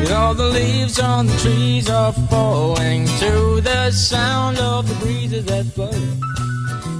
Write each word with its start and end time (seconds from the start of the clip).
You 0.00 0.08
know 0.08 0.34
the 0.34 0.50
leaves 0.52 0.98
on 0.98 1.26
the 1.26 1.36
trees 1.38 1.88
are 1.90 2.12
falling 2.12 3.06
to 3.06 3.60
the 3.60 3.90
sound 3.90 4.58
of 4.58 4.88
the 4.88 4.94
breezes 5.04 5.44
that 5.46 5.74
blow. 5.74 5.90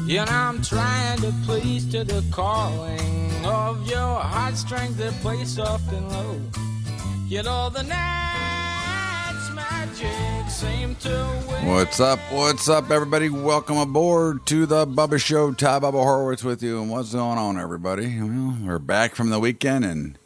You 0.07 0.21
I'm 0.21 0.63
trying 0.63 1.21
to 1.21 1.33
please 1.45 1.85
to 1.93 2.05
the 2.05 2.25
calling 2.31 3.45
of 3.45 3.89
your 3.89 4.21
heartstrings 4.21 4.97
that 4.97 5.13
play 5.15 5.45
soft 5.45 5.93
and 5.93 6.09
low. 6.09 6.41
You 7.29 7.43
know 7.43 7.71
the 7.71 7.83
night's 7.83 9.51
magic 9.53 10.49
seem 10.49 10.95
to 10.97 11.45
win. 11.49 11.67
What's 11.67 11.99
up? 11.99 12.21
What's 12.31 12.69
up, 12.69 12.91
everybody? 12.91 13.29
Welcome 13.29 13.79
aboard 13.79 14.47
to 14.47 14.65
the 14.65 14.87
Bubba 14.87 15.21
Show. 15.21 15.53
Todd 15.53 15.83
Bubba 15.83 15.95
Horwitz 16.05 16.45
with 16.45 16.63
you. 16.63 16.81
And 16.81 16.89
what's 16.89 17.13
going 17.13 17.39
on, 17.39 17.59
everybody? 17.59 18.21
Well, 18.21 18.57
we're 18.63 18.79
back 18.79 19.17
from 19.17 19.31
the 19.31 19.41
weekend, 19.41 19.85
and 19.85 20.19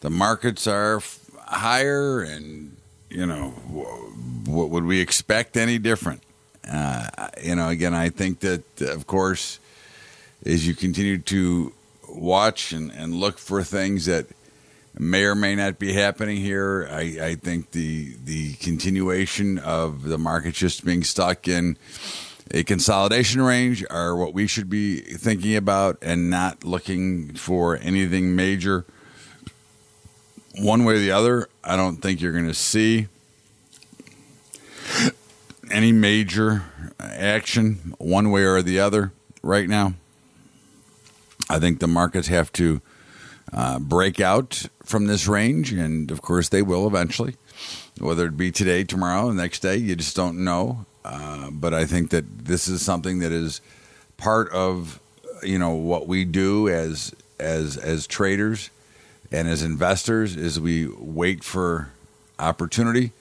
the 0.00 0.10
markets 0.10 0.66
are 0.66 1.00
higher. 1.46 2.20
And 2.20 2.76
you 3.08 3.26
know, 3.26 3.50
what 4.46 4.70
would 4.70 4.84
we 4.84 5.00
expect 5.00 5.56
any 5.56 5.78
different? 5.78 6.22
Uh, 6.68 7.08
you 7.42 7.54
know, 7.54 7.68
again, 7.68 7.94
I 7.94 8.08
think 8.08 8.40
that, 8.40 8.62
of 8.80 9.06
course, 9.06 9.60
as 10.44 10.66
you 10.66 10.74
continue 10.74 11.18
to 11.18 11.72
watch 12.08 12.72
and, 12.72 12.90
and 12.90 13.14
look 13.14 13.38
for 13.38 13.62
things 13.62 14.06
that 14.06 14.26
may 14.98 15.24
or 15.24 15.34
may 15.34 15.54
not 15.54 15.78
be 15.78 15.92
happening 15.92 16.38
here. 16.38 16.88
I, 16.90 17.00
I 17.20 17.34
think 17.34 17.72
the 17.72 18.16
the 18.24 18.54
continuation 18.54 19.58
of 19.58 20.02
the 20.04 20.18
market 20.18 20.54
just 20.54 20.84
being 20.84 21.04
stuck 21.04 21.48
in 21.48 21.76
a 22.50 22.62
consolidation 22.62 23.42
range 23.42 23.84
are 23.90 24.16
what 24.16 24.32
we 24.32 24.46
should 24.46 24.70
be 24.70 25.00
thinking 25.00 25.56
about 25.56 25.98
and 26.00 26.30
not 26.30 26.64
looking 26.64 27.34
for 27.34 27.76
anything 27.76 28.36
major 28.36 28.86
one 30.58 30.84
way 30.84 30.94
or 30.94 30.98
the 30.98 31.12
other. 31.12 31.48
I 31.62 31.76
don't 31.76 31.96
think 31.96 32.20
you're 32.20 32.32
going 32.32 32.46
to 32.46 32.54
see 32.54 33.08
any 35.70 35.92
major 35.92 36.64
action 37.00 37.94
one 37.98 38.30
way 38.30 38.44
or 38.44 38.62
the 38.62 38.80
other 38.80 39.12
right 39.42 39.68
now. 39.68 39.94
I 41.48 41.58
think 41.58 41.80
the 41.80 41.86
markets 41.86 42.28
have 42.28 42.52
to 42.54 42.80
uh, 43.52 43.78
break 43.78 44.20
out 44.20 44.66
from 44.84 45.06
this 45.06 45.28
range, 45.28 45.72
and 45.72 46.10
of 46.10 46.22
course 46.22 46.48
they 46.48 46.62
will 46.62 46.86
eventually. 46.86 47.36
Whether 47.98 48.26
it 48.26 48.36
be 48.36 48.52
today, 48.52 48.84
tomorrow, 48.84 49.28
the 49.28 49.34
next 49.34 49.60
day, 49.60 49.76
you 49.76 49.96
just 49.96 50.16
don't 50.16 50.44
know. 50.44 50.84
Uh, 51.04 51.50
but 51.50 51.72
I 51.72 51.86
think 51.86 52.10
that 52.10 52.44
this 52.46 52.68
is 52.68 52.82
something 52.82 53.20
that 53.20 53.32
is 53.32 53.60
part 54.16 54.50
of 54.50 55.00
you 55.42 55.58
know 55.58 55.70
what 55.70 56.08
we 56.08 56.24
do 56.24 56.68
as 56.68 57.14
as 57.38 57.76
as 57.76 58.06
traders 58.06 58.70
and 59.30 59.48
as 59.48 59.62
investors 59.62 60.36
is 60.36 60.60
we 60.60 60.88
wait 60.88 61.44
for 61.44 61.90
opportunity. 62.38 63.12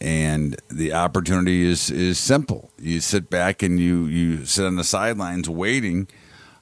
And 0.00 0.56
the 0.68 0.92
opportunity 0.92 1.64
is 1.64 1.90
is 1.90 2.18
simple. 2.18 2.70
You 2.78 3.00
sit 3.00 3.30
back 3.30 3.62
and 3.62 3.78
you 3.78 4.06
you 4.06 4.44
sit 4.46 4.66
on 4.66 4.76
the 4.76 4.84
sidelines 4.84 5.48
waiting 5.48 6.08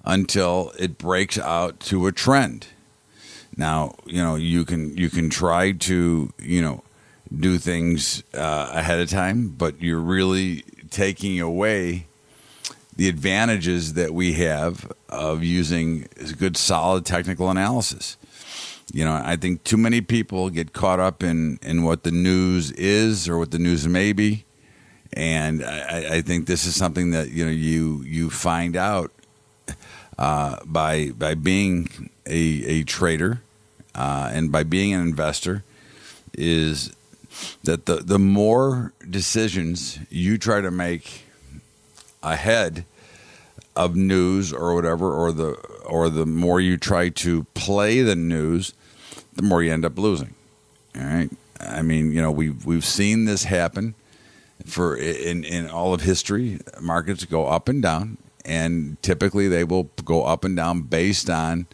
until 0.05 0.73
it 0.79 0.99
breaks 0.99 1.39
out 1.39 1.81
to 1.81 2.07
a 2.07 2.13
trend. 2.13 2.67
Now, 3.57 3.97
you 4.05 4.23
know, 4.23 4.37
you 4.37 4.65
can 4.65 4.97
you 4.97 5.11
can 5.11 5.31
try 5.31 5.73
to, 5.73 6.33
you 6.39 6.63
know, 6.63 6.83
do 7.35 7.59
things 7.59 8.23
uh, 8.35 8.71
ahead 8.73 9.01
of 9.01 9.09
time, 9.09 9.49
but 9.49 9.81
you're 9.81 10.01
really 10.01 10.65
taking 10.91 11.41
away 11.41 12.07
the 12.97 13.09
advantages 13.09 13.95
that 13.95 14.13
we 14.13 14.35
have 14.35 14.91
of 15.09 15.43
using 15.43 16.09
good 16.39 16.57
solid 16.57 17.07
technical 17.07 17.51
analysis. 17.51 18.17
You 18.93 19.05
know, 19.05 19.21
I 19.25 19.37
think 19.37 19.63
too 19.63 19.77
many 19.77 20.01
people 20.01 20.51
get 20.51 20.73
caught 20.73 20.99
up 20.99 21.23
in 21.23 21.59
in 21.63 21.85
what 21.85 22.03
the 22.03 22.11
news 22.11 22.73
is 22.73 23.29
or 23.29 23.39
what 23.39 23.53
the 23.53 23.59
news 23.59 23.87
may 23.87 24.13
be, 24.13 24.45
and 25.13 25.65
I, 25.65 26.17
I 26.17 26.21
think 26.23 26.47
this 26.47 26.67
is 26.67 26.75
something 26.75 27.11
that 27.13 27.31
you 27.31 27.45
know 27.45 27.51
you 27.53 28.03
you 28.05 28.31
find 28.31 28.77
out 28.77 29.13
uh, 30.19 30.57
by 30.65 31.11
by 31.11 31.35
being 31.35 32.11
a, 32.27 32.65
a 32.67 32.83
trader 32.83 33.43
uh, 33.95 34.31
and 34.33 34.53
by 34.53 34.63
being 34.63 34.93
an 34.93 35.01
investor 35.01 35.65
is 36.35 36.93
that 37.65 37.87
the, 37.87 37.97
the 37.97 38.19
more 38.19 38.93
decisions 39.09 39.99
you 40.11 40.39
try 40.39 40.61
to 40.61 40.71
make 40.71 41.25
ahead 42.23 42.85
of 43.77 43.97
news 43.97 44.53
or 44.53 44.75
whatever 44.75 45.13
or 45.13 45.33
the 45.33 45.53
or 45.87 46.09
the 46.09 46.27
more 46.27 46.61
you 46.61 46.77
try 46.77 47.09
to 47.09 47.45
play 47.55 48.03
the 48.03 48.17
news 48.17 48.75
the 49.41 49.47
more 49.47 49.63
you 49.63 49.73
end 49.73 49.85
up 49.85 49.99
losing 49.99 50.35
all 50.97 51.03
right 51.03 51.31
i 51.61 51.83
mean 51.83 52.13
you 52.13 52.21
know 52.21 52.31
we've 52.31 52.65
we've 52.65 52.85
seen 52.85 53.25
this 53.25 53.45
happen 53.45 53.95
for 54.67 54.97
in 54.97 55.45
in 55.45 55.69
all 55.69 55.95
of 55.95 56.03
history 56.03 56.61
markets 56.81 57.25
go 57.25 57.47
up 57.47 57.69
and 57.69 57.83
down 57.83 58.19
and 58.45 59.01
typically 59.03 59.49
they 59.49 59.65
will 59.65 59.85
go 60.05 60.25
up 60.25 60.45
and 60.45 60.57
down 60.57 60.83
based 60.83 61.31
on 61.31 61.67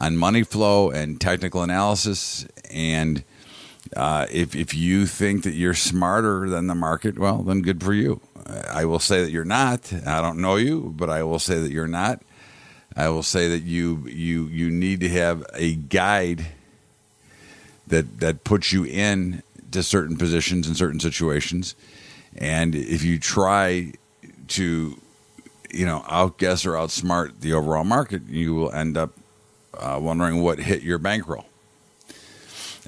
on 0.00 0.16
money 0.16 0.42
flow 0.42 0.90
and 0.90 1.20
technical 1.20 1.62
analysis. 1.62 2.46
And 2.70 3.24
uh, 3.96 4.26
if 4.30 4.54
if 4.54 4.74
you 4.74 5.06
think 5.06 5.44
that 5.44 5.54
you're 5.54 5.74
smarter 5.74 6.48
than 6.48 6.66
the 6.66 6.74
market, 6.74 7.18
well, 7.18 7.42
then 7.42 7.62
good 7.62 7.82
for 7.82 7.92
you. 7.92 8.20
I 8.70 8.84
will 8.84 8.98
say 8.98 9.22
that 9.22 9.30
you're 9.30 9.44
not. 9.44 9.92
I 10.06 10.20
don't 10.20 10.38
know 10.38 10.56
you, 10.56 10.92
but 10.96 11.08
I 11.08 11.22
will 11.22 11.38
say 11.38 11.60
that 11.60 11.70
you're 11.70 11.86
not. 11.86 12.22
I 12.96 13.08
will 13.08 13.22
say 13.22 13.48
that 13.48 13.62
you 13.62 14.06
you 14.08 14.46
you 14.46 14.70
need 14.70 15.00
to 15.00 15.08
have 15.08 15.44
a 15.54 15.74
guide 15.74 16.46
that 17.90 18.20
that 18.20 18.44
puts 18.44 18.72
you 18.72 18.84
in 18.84 19.42
to 19.70 19.82
certain 19.82 20.16
positions 20.16 20.66
in 20.66 20.74
certain 20.74 21.00
situations. 21.00 21.74
And 22.36 22.74
if 22.74 23.02
you 23.02 23.18
try 23.18 23.92
to, 24.48 25.00
you 25.70 25.86
know, 25.86 26.04
outguess 26.08 26.66
or 26.66 26.72
outsmart 26.72 27.40
the 27.40 27.52
overall 27.52 27.84
market, 27.84 28.22
you 28.28 28.54
will 28.54 28.72
end 28.72 28.96
up 28.96 29.12
uh, 29.74 29.98
wondering 30.00 30.42
what 30.42 30.58
hit 30.58 30.82
your 30.82 30.98
bankroll. 30.98 31.46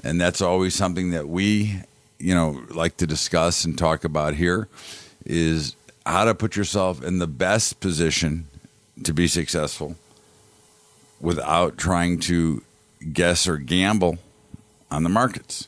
And 0.03 0.19
that's 0.19 0.41
always 0.41 0.75
something 0.75 1.11
that 1.11 1.29
we, 1.29 1.81
you 2.19 2.35
know, 2.35 2.63
like 2.69 2.97
to 2.97 3.07
discuss 3.07 3.63
and 3.63 3.77
talk 3.77 4.03
about 4.03 4.35
here 4.35 4.67
is 5.25 5.75
how 6.05 6.25
to 6.25 6.35
put 6.35 6.57
yourself 6.57 7.01
in 7.01 7.19
the 7.19 7.27
best 7.27 7.79
position 7.79 8.47
to 9.03 9.13
be 9.13 9.27
successful 9.27 9.95
without 11.21 11.77
trying 11.77 12.19
to 12.19 12.61
guess 13.13 13.47
or 13.47 13.57
gamble 13.57 14.17
on 14.93 15.01
the 15.01 15.09
markets. 15.09 15.67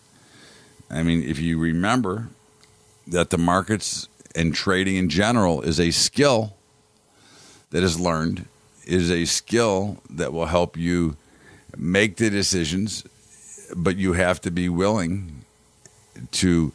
I 0.89 1.01
mean, 1.01 1.23
if 1.23 1.39
you 1.39 1.57
remember 1.57 2.29
that 3.07 3.31
the 3.31 3.39
markets 3.39 4.07
and 4.35 4.53
trading 4.53 4.97
in 4.97 5.09
general 5.09 5.61
is 5.61 5.79
a 5.79 5.89
skill 5.89 6.55
that 7.71 7.81
is 7.83 7.99
learned 7.99 8.45
is 8.85 9.09
a 9.09 9.25
skill 9.25 9.97
that 10.11 10.31
will 10.31 10.45
help 10.45 10.77
you 10.77 11.17
make 11.75 12.17
the 12.17 12.29
decisions, 12.29 13.03
but 13.75 13.97
you 13.97 14.13
have 14.13 14.39
to 14.41 14.51
be 14.51 14.69
willing 14.69 15.43
to 16.31 16.71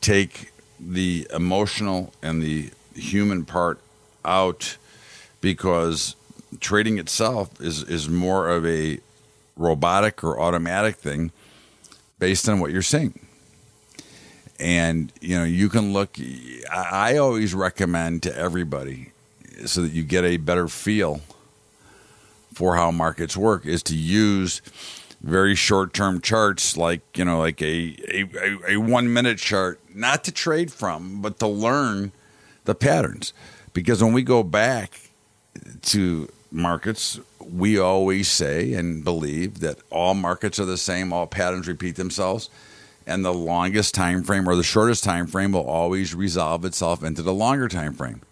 take 0.00 0.50
the 0.80 1.28
emotional 1.32 2.12
and 2.22 2.42
the 2.42 2.70
human 2.96 3.44
part 3.44 3.78
out 4.24 4.76
because 5.40 6.16
trading 6.58 6.98
itself 6.98 7.60
is, 7.60 7.84
is 7.84 8.08
more 8.08 8.48
of 8.48 8.66
a 8.66 8.98
robotic 9.56 10.24
or 10.24 10.40
automatic 10.40 10.96
thing 10.96 11.30
based 12.22 12.48
on 12.48 12.60
what 12.60 12.70
you're 12.70 12.82
seeing. 12.82 13.18
And 14.60 15.12
you 15.20 15.36
know, 15.36 15.42
you 15.42 15.68
can 15.68 15.92
look. 15.92 16.16
I 16.70 17.16
always 17.16 17.52
recommend 17.52 18.22
to 18.22 18.36
everybody 18.36 19.10
so 19.66 19.82
that 19.82 19.90
you 19.90 20.04
get 20.04 20.24
a 20.24 20.36
better 20.36 20.68
feel 20.68 21.20
for 22.54 22.76
how 22.76 22.92
markets 22.92 23.36
work 23.36 23.66
is 23.66 23.82
to 23.84 23.96
use 23.96 24.62
very 25.20 25.56
short 25.56 25.92
term 25.92 26.20
charts 26.20 26.76
like 26.76 27.00
you 27.16 27.24
know 27.24 27.40
like 27.40 27.60
a, 27.60 27.96
a, 28.08 28.74
a 28.74 28.76
one 28.76 29.12
minute 29.12 29.38
chart 29.38 29.80
not 29.92 30.22
to 30.22 30.30
trade 30.32 30.70
from 30.72 31.22
but 31.22 31.40
to 31.40 31.46
learn 31.46 32.12
the 32.64 32.74
patterns 32.74 33.32
because 33.72 34.02
when 34.02 34.12
we 34.12 34.22
go 34.22 34.42
back 34.42 35.10
to 35.80 36.28
markets, 36.52 37.18
we 37.40 37.78
always 37.78 38.28
say 38.28 38.72
and 38.74 39.04
believe 39.04 39.60
that 39.60 39.78
all 39.90 40.14
markets 40.14 40.58
are 40.58 40.64
the 40.64 40.76
same, 40.76 41.12
all 41.12 41.26
patterns 41.26 41.68
repeat 41.68 41.96
themselves, 41.96 42.50
and 43.06 43.24
the 43.24 43.34
longest 43.34 43.94
time 43.94 44.22
frame 44.22 44.48
or 44.48 44.54
the 44.54 44.62
shortest 44.62 45.02
time 45.02 45.26
frame 45.26 45.52
will 45.52 45.66
always 45.66 46.14
resolve 46.14 46.64
itself 46.64 47.02
into 47.02 47.22
the 47.22 47.34
longer 47.34 47.68
time 47.68 47.94
frame. 47.94 48.22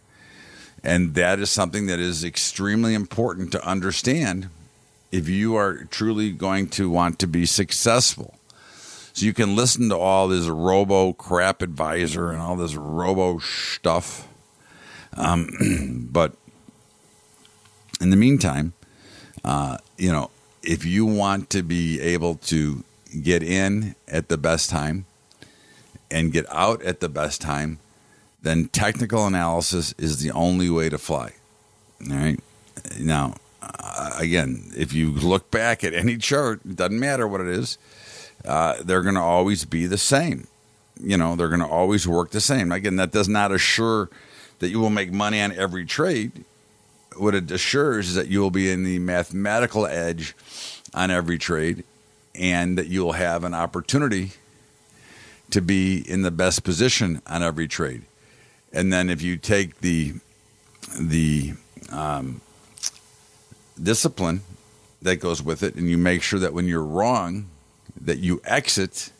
And 0.83 1.15
that 1.15 1.39
is 1.39 1.51
something 1.51 1.87
that 1.87 1.99
is 1.99 2.25
extremely 2.25 2.95
important 2.95 3.53
to 3.53 3.67
understand 3.67 4.49
if 5.13 5.29
you 5.29 5.57
are 5.57 5.85
truly 5.85 6.31
going 6.31 6.69
to 6.69 6.89
want 6.89 7.19
to 7.19 7.27
be 7.27 7.45
successful. 7.47 8.35
So 9.13 9.27
you 9.27 9.35
can 9.35 9.57
listen 9.57 9.89
to 9.89 9.99
all 9.99 10.29
this 10.29 10.47
robo 10.47 11.13
crap 11.13 11.63
advisor 11.63 12.31
and 12.31 12.41
all 12.41 12.57
this 12.57 12.77
robo 12.77 13.39
stuff. 13.39 14.29
Um, 15.15 16.09
but 16.13 16.35
in 18.01 18.11
the 18.11 18.17
meantime, 18.17 18.73
uh, 19.45 19.79
you 19.97 20.11
know, 20.11 20.31
if 20.63 20.85
you 20.85 21.07
want 21.07 21.51
to 21.51 21.63
be 21.63 22.01
able 22.01 22.37
to 22.37 22.85
get 23.23 23.43
in 23.43 23.95
at 24.09 24.29
the 24.29 24.39
best 24.39 24.71
time 24.71 25.07
and 26.11 26.33
get 26.33 26.47
out 26.53 26.83
at 26.83 27.01
the 27.01 27.09
best 27.09 27.41
time, 27.41 27.79
then 28.43 28.69
technical 28.69 29.27
analysis 29.27 29.95
is 29.99 30.23
the 30.23 30.31
only 30.31 30.71
way 30.71 30.89
to 30.89 30.99
fly. 30.99 31.33
All 32.11 32.17
right. 32.17 32.41
Now, 32.99 33.35
uh, 33.63 34.13
again, 34.19 34.73
if 34.77 34.93
you 34.93 35.11
look 35.11 35.51
back 35.51 35.85
at 35.85 35.93
any 35.93 36.17
chart, 36.17 36.61
it 36.65 36.77
doesn't 36.77 36.99
matter 36.99 37.29
what 37.29 37.41
it 37.41 37.49
is, 37.49 37.79
uh, 38.45 38.77
they're 38.83 39.03
going 39.03 39.17
to 39.17 39.21
always 39.21 39.65
be 39.65 39.87
the 39.87 39.99
same. 39.99 40.47
You 41.03 41.17
know, 41.17 41.37
they're 41.37 41.49
going 41.49 41.61
to 41.61 41.67
always 41.67 42.07
work 42.07 42.31
the 42.31 42.41
same. 42.41 42.73
Again, 42.73 42.97
that 42.97 43.13
does 43.13 43.29
not 43.29 43.53
assure 43.53 44.09
that 44.59 44.69
you 44.69 44.81
will 44.81 44.91
make 44.91 45.13
money 45.13 45.41
on 45.41 45.53
every 45.53 45.85
trade. 45.85 46.45
What 47.17 47.35
it 47.35 47.51
assures 47.51 48.09
is 48.09 48.15
that 48.15 48.29
you 48.29 48.41
will 48.41 48.51
be 48.51 48.71
in 48.71 48.85
the 48.85 48.99
mathematical 48.99 49.87
edge 49.87 50.35
on 50.95 51.11
every 51.11 51.39
trade 51.39 51.85
and 52.35 52.79
that 52.79 52.87
you 52.87 53.05
will 53.05 53.13
have 53.13 53.45
an 53.45 53.55
opportunity 53.55 54.33
to 55.51 55.61
be 55.61 55.99
in 55.99 56.23
the 56.23 56.31
best 56.31 56.63
position 56.63 57.21
on 57.27 57.43
every 57.43 57.69
trade. 57.69 58.03
And 58.73 58.93
then 58.93 59.11
if 59.11 59.21
you 59.23 59.37
take 59.37 59.81
the 59.81 60.15
the 60.99 61.55
um, 61.91 62.41
discipline 63.81 64.43
that 65.03 65.17
goes 65.17 65.43
with 65.43 65.63
it, 65.63 65.75
and 65.75 65.89
you 65.89 65.99
make 65.99 66.23
sure 66.23 66.39
that 66.39 66.53
when 66.53 66.67
you're 66.67 66.85
wrong, 66.85 67.49
that 68.01 68.19
you 68.19 68.41
exit, 68.45 69.13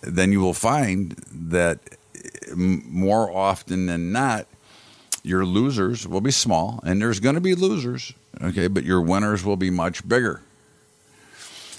then 0.00 0.32
you 0.32 0.40
will 0.40 0.54
find 0.54 1.12
that 1.32 1.78
more 2.54 3.30
often 3.30 3.86
than 3.86 4.12
not, 4.12 4.46
your 5.22 5.44
losers 5.44 6.06
will 6.06 6.20
be 6.20 6.30
small, 6.30 6.80
and 6.84 7.00
there's 7.00 7.20
going 7.20 7.34
to 7.34 7.40
be 7.40 7.54
losers, 7.54 8.12
okay, 8.42 8.68
but 8.68 8.84
your 8.84 9.00
winners 9.00 9.44
will 9.44 9.56
be 9.56 9.70
much 9.70 10.06
bigger. 10.06 10.42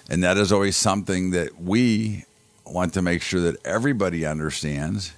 And 0.09 0.24
that 0.24 0.38
is 0.38 0.51
always 0.51 0.75
something 0.75 1.31
that 1.31 1.62
we 1.62 2.25
want 2.65 2.94
to 2.95 3.01
make 3.01 3.21
sure 3.21 3.41
that 3.41 3.63
everybody 3.65 4.25
understands 4.25 5.13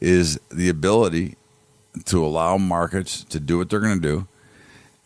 is 0.00 0.38
the 0.50 0.68
ability 0.68 1.36
to 2.04 2.24
allow 2.24 2.58
markets 2.58 3.24
to 3.24 3.40
do 3.40 3.58
what 3.58 3.70
they're 3.70 3.80
going 3.80 4.00
to 4.00 4.08
do 4.08 4.28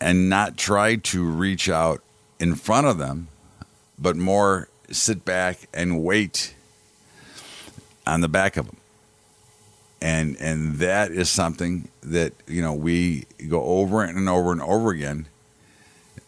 and 0.00 0.28
not 0.28 0.56
try 0.56 0.96
to 0.96 1.24
reach 1.24 1.68
out 1.68 2.02
in 2.38 2.54
front 2.54 2.86
of 2.86 2.98
them, 2.98 3.28
but 3.98 4.16
more 4.16 4.68
sit 4.90 5.24
back 5.24 5.68
and 5.72 6.02
wait 6.02 6.54
on 8.06 8.20
the 8.20 8.28
back 8.28 8.56
of 8.56 8.66
them. 8.66 8.79
And 10.02 10.36
and 10.40 10.76
that 10.76 11.10
is 11.10 11.28
something 11.28 11.88
that 12.02 12.32
you 12.46 12.62
know 12.62 12.72
we 12.72 13.26
go 13.48 13.62
over 13.62 14.02
and 14.02 14.28
over 14.28 14.52
and 14.52 14.62
over 14.62 14.90
again, 14.90 15.26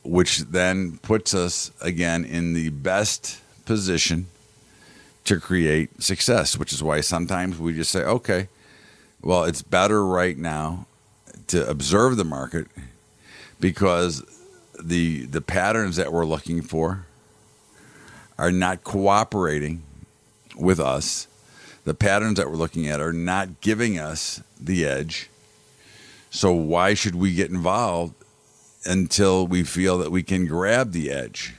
which 0.02 0.38
then 0.40 0.98
puts 0.98 1.34
us 1.34 1.70
again 1.80 2.24
in 2.24 2.52
the 2.52 2.68
best 2.68 3.40
position 3.64 4.26
to 5.24 5.40
create 5.40 6.02
success. 6.02 6.58
Which 6.58 6.72
is 6.72 6.82
why 6.82 7.00
sometimes 7.00 7.58
we 7.58 7.72
just 7.72 7.90
say, 7.90 8.02
okay, 8.02 8.48
well, 9.22 9.44
it's 9.44 9.62
better 9.62 10.04
right 10.04 10.36
now 10.36 10.86
to 11.46 11.68
observe 11.68 12.16
the 12.16 12.24
market 12.24 12.66
because 13.60 14.22
the 14.82 15.24
the 15.26 15.40
patterns 15.40 15.96
that 15.96 16.12
we're 16.12 16.26
looking 16.26 16.60
for 16.60 17.06
are 18.38 18.52
not 18.52 18.82
cooperating 18.84 19.82
with 20.56 20.80
us. 20.80 21.28
The 21.84 21.94
patterns 21.94 22.36
that 22.38 22.48
we're 22.48 22.56
looking 22.56 22.86
at 22.86 23.00
are 23.00 23.12
not 23.12 23.60
giving 23.60 23.98
us 23.98 24.40
the 24.60 24.86
edge. 24.86 25.28
So 26.30 26.52
why 26.52 26.94
should 26.94 27.14
we 27.14 27.34
get 27.34 27.50
involved 27.50 28.14
until 28.84 29.46
we 29.46 29.64
feel 29.64 29.98
that 29.98 30.10
we 30.10 30.22
can 30.22 30.46
grab 30.46 30.92
the 30.92 31.10
edge? 31.10 31.54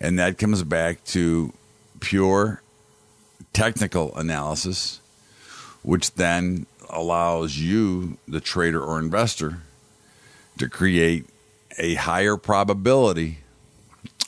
And 0.00 0.18
that 0.18 0.38
comes 0.38 0.62
back 0.64 1.04
to 1.06 1.52
pure 2.00 2.62
technical 3.52 4.16
analysis, 4.16 5.00
which 5.82 6.14
then 6.14 6.66
allows 6.90 7.58
you, 7.58 8.18
the 8.26 8.40
trader 8.40 8.82
or 8.82 8.98
investor, 8.98 9.58
to 10.58 10.68
create 10.68 11.26
a 11.78 11.94
higher 11.94 12.36
probability 12.36 13.38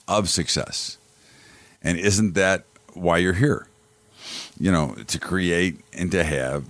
of 0.07 0.29
success. 0.29 0.99
And 1.83 1.99
isn't 1.99 2.35
that 2.35 2.65
why 2.93 3.19
you're 3.19 3.35
here? 3.35 3.67
You 4.61 4.71
know, 4.71 4.95
to 5.07 5.19
create 5.19 5.81
and 5.93 6.13
to 6.13 6.23
have 6.23 6.65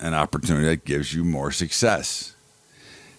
an 0.00 0.14
opportunity 0.14 0.66
that 0.66 0.84
gives 0.84 1.14
you 1.14 1.24
more 1.24 1.50
success. 1.50 2.34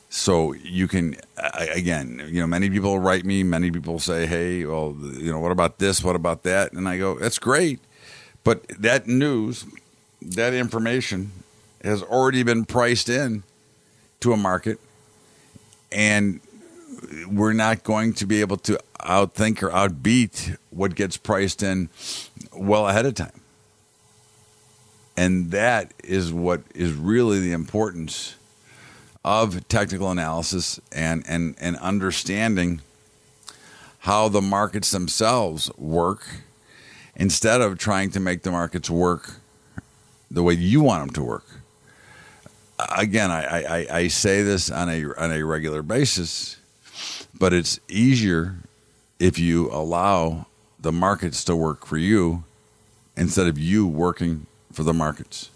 So 0.10 0.52
you 0.52 0.90
can, 0.90 1.16
again, 1.38 2.22
you 2.28 2.42
know, 2.42 2.48
many 2.48 2.70
people 2.70 3.00
write 3.00 3.24
me, 3.24 3.44
many 3.44 3.72
people 3.72 3.98
say, 4.00 4.26
hey, 4.26 4.66
well, 4.66 4.98
you 5.14 5.32
know, 5.32 5.40
what 5.40 5.54
about 5.54 5.80
this? 5.80 6.04
What 6.04 6.18
about 6.18 6.44
that? 6.44 6.74
And 6.74 6.90
I 6.90 6.98
go, 6.98 7.18
that's 7.18 7.40
great. 7.40 7.80
But 8.44 8.68
that 8.68 9.08
news, 9.08 9.66
that 10.22 10.54
information 10.54 11.32
has 11.82 12.04
already 12.04 12.44
been 12.44 12.66
priced 12.66 13.08
in 13.08 13.44
to 14.20 14.34
a 14.34 14.38
market 14.38 14.80
and 15.92 16.42
we're 17.28 17.54
not 17.54 17.84
going 17.84 18.14
to 18.14 18.26
be 18.26 18.42
able 18.42 18.58
to 18.58 18.80
outthink 19.00 19.64
or 19.64 19.70
outbeat 19.70 20.58
what 20.70 20.96
gets 20.96 21.18
priced 21.18 21.64
in 21.64 21.90
well 22.54 22.88
ahead 22.88 23.06
of 23.06 23.16
time. 23.16 23.41
And 25.22 25.52
that 25.52 25.94
is 26.04 26.34
what 26.34 26.64
is 26.74 26.94
really 26.94 27.40
the 27.40 27.52
importance 27.52 28.38
of 29.24 29.68
technical 29.68 30.10
analysis 30.10 30.80
and, 30.92 31.24
and, 31.28 31.54
and 31.62 31.78
understanding 31.78 32.82
how 34.00 34.30
the 34.30 34.42
markets 34.42 34.90
themselves 34.90 35.70
work 35.78 36.26
instead 37.16 37.62
of 37.62 37.78
trying 37.78 38.10
to 38.10 38.20
make 38.20 38.42
the 38.42 38.50
markets 38.50 38.90
work 38.90 39.36
the 40.32 40.42
way 40.42 40.56
you 40.56 40.82
want 40.82 41.04
them 41.06 41.14
to 41.14 41.24
work. 41.24 41.46
Again, 42.98 43.30
I, 43.30 43.44
I, 43.44 43.98
I 43.98 44.08
say 44.08 44.42
this 44.42 44.72
on 44.72 44.90
a 44.90 45.06
on 45.22 45.32
a 45.32 45.44
regular 45.44 45.84
basis, 45.84 46.58
but 47.38 47.54
it's 47.54 47.80
easier 47.88 48.56
if 49.20 49.38
you 49.38 49.70
allow 49.72 50.48
the 50.80 50.92
markets 50.92 51.44
to 51.44 51.56
work 51.56 51.86
for 51.86 52.00
you 52.00 52.44
instead 53.16 53.46
of 53.46 53.60
you 53.60 53.86
working 53.86 54.48
for 54.72 54.84
the 54.84 54.94
markets. 54.94 55.50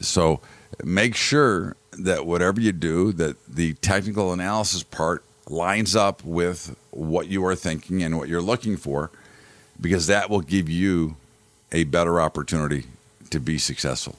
So 0.00 0.40
make 0.84 1.14
sure 1.14 1.76
that 1.92 2.26
whatever 2.26 2.60
you 2.60 2.72
do, 2.72 3.12
that 3.12 3.36
the 3.46 3.74
technical 3.74 4.32
analysis 4.32 4.82
part 4.82 5.24
lines 5.48 5.96
up 5.96 6.24
with 6.24 6.76
what 6.90 7.28
you 7.28 7.44
are 7.44 7.56
thinking 7.56 8.02
and 8.02 8.16
what 8.16 8.28
you're 8.28 8.42
looking 8.42 8.76
for, 8.76 9.10
because 9.80 10.06
that 10.06 10.30
will 10.30 10.40
give 10.40 10.68
you 10.68 11.16
a 11.72 11.84
better 11.84 12.20
opportunity 12.20 12.84
to 13.30 13.40
be 13.40 13.58
successful. 13.58 14.16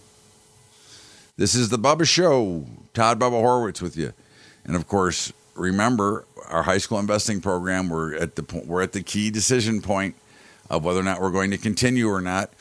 This 1.37 1.55
is 1.55 1.69
the 1.69 1.79
Bubba 1.79 2.05
Show. 2.05 2.65
Todd 2.93 3.19
Bubba 3.19 3.41
Horwitz 3.41 3.81
with 3.81 3.95
you, 3.95 4.13
and 4.65 4.75
of 4.75 4.87
course, 4.87 5.31
remember 5.55 6.25
our 6.49 6.63
high 6.63 6.77
school 6.77 6.99
investing 6.99 7.39
program. 7.39 7.89
We're 7.89 8.15
at 8.15 8.35
the 8.35 8.43
point. 8.43 8.67
we're 8.67 8.81
at 8.81 8.91
the 8.91 9.01
key 9.01 9.31
decision 9.31 9.81
point 9.81 10.15
of 10.69 10.83
whether 10.83 10.99
or 10.99 11.03
not 11.03 11.21
we're 11.21 11.31
going 11.31 11.51
to 11.51 11.57
continue 11.57 12.09
or 12.09 12.21
not. 12.21 12.51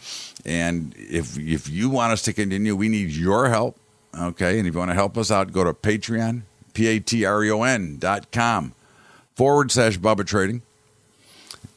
And 0.45 0.95
if 0.97 1.39
if 1.39 1.69
you 1.69 1.91
want 1.91 2.13
us 2.13 2.23
to 2.23 2.33
continue, 2.33 2.75
we 2.75 2.89
need 2.89 3.11
your 3.11 3.49
help. 3.49 3.77
Okay, 4.19 4.59
and 4.59 4.67
if 4.67 4.75
you 4.75 4.79
want 4.79 4.91
to 4.91 4.95
help 4.95 5.17
us 5.17 5.31
out, 5.31 5.53
go 5.53 5.65
to 5.65 5.73
Patreon, 5.73 6.43
p 6.75 6.87
a 6.89 6.99
t 7.01 7.25
r 7.25 7.45
e 7.45 7.51
o 7.51 7.63
n 7.63 7.97
dot 7.99 8.31
com 8.33 8.75
forward 9.35 9.71
slash 9.71 9.99
Bubba 9.99 10.27
Trading. 10.27 10.63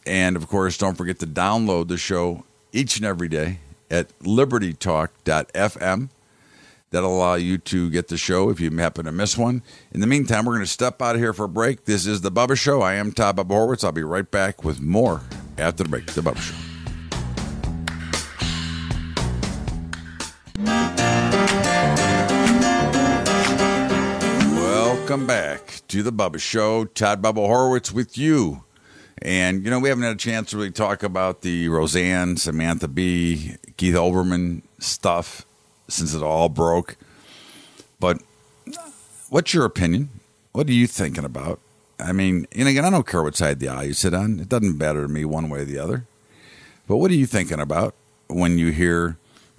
And 0.06 0.36
of 0.36 0.48
course, 0.48 0.78
don't 0.78 0.96
forget 0.96 1.20
to 1.20 1.28
download 1.28 1.88
the 1.88 1.98
show 1.98 2.44
each 2.72 2.98
and 2.98 3.06
every 3.06 3.28
day 3.28 3.60
at 3.90 4.18
libertytalk.fm. 4.20 6.10
That'll 6.90 7.18
allow 7.18 7.36
you 7.36 7.58
to 7.58 7.90
get 7.90 8.10
the 8.10 8.18
show 8.18 8.50
if 8.50 8.60
you 8.60 8.70
happen 8.78 9.06
to 9.06 9.12
miss 9.12 9.36
one. 9.36 9.64
In 9.92 10.00
the 10.00 10.08
meantime, 10.08 10.46
we're 10.46 10.54
going 10.54 10.66
to 10.66 10.72
step 10.72 11.02
out 11.02 11.16
of 11.16 11.22
here 11.22 11.34
for 11.34 11.46
a 11.46 11.50
break. 11.50 11.86
This 11.86 12.06
is 12.06 12.22
The 12.22 12.32
Bubba 12.32 12.56
Show. 12.56 12.82
I 12.82 12.94
am 12.96 13.12
Todd 13.12 13.38
Bubba 13.38 13.48
Horwitz. 13.48 13.84
I'll 13.84 13.92
be 13.92 14.04
right 14.04 14.30
back 14.30 14.64
with 14.64 14.80
more 14.80 15.22
after 15.58 15.84
the 15.84 15.90
break. 15.90 16.06
The 16.06 16.22
Bubba 16.22 16.38
Show. 16.38 16.73
Welcome 25.14 25.28
back 25.28 25.82
to 25.90 26.02
the 26.02 26.12
Bubba 26.12 26.40
Show. 26.40 26.86
Todd 26.86 27.22
Bubba 27.22 27.48
Horwitz 27.48 27.92
with 27.92 28.18
you. 28.18 28.64
And, 29.22 29.64
you 29.64 29.70
know, 29.70 29.78
we 29.78 29.90
haven't 29.90 30.06
had 30.06 30.16
a 30.16 30.18
chance 30.18 30.50
to 30.50 30.58
really 30.58 30.72
talk 30.72 31.04
about 31.04 31.42
the 31.42 31.70
Roseanne, 31.70 32.36
Samantha 32.38 32.88
Bee, 32.88 33.58
Keith 33.78 33.94
Olbermann 33.94 34.64
stuff 34.80 35.46
since 35.88 36.16
it 36.16 36.24
all 36.24 36.50
broke. 36.50 36.96
But 38.00 38.24
what's 39.30 39.54
your 39.54 39.66
opinion? 39.66 40.10
What 40.52 40.68
are 40.68 40.74
you 40.74 40.88
thinking 40.88 41.26
about? 41.26 41.60
I 42.00 42.12
mean, 42.12 42.48
and 42.52 42.68
again, 42.68 42.84
I 42.84 42.90
don't 42.90 43.06
care 43.06 43.22
what 43.22 43.36
side 43.36 43.52
of 43.52 43.60
the 43.60 43.68
aisle 43.68 43.86
you 43.86 43.94
sit 43.94 44.16
on. 44.16 44.40
It 44.40 44.50
doesn't 44.50 44.80
matter 44.80 45.04
to 45.04 45.08
me 45.08 45.26
one 45.26 45.48
way 45.48 45.60
or 45.60 45.66
the 45.66 45.78
other. 45.78 46.08
But 46.88 46.98
what 46.98 47.12
are 47.12 47.16
you 47.16 47.28
thinking 47.28 47.60
about 47.60 47.94
when 48.30 48.58
you 48.58 48.72
hear 48.72 49.18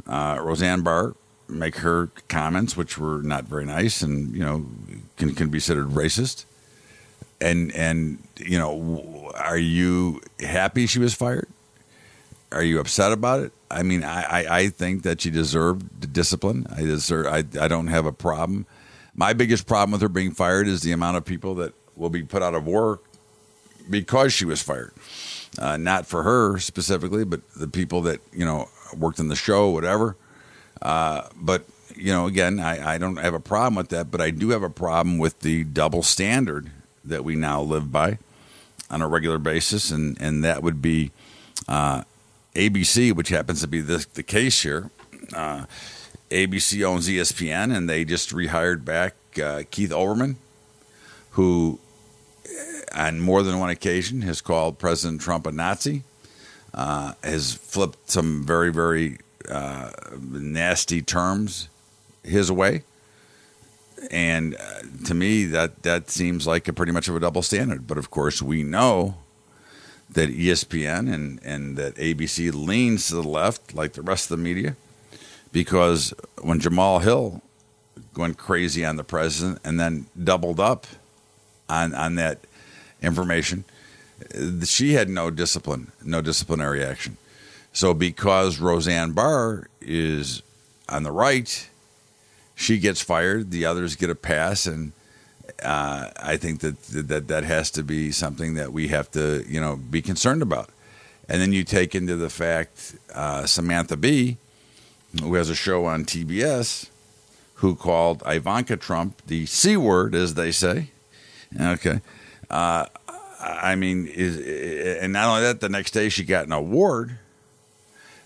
uh, 0.08 0.37
Roseanne 0.42 0.82
Barr 0.82 1.14
make 1.48 1.76
her 1.76 2.10
comments, 2.28 2.76
which 2.76 2.98
were 2.98 3.22
not 3.22 3.44
very 3.44 3.64
nice 3.64 4.02
and, 4.02 4.34
you 4.34 4.44
know, 4.44 4.66
can, 5.16 5.34
can 5.34 5.48
be 5.48 5.58
considered 5.58 5.88
racist? 5.88 6.44
And, 7.40 7.72
and, 7.74 8.18
you 8.38 8.58
know, 8.58 9.32
are 9.34 9.58
you 9.58 10.20
happy 10.40 10.86
she 10.86 10.98
was 10.98 11.14
fired? 11.14 11.48
Are 12.52 12.62
you 12.62 12.78
upset 12.78 13.12
about 13.12 13.40
it? 13.40 13.52
I 13.70 13.82
mean, 13.82 14.04
I, 14.04 14.22
I, 14.22 14.58
I 14.58 14.68
think 14.68 15.02
that 15.02 15.20
she 15.20 15.30
deserved 15.30 16.00
the 16.00 16.06
discipline. 16.06 16.66
I 16.74 16.82
deserve. 16.82 17.26
I, 17.26 17.38
I 17.60 17.66
don't 17.68 17.88
have 17.88 18.06
a 18.06 18.12
problem. 18.12 18.66
My 19.14 19.32
biggest 19.32 19.66
problem 19.66 19.92
with 19.92 20.00
her 20.00 20.08
being 20.08 20.30
fired 20.30 20.68
is 20.68 20.82
the 20.82 20.92
amount 20.92 21.16
of 21.16 21.24
people 21.24 21.56
that 21.56 21.74
will 21.96 22.10
be 22.10 22.22
put 22.22 22.42
out 22.42 22.54
of 22.54 22.66
work 22.66 23.02
because 23.90 24.32
she 24.32 24.44
was 24.44 24.62
fired. 24.62 24.92
Uh, 25.58 25.76
not 25.76 26.06
for 26.06 26.22
her 26.22 26.58
specifically, 26.58 27.24
but 27.24 27.40
the 27.54 27.68
people 27.68 28.02
that 28.02 28.20
you 28.32 28.44
know 28.44 28.68
worked 28.96 29.18
in 29.18 29.28
the 29.28 29.36
show, 29.36 29.70
whatever. 29.70 30.16
Uh, 30.82 31.28
but 31.36 31.64
you 31.96 32.12
know, 32.12 32.26
again, 32.26 32.58
I, 32.58 32.94
I 32.94 32.98
don't 32.98 33.16
have 33.16 33.34
a 33.34 33.40
problem 33.40 33.76
with 33.76 33.88
that, 33.90 34.10
but 34.10 34.20
I 34.20 34.30
do 34.30 34.50
have 34.50 34.62
a 34.62 34.70
problem 34.70 35.18
with 35.18 35.40
the 35.40 35.64
double 35.64 36.02
standard 36.02 36.70
that 37.04 37.24
we 37.24 37.36
now 37.36 37.60
live 37.60 37.92
by 37.92 38.18
on 38.90 39.02
a 39.02 39.08
regular 39.08 39.38
basis, 39.38 39.90
and 39.90 40.16
and 40.20 40.44
that 40.44 40.62
would 40.62 40.82
be 40.82 41.10
uh, 41.68 42.02
ABC, 42.54 43.12
which 43.12 43.28
happens 43.28 43.60
to 43.60 43.68
be 43.68 43.80
the, 43.80 44.06
the 44.14 44.22
case 44.22 44.62
here. 44.62 44.90
Uh, 45.34 45.66
ABC 46.30 46.84
owns 46.84 47.08
ESPN, 47.08 47.74
and 47.74 47.88
they 47.88 48.04
just 48.04 48.30
rehired 48.30 48.84
back 48.84 49.14
uh, 49.42 49.62
Keith 49.70 49.90
Olbermann, 49.90 50.36
who 51.30 51.78
on 52.92 53.20
more 53.20 53.42
than 53.42 53.58
one 53.58 53.70
occasion 53.70 54.22
has 54.22 54.40
called 54.40 54.78
President 54.78 55.20
Trump 55.20 55.46
a 55.46 55.52
Nazi, 55.52 56.02
uh, 56.72 57.14
has 57.22 57.54
flipped 57.54 58.10
some 58.10 58.44
very, 58.44 58.72
very 58.72 59.18
uh, 59.48 59.90
nasty 60.20 61.02
terms 61.02 61.68
his 62.22 62.50
way. 62.50 62.82
And 64.10 64.56
uh, 64.56 65.04
to 65.06 65.14
me, 65.14 65.44
that, 65.46 65.82
that 65.82 66.10
seems 66.10 66.46
like 66.46 66.68
a 66.68 66.72
pretty 66.72 66.92
much 66.92 67.08
of 67.08 67.16
a 67.16 67.20
double 67.20 67.42
standard. 67.42 67.86
But 67.86 67.98
of 67.98 68.10
course, 68.10 68.42
we 68.42 68.62
know 68.62 69.16
that 70.10 70.30
ESPN 70.30 71.12
and, 71.12 71.40
and 71.42 71.76
that 71.76 71.94
ABC 71.94 72.52
leans 72.52 73.08
to 73.08 73.16
the 73.16 73.22
left 73.22 73.74
like 73.74 73.94
the 73.94 74.02
rest 74.02 74.30
of 74.30 74.36
the 74.36 74.42
media 74.42 74.76
because 75.52 76.12
when 76.42 76.60
Jemele 76.60 77.02
Hill 77.02 77.42
went 78.16 78.36
crazy 78.36 78.84
on 78.84 78.96
the 78.96 79.04
president 79.04 79.60
and 79.64 79.80
then 79.80 80.06
doubled 80.22 80.60
up 80.60 80.86
on, 81.68 81.94
on 81.94 82.16
that– 82.16 82.38
information. 83.04 83.64
She 84.64 84.94
had 84.94 85.08
no 85.08 85.30
discipline, 85.30 85.92
no 86.02 86.22
disciplinary 86.22 86.84
action. 86.84 87.16
So 87.74 87.92
because 87.92 88.60
Roseanne 88.60 89.12
Barr 89.12 89.68
is 89.80 90.42
on 90.88 91.02
the 91.02 91.10
right, 91.10 91.68
she 92.54 92.78
gets 92.78 93.00
fired. 93.00 93.50
The 93.50 93.66
others 93.66 93.96
get 93.96 94.10
a 94.10 94.14
pass, 94.14 94.64
and 94.64 94.92
uh, 95.60 96.10
I 96.16 96.36
think 96.36 96.60
that 96.60 96.80
that 96.84 97.26
that 97.26 97.44
has 97.44 97.72
to 97.72 97.82
be 97.82 98.12
something 98.12 98.54
that 98.54 98.72
we 98.72 98.88
have 98.88 99.10
to 99.10 99.44
you 99.48 99.60
know 99.60 99.74
be 99.74 100.00
concerned 100.00 100.40
about. 100.40 100.70
And 101.28 101.42
then 101.42 101.52
you 101.52 101.64
take 101.64 101.96
into 101.96 102.14
the 102.16 102.30
fact 102.30 102.94
uh, 103.12 103.44
Samantha 103.46 103.96
Bee, 103.96 104.36
who 105.20 105.34
has 105.34 105.50
a 105.50 105.54
show 105.56 105.84
on 105.86 106.04
TBS, 106.04 106.90
who 107.54 107.74
called 107.74 108.22
Ivanka 108.24 108.76
Trump 108.76 109.20
the 109.26 109.46
c 109.46 109.76
word, 109.76 110.14
as 110.14 110.34
they 110.34 110.52
say. 110.52 110.90
Okay, 111.60 112.02
uh, 112.50 112.86
I 113.40 113.74
mean, 113.74 114.06
is 114.06 114.36
and 115.02 115.12
not 115.12 115.26
only 115.26 115.42
that, 115.42 115.60
the 115.60 115.68
next 115.68 115.90
day 115.90 116.08
she 116.08 116.22
got 116.22 116.46
an 116.46 116.52
award. 116.52 117.18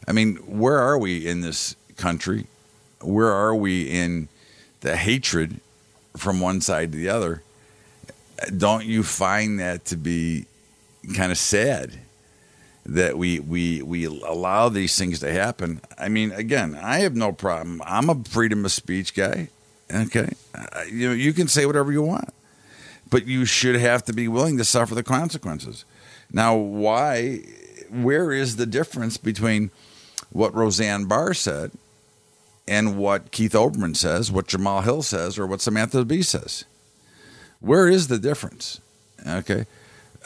I 0.09 0.13
mean, 0.13 0.37
where 0.37 0.79
are 0.79 0.97
we 0.97 1.27
in 1.27 1.43
this 1.43 1.77
country? 1.97 2.47
Where 3.03 3.31
are 3.31 3.55
we 3.55 3.83
in 3.83 4.29
the 4.81 4.97
hatred 4.97 5.61
from 6.17 6.41
one 6.41 6.63
side 6.63 6.93
to 6.93 6.99
the 6.99 7.11
other? 7.11 7.43
Don't 8.57 8.87
you 8.87 9.03
find 9.03 9.61
that 9.61 9.85
to 9.87 9.97
be 9.97 10.47
kind 11.15 11.31
of 11.31 11.37
sad 11.37 11.99
that 12.87 13.19
we 13.19 13.39
we 13.39 13.83
we 13.83 14.05
allow 14.07 14.71
these 14.71 14.97
things 14.99 15.21
to 15.21 15.31
happen? 15.31 15.83
I 15.99 16.09
mean, 16.09 16.33
again, 16.33 16.75
I 16.75 17.01
have 17.01 17.15
no 17.15 17.33
problem. 17.33 17.83
I'm 17.85 18.09
a 18.09 18.25
freedom 18.25 18.65
of 18.65 18.73
speech 18.73 19.15
guy. 19.15 19.51
Okay, 19.93 20.31
you 20.91 21.09
know, 21.09 21.15
you 21.15 21.35
can 21.35 21.49
say 21.49 21.67
whatever 21.67 21.93
you 21.93 22.03
want 22.03 22.33
but 23.11 23.27
you 23.27 23.45
should 23.45 23.77
have 23.77 24.05
to 24.05 24.13
be 24.13 24.29
willing 24.29 24.59
to 24.59 24.65
suffer 24.65 24.95
the 24.95 25.03
consequences. 25.03 25.85
Now, 26.31 26.55
why? 26.57 27.43
Where 27.91 28.33
is 28.33 28.57
the 28.57 28.67
difference 28.67 29.17
between 29.17 29.71
what 30.31 30.55
Roseanne 30.55 31.07
Barr 31.07 31.35
said 31.35 31.73
and 32.67 32.99
what 32.99 33.31
Keith 33.31 33.53
Olbermann 33.53 33.97
says, 33.97 34.31
what 34.31 34.47
Jemele 34.47 34.85
Hill 34.85 35.03
says, 35.03 35.39
or 35.39 35.47
what 35.47 35.61
Samantha 35.61 36.05
Bee 36.05 36.23
says? 36.23 36.65
Where 37.61 37.89
is 37.89 38.09
the 38.09 38.19
difference? 38.19 38.81
Okay. 39.27 39.67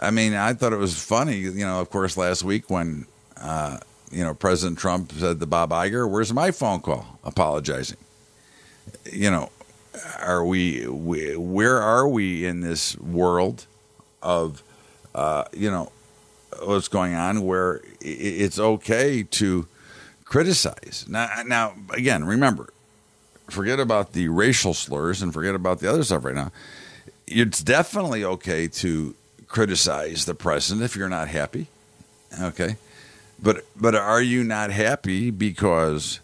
I 0.01 0.11
mean, 0.11 0.35
I 0.35 0.55
thought 0.55 0.73
it 0.73 0.79
was 0.79 1.01
funny, 1.01 1.37
you 1.37 1.65
know, 1.65 1.81
of 1.81 1.91
course, 1.91 2.17
last 2.17 2.43
week 2.43 2.69
when, 2.69 3.07
uh, 3.41 3.79
you 4.11 4.25
know, 4.25 4.35
President 4.35 4.79
Trump 4.79 5.13
said 5.13 5.39
to 5.41 5.47
Bob 5.47 5.71
Iger, 5.71 6.11
Where's 6.11 6.33
my 6.33 6.51
phone 6.51 6.81
call 6.81 7.19
apologizing? 7.25 7.99
You 9.11 9.31
know, 9.31 9.51
are 10.21 10.45
we, 10.45 10.87
we 10.87 11.37
where 11.37 11.81
are 11.81 12.09
we 12.09 12.45
in 12.45 12.61
this 12.61 12.99
world 12.99 13.67
of 14.23 14.63
uh, 15.15 15.45
you 15.53 15.71
know 15.71 15.93
what's 16.63 16.89
going 16.89 17.15
on 17.15 17.43
where 17.45 17.83
it's 18.01 18.59
okay 18.59 19.23
to 19.23 19.67
criticize 20.33 21.05
now 21.09 21.29
now 21.45 21.75
again 21.91 22.25
remember 22.25 22.73
forget 23.51 23.79
about 23.79 24.13
the 24.15 24.29
racial 24.29 24.73
slurs 24.73 25.21
and 25.21 25.33
forget 25.33 25.55
about 25.55 25.79
the 25.81 25.89
other 25.89 26.03
stuff 26.03 26.25
right 26.25 26.35
now 26.35 26.51
it's 27.27 27.63
definitely 27.63 28.25
okay 28.25 28.67
to 28.67 29.15
criticize 29.47 30.25
the 30.25 30.35
president 30.35 30.83
if 30.83 30.97
you're 30.97 31.09
not 31.09 31.29
happy 31.29 31.67
okay 32.41 32.77
but 33.43 33.67
but 33.77 33.95
are 33.95 34.23
you 34.23 34.43
not 34.43 34.71
happy 34.71 35.31
because 35.31 36.21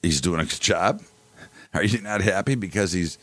he's 0.00 0.20
doing 0.20 0.40
a 0.40 0.44
good 0.44 0.60
job 0.60 1.02
are 1.74 1.82
you 1.82 2.00
not 2.00 2.20
happy 2.20 2.54
because 2.54 2.92
he's 2.92 3.18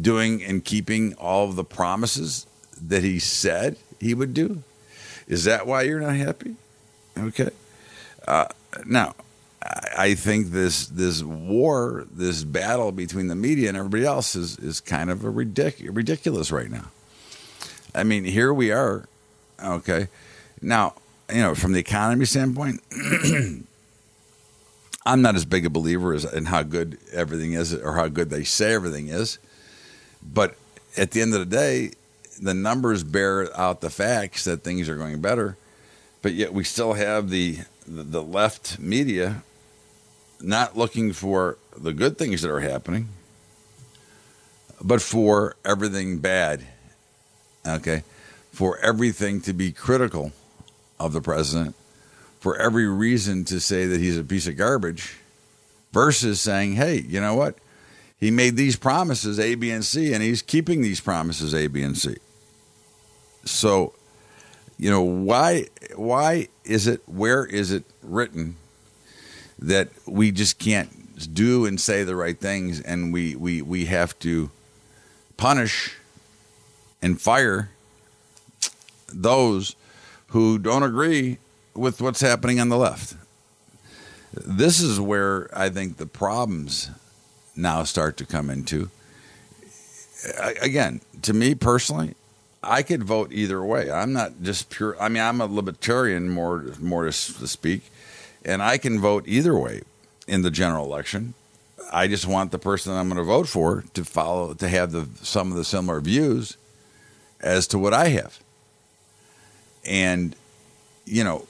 doing 0.00 0.42
and 0.42 0.64
keeping 0.64 1.14
all 1.14 1.48
of 1.48 1.56
the 1.56 1.64
promises 1.64 2.46
that 2.80 3.02
he 3.02 3.18
said 3.18 3.76
he 4.00 4.14
would 4.14 4.34
do? 4.34 4.62
Is 5.26 5.44
that 5.44 5.66
why 5.66 5.82
you're 5.82 6.00
not 6.00 6.16
happy? 6.16 6.56
Okay. 7.16 7.50
Uh, 8.26 8.46
now, 8.86 9.14
I 9.96 10.14
think 10.14 10.48
this 10.48 10.86
this 10.86 11.22
war, 11.22 12.06
this 12.10 12.44
battle 12.44 12.90
between 12.92 13.28
the 13.28 13.34
media 13.34 13.68
and 13.68 13.76
everybody 13.76 14.04
else 14.04 14.34
is 14.34 14.58
is 14.58 14.80
kind 14.80 15.10
of 15.10 15.24
a 15.24 15.32
ridic- 15.32 15.88
ridiculous 15.94 16.50
right 16.50 16.70
now. 16.70 16.90
I 17.94 18.04
mean, 18.04 18.24
here 18.24 18.52
we 18.52 18.72
are. 18.72 19.08
Okay. 19.62 20.08
Now, 20.60 20.94
you 21.32 21.42
know, 21.42 21.54
from 21.54 21.72
the 21.72 21.80
economy 21.80 22.24
standpoint, 22.24 22.82
I'm 25.06 25.22
not 25.22 25.34
as 25.34 25.44
big 25.44 25.66
a 25.66 25.70
believer 25.70 26.14
as 26.14 26.24
in 26.24 26.46
how 26.46 26.62
good 26.62 26.98
everything 27.12 27.52
is 27.52 27.74
or 27.74 27.94
how 27.94 28.08
good 28.08 28.30
they 28.30 28.44
say 28.44 28.72
everything 28.74 29.08
is. 29.08 29.38
But 30.22 30.56
at 30.96 31.10
the 31.10 31.20
end 31.20 31.34
of 31.34 31.40
the 31.40 31.56
day, 31.56 31.92
the 32.40 32.54
numbers 32.54 33.04
bear 33.04 33.54
out 33.58 33.80
the 33.80 33.90
facts 33.90 34.44
that 34.44 34.64
things 34.64 34.88
are 34.88 34.96
going 34.96 35.20
better. 35.20 35.56
But 36.22 36.34
yet 36.34 36.52
we 36.52 36.64
still 36.64 36.94
have 36.94 37.30
the 37.30 37.58
the 37.86 38.22
left 38.22 38.78
media 38.78 39.42
not 40.42 40.76
looking 40.76 41.12
for 41.12 41.58
the 41.76 41.92
good 41.92 42.18
things 42.18 42.42
that 42.42 42.50
are 42.50 42.60
happening, 42.60 43.08
but 44.80 45.00
for 45.00 45.56
everything 45.64 46.18
bad. 46.18 46.66
Okay. 47.66 48.02
For 48.50 48.78
everything 48.78 49.40
to 49.42 49.52
be 49.52 49.72
critical 49.72 50.32
of 50.98 51.12
the 51.12 51.20
president 51.20 51.74
for 52.42 52.56
every 52.56 52.88
reason 52.88 53.44
to 53.44 53.60
say 53.60 53.86
that 53.86 54.00
he's 54.00 54.18
a 54.18 54.24
piece 54.24 54.48
of 54.48 54.56
garbage 54.56 55.14
versus 55.92 56.40
saying, 56.40 56.72
hey, 56.72 57.00
you 57.00 57.20
know 57.20 57.36
what? 57.36 57.56
He 58.18 58.32
made 58.32 58.56
these 58.56 58.74
promises 58.74 59.38
A, 59.38 59.54
B, 59.54 59.70
and 59.70 59.84
C, 59.84 60.12
and 60.12 60.20
he's 60.20 60.42
keeping 60.42 60.82
these 60.82 61.00
promises 61.00 61.54
A, 61.54 61.68
B, 61.68 61.84
and 61.84 61.96
C. 61.96 62.16
So, 63.44 63.94
you 64.76 64.90
know, 64.90 65.02
why 65.02 65.66
why 65.94 66.48
is 66.64 66.88
it 66.88 67.02
where 67.06 67.46
is 67.46 67.70
it 67.70 67.84
written 68.02 68.56
that 69.62 69.88
we 70.06 70.30
just 70.30 70.58
can't 70.58 71.34
do 71.34 71.66
and 71.66 71.80
say 71.80 72.04
the 72.04 72.16
right 72.16 72.38
things 72.38 72.80
and 72.80 73.12
we 73.12 73.36
we, 73.36 73.62
we 73.62 73.84
have 73.86 74.18
to 74.18 74.50
punish 75.36 75.96
and 77.00 77.20
fire 77.20 77.70
those 79.12 79.76
who 80.28 80.58
don't 80.58 80.82
agree 80.82 81.38
with 81.74 82.00
what's 82.00 82.20
happening 82.20 82.60
on 82.60 82.68
the 82.68 82.76
left. 82.76 83.14
This 84.32 84.80
is 84.80 84.98
where 84.98 85.50
I 85.56 85.68
think 85.68 85.98
the 85.98 86.06
problems 86.06 86.90
now 87.54 87.84
start 87.84 88.16
to 88.16 88.26
come 88.26 88.48
into. 88.48 88.90
Again, 90.60 91.00
to 91.22 91.32
me 91.32 91.54
personally, 91.54 92.14
I 92.62 92.82
could 92.82 93.02
vote 93.02 93.32
either 93.32 93.62
way. 93.62 93.90
I'm 93.90 94.12
not 94.12 94.42
just 94.42 94.70
pure. 94.70 94.96
I 95.00 95.08
mean, 95.08 95.22
I'm 95.22 95.40
a 95.40 95.46
libertarian 95.46 96.28
more, 96.28 96.64
more 96.80 97.04
to, 97.04 97.12
speak, 97.12 97.90
and 98.44 98.62
I 98.62 98.78
can 98.78 99.00
vote 99.00 99.24
either 99.26 99.56
way 99.56 99.82
in 100.26 100.42
the 100.42 100.50
general 100.50 100.84
election. 100.84 101.34
I 101.92 102.06
just 102.08 102.26
want 102.26 102.52
the 102.52 102.58
person 102.58 102.94
I'm 102.94 103.08
going 103.08 103.18
to 103.18 103.24
vote 103.24 103.48
for 103.48 103.84
to 103.94 104.04
follow 104.04 104.54
to 104.54 104.68
have 104.68 104.92
the 104.92 105.06
some 105.22 105.50
of 105.50 105.56
the 105.56 105.64
similar 105.64 106.00
views 106.00 106.56
as 107.40 107.66
to 107.68 107.78
what 107.78 107.92
I 107.92 108.08
have. 108.08 108.40
And 109.84 110.34
you 111.04 111.24
know, 111.24 111.46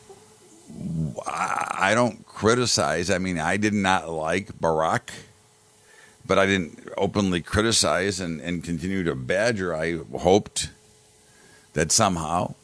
I 1.27 1.93
don't 1.95 2.27
criticize. 2.27 3.11
I 3.11 3.19
mean, 3.19 3.39
I 3.39 3.57
did 3.57 3.75
not 3.75 4.09
like 4.09 4.59
Barack, 4.59 5.11
but 6.27 6.39
I 6.39 6.47
didn't 6.47 6.89
openly 6.97 7.43
criticize 7.43 8.21
and, 8.21 8.41
and 8.41 8.65
continue 8.65 9.05
to 9.05 9.15
badger. 9.15 9.75
I 9.75 9.99
hoped 10.19 10.71
that 11.75 11.93
somehow 11.93 12.55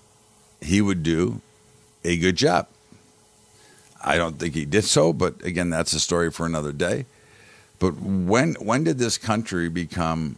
he 0.61 0.81
would 0.81 1.03
do 1.03 1.41
a 2.05 2.17
good 2.17 2.37
job. 2.37 2.69
I 4.05 4.17
don't 4.17 4.39
think 4.39 4.55
he 4.55 4.65
did 4.65 4.85
so, 4.85 5.13
but 5.13 5.43
again, 5.45 5.71
that's 5.71 5.93
a 5.93 6.01
story 6.01 6.31
for 6.31 6.47
another 6.47 6.73
day. 6.73 7.07
But 7.79 7.93
when 8.01 8.55
when 8.55 8.85
did 8.85 8.99
this 8.99 9.19
country 9.19 9.69
become 9.69 10.37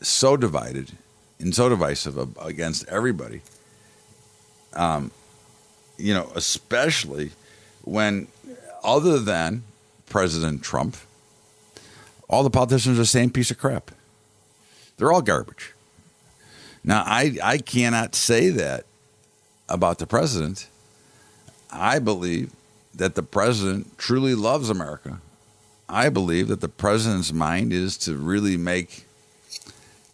so 0.00 0.36
divided 0.36 0.92
and 1.38 1.54
so 1.54 1.68
divisive 1.68 2.36
against 2.38 2.86
everybody? 2.88 3.42
Um, 4.74 5.10
you 5.96 6.14
know, 6.14 6.30
especially 6.34 7.30
when, 7.82 8.26
other 8.82 9.18
than 9.18 9.62
President 10.06 10.62
Trump, 10.62 10.96
all 12.28 12.42
the 12.42 12.50
politicians 12.50 12.98
are 12.98 13.02
the 13.02 13.06
same 13.06 13.30
piece 13.30 13.50
of 13.50 13.58
crap. 13.58 13.90
They're 14.96 15.12
all 15.12 15.22
garbage. 15.22 15.72
Now, 16.82 17.02
I, 17.06 17.36
I 17.42 17.58
cannot 17.58 18.14
say 18.14 18.50
that 18.50 18.84
about 19.68 19.98
the 19.98 20.06
president. 20.06 20.68
I 21.74 21.98
believe 21.98 22.52
that 22.94 23.14
the 23.14 23.22
president 23.22 23.98
truly 23.98 24.34
loves 24.34 24.70
America. 24.70 25.20
I 25.88 26.08
believe 26.08 26.48
that 26.48 26.60
the 26.60 26.68
president's 26.68 27.32
mind 27.32 27.72
is 27.72 27.96
to 27.98 28.16
really 28.16 28.56
make 28.56 29.06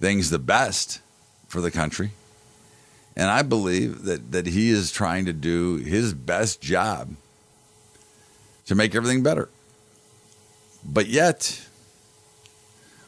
things 0.00 0.30
the 0.30 0.38
best 0.38 1.00
for 1.46 1.60
the 1.60 1.70
country. 1.70 2.10
And 3.16 3.30
I 3.30 3.42
believe 3.42 4.04
that, 4.04 4.32
that 4.32 4.46
he 4.46 4.70
is 4.70 4.90
trying 4.90 5.26
to 5.26 5.32
do 5.32 5.76
his 5.76 6.14
best 6.14 6.60
job 6.60 7.14
to 8.66 8.74
make 8.74 8.94
everything 8.94 9.22
better. 9.22 9.48
But 10.84 11.08
yet, 11.08 11.66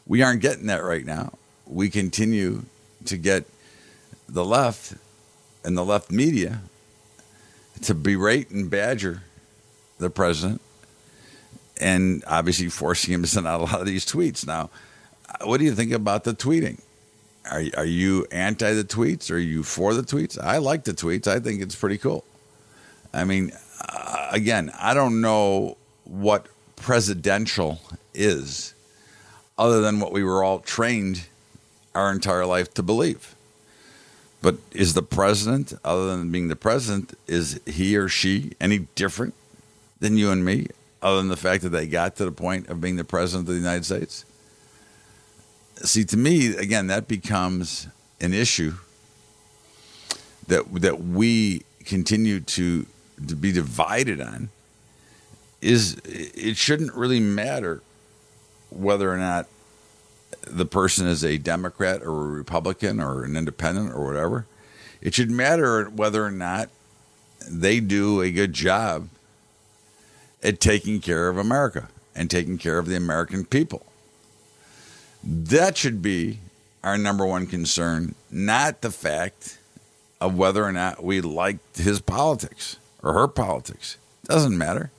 we 0.05 0.21
aren't 0.21 0.41
getting 0.41 0.67
that 0.67 0.83
right 0.83 1.05
now. 1.05 1.33
We 1.65 1.89
continue 1.89 2.63
to 3.05 3.17
get 3.17 3.45
the 4.29 4.45
left 4.45 4.93
and 5.63 5.77
the 5.77 5.85
left 5.85 6.11
media 6.11 6.61
to 7.81 7.93
berate 7.93 8.49
and 8.51 8.69
badger 8.69 9.23
the 9.97 10.09
president 10.09 10.61
and 11.79 12.23
obviously 12.27 12.69
forcing 12.69 13.13
him 13.13 13.21
to 13.23 13.27
send 13.27 13.47
out 13.47 13.61
a 13.61 13.63
lot 13.63 13.81
of 13.81 13.85
these 13.85 14.05
tweets. 14.05 14.45
Now, 14.45 14.69
what 15.43 15.57
do 15.57 15.65
you 15.65 15.73
think 15.73 15.91
about 15.91 16.23
the 16.23 16.33
tweeting? 16.33 16.79
Are, 17.49 17.63
are 17.77 17.85
you 17.85 18.25
anti 18.31 18.73
the 18.73 18.83
tweets? 18.83 19.29
Are 19.31 19.37
you 19.37 19.63
for 19.63 19.93
the 19.93 20.01
tweets? 20.01 20.41
I 20.41 20.59
like 20.59 20.85
the 20.85 20.93
tweets. 20.93 21.27
I 21.27 21.39
think 21.39 21.61
it's 21.61 21.75
pretty 21.75 21.97
cool. 21.97 22.23
I 23.13 23.25
mean, 23.25 23.51
uh, 23.81 24.29
again, 24.31 24.71
I 24.79 24.93
don't 24.93 25.21
know 25.21 25.77
what 26.05 26.47
presidential 26.75 27.79
is 28.13 28.73
other 29.57 29.81
than 29.81 29.99
what 29.99 30.11
we 30.11 30.23
were 30.23 30.43
all 30.43 30.59
trained 30.59 31.25
our 31.93 32.11
entire 32.11 32.45
life 32.45 32.73
to 32.75 32.83
believe. 32.83 33.32
But 34.43 34.57
is 34.73 34.93
the 34.93 35.01
president, 35.01 35.73
other 35.85 36.05
than 36.07 36.29
being 36.29 36.49
the 36.49 36.57
president, 36.57 37.17
is 37.27 37.61
he 37.65 37.95
or 37.95 38.09
she 38.09 38.51
any 38.59 38.79
different 38.93 39.35
than 40.01 40.17
you 40.17 40.31
and 40.31 40.43
me, 40.43 40.67
other 41.01 41.19
than 41.19 41.29
the 41.29 41.37
fact 41.37 41.63
that 41.63 41.69
they 41.69 41.87
got 41.87 42.17
to 42.17 42.25
the 42.25 42.31
point 42.33 42.67
of 42.67 42.81
being 42.81 42.97
the 42.97 43.05
president 43.05 43.47
of 43.47 43.55
the 43.55 43.61
United 43.61 43.85
States? 43.85 44.25
See, 45.77 46.03
to 46.03 46.17
me, 46.17 46.57
again, 46.57 46.87
that 46.87 47.07
becomes 47.07 47.87
an 48.19 48.33
issue 48.33 48.73
that 50.47 50.65
that 50.81 51.01
we 51.01 51.63
continue 51.85 52.41
to 52.41 52.85
to 53.25 53.35
be 53.37 53.53
divided 53.53 54.19
on. 54.19 54.49
Is 55.61 55.95
it 56.03 56.57
shouldn't 56.57 56.93
really 56.93 57.21
matter 57.21 57.81
whether 58.69 59.09
or 59.09 59.17
not 59.17 59.47
the 60.47 60.65
person 60.65 61.07
is 61.07 61.23
a 61.23 61.37
Democrat 61.37 62.01
or 62.01 62.09
a 62.09 62.27
Republican 62.27 62.99
or 62.99 63.23
an 63.23 63.35
independent 63.35 63.93
or 63.93 64.05
whatever. 64.05 64.45
It 65.01 65.13
should 65.13 65.31
matter 65.31 65.85
whether 65.85 66.25
or 66.25 66.31
not 66.31 66.69
they 67.49 67.79
do 67.79 68.21
a 68.21 68.31
good 68.31 68.53
job 68.53 69.09
at 70.41 70.59
taking 70.59 71.01
care 71.01 71.29
of 71.29 71.37
America 71.37 71.89
and 72.15 72.29
taking 72.29 72.57
care 72.57 72.77
of 72.77 72.85
the 72.85 72.95
American 72.95 73.45
people. 73.45 73.85
That 75.23 75.77
should 75.77 76.01
be 76.01 76.39
our 76.83 76.97
number 76.97 77.25
one 77.25 77.47
concern, 77.47 78.15
not 78.29 78.81
the 78.81 78.91
fact 78.91 79.57
of 80.19 80.37
whether 80.37 80.63
or 80.63 80.71
not 80.71 81.03
we 81.03 81.21
like 81.21 81.57
his 81.75 82.01
politics 82.01 82.77
or 83.01 83.13
her 83.13 83.27
politics. 83.27 83.97
Doesn't 84.25 84.57
matter. 84.57 84.91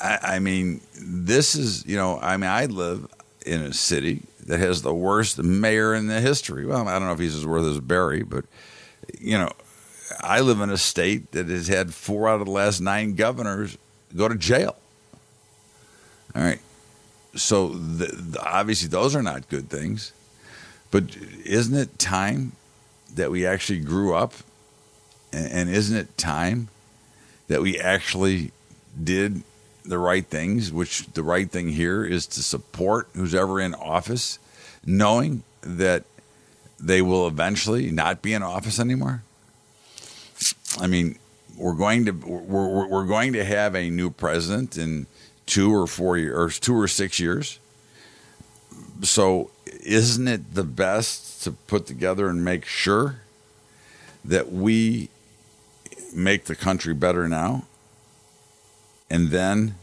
I, 0.00 0.18
I 0.22 0.38
mean, 0.38 0.80
this 0.94 1.54
is, 1.54 1.86
you 1.86 1.96
know, 1.96 2.18
I 2.20 2.36
mean, 2.36 2.50
I 2.50 2.66
live 2.66 3.06
in 3.46 3.62
a 3.62 3.72
city 3.72 4.22
that 4.46 4.60
has 4.60 4.82
the 4.82 4.94
worst 4.94 5.38
mayor 5.38 5.94
in 5.94 6.06
the 6.06 6.20
history. 6.20 6.66
Well, 6.66 6.88
I 6.88 6.98
don't 6.98 7.06
know 7.06 7.12
if 7.12 7.18
he's 7.18 7.36
as 7.36 7.46
worth 7.46 7.64
as 7.64 7.80
Barry, 7.80 8.22
but 8.22 8.44
you 9.18 9.38
know, 9.38 9.50
I 10.20 10.40
live 10.40 10.60
in 10.60 10.70
a 10.70 10.76
state 10.76 11.32
that 11.32 11.48
has 11.48 11.68
had 11.68 11.94
four 11.94 12.28
out 12.28 12.40
of 12.40 12.46
the 12.46 12.52
last 12.52 12.80
nine 12.80 13.14
governors 13.14 13.76
go 14.14 14.28
to 14.28 14.34
jail. 14.34 14.76
All 16.34 16.42
right, 16.42 16.60
so 17.34 17.68
the, 17.68 18.06
the, 18.06 18.42
obviously 18.42 18.88
those 18.88 19.14
are 19.14 19.22
not 19.22 19.48
good 19.48 19.68
things, 19.68 20.12
but 20.90 21.16
isn't 21.44 21.76
it 21.76 21.98
time 21.98 22.52
that 23.14 23.30
we 23.30 23.46
actually 23.46 23.80
grew 23.80 24.14
up, 24.14 24.32
and, 25.32 25.52
and 25.52 25.70
isn't 25.70 25.96
it 25.96 26.16
time 26.16 26.68
that 27.48 27.60
we 27.60 27.78
actually 27.78 28.50
did 29.02 29.42
the 29.84 29.98
right 29.98 30.26
things, 30.26 30.72
which 30.72 31.06
the 31.14 31.22
right 31.22 31.50
thing 31.50 31.68
here 31.70 32.04
is 32.04 32.26
to 32.28 32.42
support 32.42 33.08
who's 33.14 33.34
ever 33.34 33.60
in 33.60 33.74
office, 33.74 34.38
knowing 34.84 35.42
that 35.62 36.04
they 36.78 37.02
will 37.02 37.26
eventually 37.26 37.90
not 37.90 38.22
be 38.22 38.32
in 38.32 38.42
office 38.42 38.78
anymore. 38.78 39.22
I 40.80 40.86
mean, 40.86 41.18
we're 41.56 41.74
going 41.74 42.06
to 42.06 42.12
we're, 42.12 42.86
we're 42.86 43.06
going 43.06 43.32
to 43.34 43.44
have 43.44 43.74
a 43.74 43.90
new 43.90 44.10
president 44.10 44.76
in 44.76 45.06
two 45.46 45.74
or 45.74 45.86
four 45.86 46.16
years, 46.16 46.36
or 46.36 46.60
two 46.60 46.78
or 46.78 46.88
six 46.88 47.20
years. 47.20 47.58
So, 49.02 49.50
isn't 49.66 50.28
it 50.28 50.54
the 50.54 50.64
best 50.64 51.42
to 51.44 51.52
put 51.52 51.86
together 51.86 52.28
and 52.28 52.44
make 52.44 52.64
sure 52.64 53.20
that 54.24 54.52
we 54.52 55.08
make 56.14 56.44
the 56.44 56.54
country 56.54 56.94
better 56.94 57.28
now 57.28 57.64
and 59.12 59.28
then, 59.28 59.74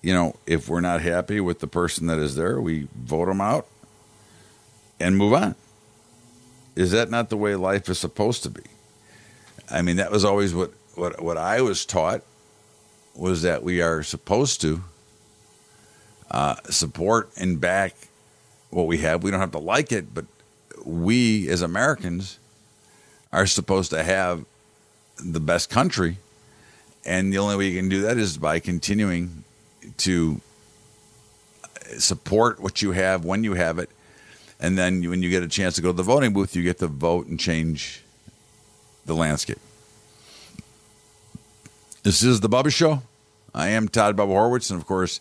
you 0.00 0.14
know, 0.14 0.36
if 0.46 0.70
we're 0.70 0.80
not 0.80 1.02
happy 1.02 1.38
with 1.38 1.60
the 1.60 1.66
person 1.66 2.06
that 2.06 2.18
is 2.18 2.34
there, 2.34 2.58
we 2.58 2.88
vote 2.96 3.26
them 3.26 3.42
out 3.42 3.66
and 4.98 5.18
move 5.18 5.34
on. 5.34 5.54
Is 6.74 6.90
that 6.92 7.10
not 7.10 7.28
the 7.28 7.36
way 7.36 7.56
life 7.56 7.90
is 7.90 7.98
supposed 7.98 8.42
to 8.44 8.48
be? 8.48 8.62
I 9.70 9.82
mean, 9.82 9.96
that 9.96 10.10
was 10.10 10.24
always 10.24 10.54
what, 10.54 10.72
what, 10.94 11.22
what 11.22 11.36
I 11.36 11.60
was 11.60 11.84
taught 11.84 12.22
was 13.14 13.42
that 13.42 13.62
we 13.62 13.82
are 13.82 14.02
supposed 14.02 14.62
to 14.62 14.82
uh, 16.30 16.54
support 16.70 17.32
and 17.36 17.60
back 17.60 17.94
what 18.70 18.86
we 18.86 18.96
have. 18.98 19.22
We 19.22 19.30
don't 19.30 19.40
have 19.40 19.52
to 19.52 19.58
like 19.58 19.92
it, 19.92 20.14
but 20.14 20.24
we 20.86 21.50
as 21.50 21.60
Americans 21.60 22.38
are 23.30 23.46
supposed 23.46 23.90
to 23.90 24.02
have 24.02 24.46
the 25.22 25.40
best 25.40 25.68
country 25.68 26.16
and 27.04 27.32
the 27.32 27.38
only 27.38 27.56
way 27.56 27.68
you 27.68 27.78
can 27.78 27.88
do 27.88 28.02
that 28.02 28.18
is 28.18 28.36
by 28.38 28.58
continuing 28.58 29.44
to 29.98 30.40
support 31.98 32.60
what 32.60 32.82
you 32.82 32.92
have 32.92 33.24
when 33.24 33.44
you 33.44 33.54
have 33.54 33.78
it. 33.78 33.90
And 34.60 34.78
then 34.78 35.08
when 35.08 35.22
you 35.22 35.30
get 35.30 35.42
a 35.42 35.48
chance 35.48 35.74
to 35.76 35.82
go 35.82 35.88
to 35.88 35.96
the 35.96 36.02
voting 36.02 36.32
booth, 36.32 36.56
you 36.56 36.62
get 36.62 36.78
to 36.78 36.86
vote 36.86 37.26
and 37.26 37.38
change 37.38 38.02
the 39.04 39.14
landscape. 39.14 39.58
This 42.02 42.22
is 42.22 42.40
the 42.40 42.48
Bubba 42.48 42.72
Show. 42.72 43.02
I 43.54 43.68
am 43.68 43.88
Todd 43.88 44.16
Bubba 44.16 44.28
Horwitz, 44.28 44.70
and 44.70 44.80
of 44.80 44.86
course, 44.86 45.20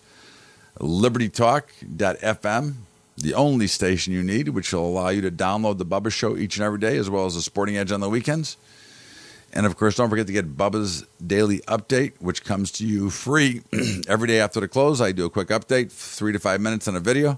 libertytalk.fm 0.79 2.73
the 3.17 3.33
only 3.33 3.67
station 3.67 4.13
you 4.13 4.23
need, 4.23 4.49
which 4.49 4.73
will 4.73 4.85
allow 4.85 5.09
you 5.09 5.21
to 5.21 5.31
download 5.31 5.77
the 5.77 5.85
Bubba 5.85 6.11
Show 6.11 6.35
each 6.35 6.57
and 6.57 6.65
every 6.65 6.79
day, 6.79 6.97
as 6.97 7.09
well 7.09 7.25
as 7.25 7.35
the 7.35 7.41
Sporting 7.41 7.77
Edge 7.77 7.91
on 7.91 7.99
the 7.99 8.09
weekends. 8.09 8.57
And 9.55 9.67
of 9.67 9.77
course, 9.77 9.95
don't 9.95 10.09
forget 10.09 10.25
to 10.27 10.33
get 10.33 10.57
Bubba's 10.57 11.05
Daily 11.25 11.59
Update, 11.59 12.13
which 12.19 12.43
comes 12.43 12.71
to 12.73 12.85
you 12.85 13.11
free 13.11 13.61
every 14.07 14.27
day 14.27 14.39
after 14.39 14.59
the 14.59 14.67
close. 14.67 14.99
I 14.99 15.11
do 15.11 15.25
a 15.25 15.29
quick 15.29 15.49
update, 15.49 15.91
three 15.91 16.33
to 16.33 16.39
five 16.39 16.59
minutes 16.59 16.87
on 16.87 16.95
a 16.95 16.99
video, 16.99 17.37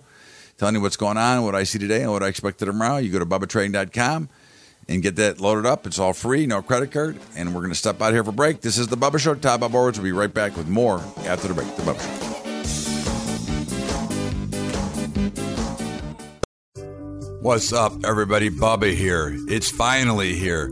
telling 0.57 0.75
you 0.75 0.81
what's 0.81 0.95
going 0.95 1.17
on, 1.17 1.43
what 1.43 1.55
I 1.55 1.63
see 1.63 1.77
today, 1.77 2.03
and 2.03 2.11
what 2.11 2.23
I 2.23 2.27
expect 2.27 2.59
tomorrow. 2.59 2.97
You 2.97 3.11
go 3.11 3.19
to 3.19 3.25
BubbaTrading.com 3.25 4.29
and 4.87 5.03
get 5.03 5.17
that 5.17 5.41
loaded 5.41 5.65
up. 5.65 5.85
It's 5.85 5.99
all 5.99 6.13
free, 6.13 6.45
no 6.45 6.61
credit 6.61 6.93
card. 6.93 7.17
And 7.35 7.53
we're 7.53 7.61
going 7.61 7.73
to 7.73 7.77
step 7.77 8.01
out 8.01 8.13
here 8.13 8.23
for 8.23 8.31
break. 8.31 8.61
This 8.61 8.77
is 8.77 8.87
the 8.87 8.97
Bubba 8.97 9.19
Show. 9.19 9.35
Todd 9.35 9.59
Bubba 9.59 9.71
Horwitz 9.71 9.97
will 9.97 10.05
be 10.05 10.13
right 10.13 10.33
back 10.33 10.55
with 10.55 10.69
more 10.69 10.99
after 11.25 11.49
the 11.49 11.53
break. 11.53 11.75
The 11.75 11.81
Bubba 11.81 11.99
Show. 11.99 12.31
What's 17.41 17.73
up, 17.73 17.93
everybody? 18.05 18.49
Bubba 18.49 18.95
here. 18.95 19.35
It's 19.47 19.69
finally 19.69 20.33
here. 20.33 20.71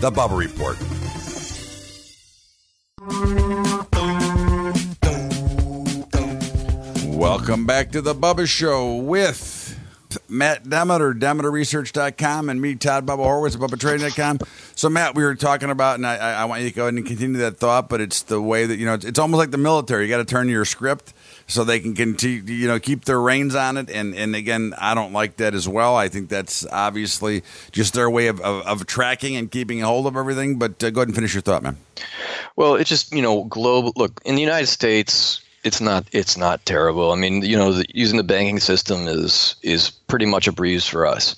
The 0.00 0.10
Bubba 0.10 0.36
Report. 0.38 0.76
Welcome 7.16 7.66
back 7.66 7.92
to 7.92 8.02
the 8.02 8.14
Bubba 8.14 8.46
Show 8.46 8.96
with 8.96 9.78
Matt 10.28 10.68
Demeter, 10.68 11.14
DemeterResearch.com, 11.14 12.50
and 12.50 12.60
me, 12.60 12.74
Todd 12.74 13.06
Bubba 13.06 13.18
Horwitz, 13.18 13.56
BubbaTrading.com. 13.56 14.40
So, 14.74 14.88
Matt, 14.88 15.14
we 15.14 15.22
were 15.24 15.34
talking 15.34 15.70
about, 15.70 15.96
and 15.96 16.06
I, 16.06 16.16
I 16.16 16.44
want 16.44 16.62
you 16.62 16.68
to 16.70 16.74
go 16.74 16.82
ahead 16.82 16.94
and 16.94 17.06
continue 17.06 17.38
that 17.38 17.56
thought, 17.58 17.88
but 17.88 18.00
it's 18.00 18.22
the 18.22 18.40
way 18.40 18.66
that, 18.66 18.76
you 18.76 18.86
know, 18.86 18.94
it's, 18.94 19.04
it's 19.04 19.18
almost 19.18 19.38
like 19.38 19.50
the 19.50 19.58
military. 19.58 20.04
You 20.04 20.10
got 20.10 20.18
to 20.18 20.24
turn 20.24 20.48
your 20.48 20.64
script 20.64 21.12
so 21.46 21.64
they 21.64 21.80
can 21.80 21.94
continue, 21.94 22.42
you 22.42 22.68
know, 22.68 22.78
keep 22.78 23.04
their 23.04 23.20
reins 23.20 23.54
on 23.54 23.76
it. 23.76 23.90
And, 23.90 24.14
and 24.14 24.34
again, 24.34 24.74
I 24.78 24.94
don't 24.94 25.12
like 25.12 25.36
that 25.36 25.54
as 25.54 25.68
well. 25.68 25.96
I 25.96 26.08
think 26.08 26.28
that's 26.28 26.66
obviously 26.66 27.42
just 27.72 27.94
their 27.94 28.08
way 28.08 28.28
of, 28.28 28.40
of, 28.40 28.66
of 28.66 28.86
tracking 28.86 29.36
and 29.36 29.50
keeping 29.50 29.82
a 29.82 29.86
hold 29.86 30.06
of 30.06 30.16
everything. 30.16 30.58
But 30.58 30.82
uh, 30.82 30.90
go 30.90 31.00
ahead 31.00 31.08
and 31.08 31.14
finish 31.14 31.34
your 31.34 31.42
thought, 31.42 31.62
man. 31.62 31.76
Well, 32.56 32.74
it's 32.74 32.88
just, 32.88 33.12
you 33.12 33.22
know, 33.22 33.44
global. 33.44 33.92
Look, 33.96 34.20
in 34.24 34.34
the 34.34 34.42
United 34.42 34.66
States, 34.66 35.40
it's 35.64 35.80
not 35.80 36.06
it's 36.12 36.36
not 36.36 36.64
terrible. 36.66 37.10
I 37.10 37.16
mean, 37.16 37.42
you 37.42 37.56
know, 37.56 37.72
the, 37.72 37.86
using 37.92 38.18
the 38.18 38.22
banking 38.24 38.60
system 38.60 39.08
is 39.08 39.56
is 39.62 39.90
pretty 39.90 40.26
much 40.26 40.46
a 40.46 40.52
breeze 40.52 40.86
for 40.86 41.06
us. 41.06 41.34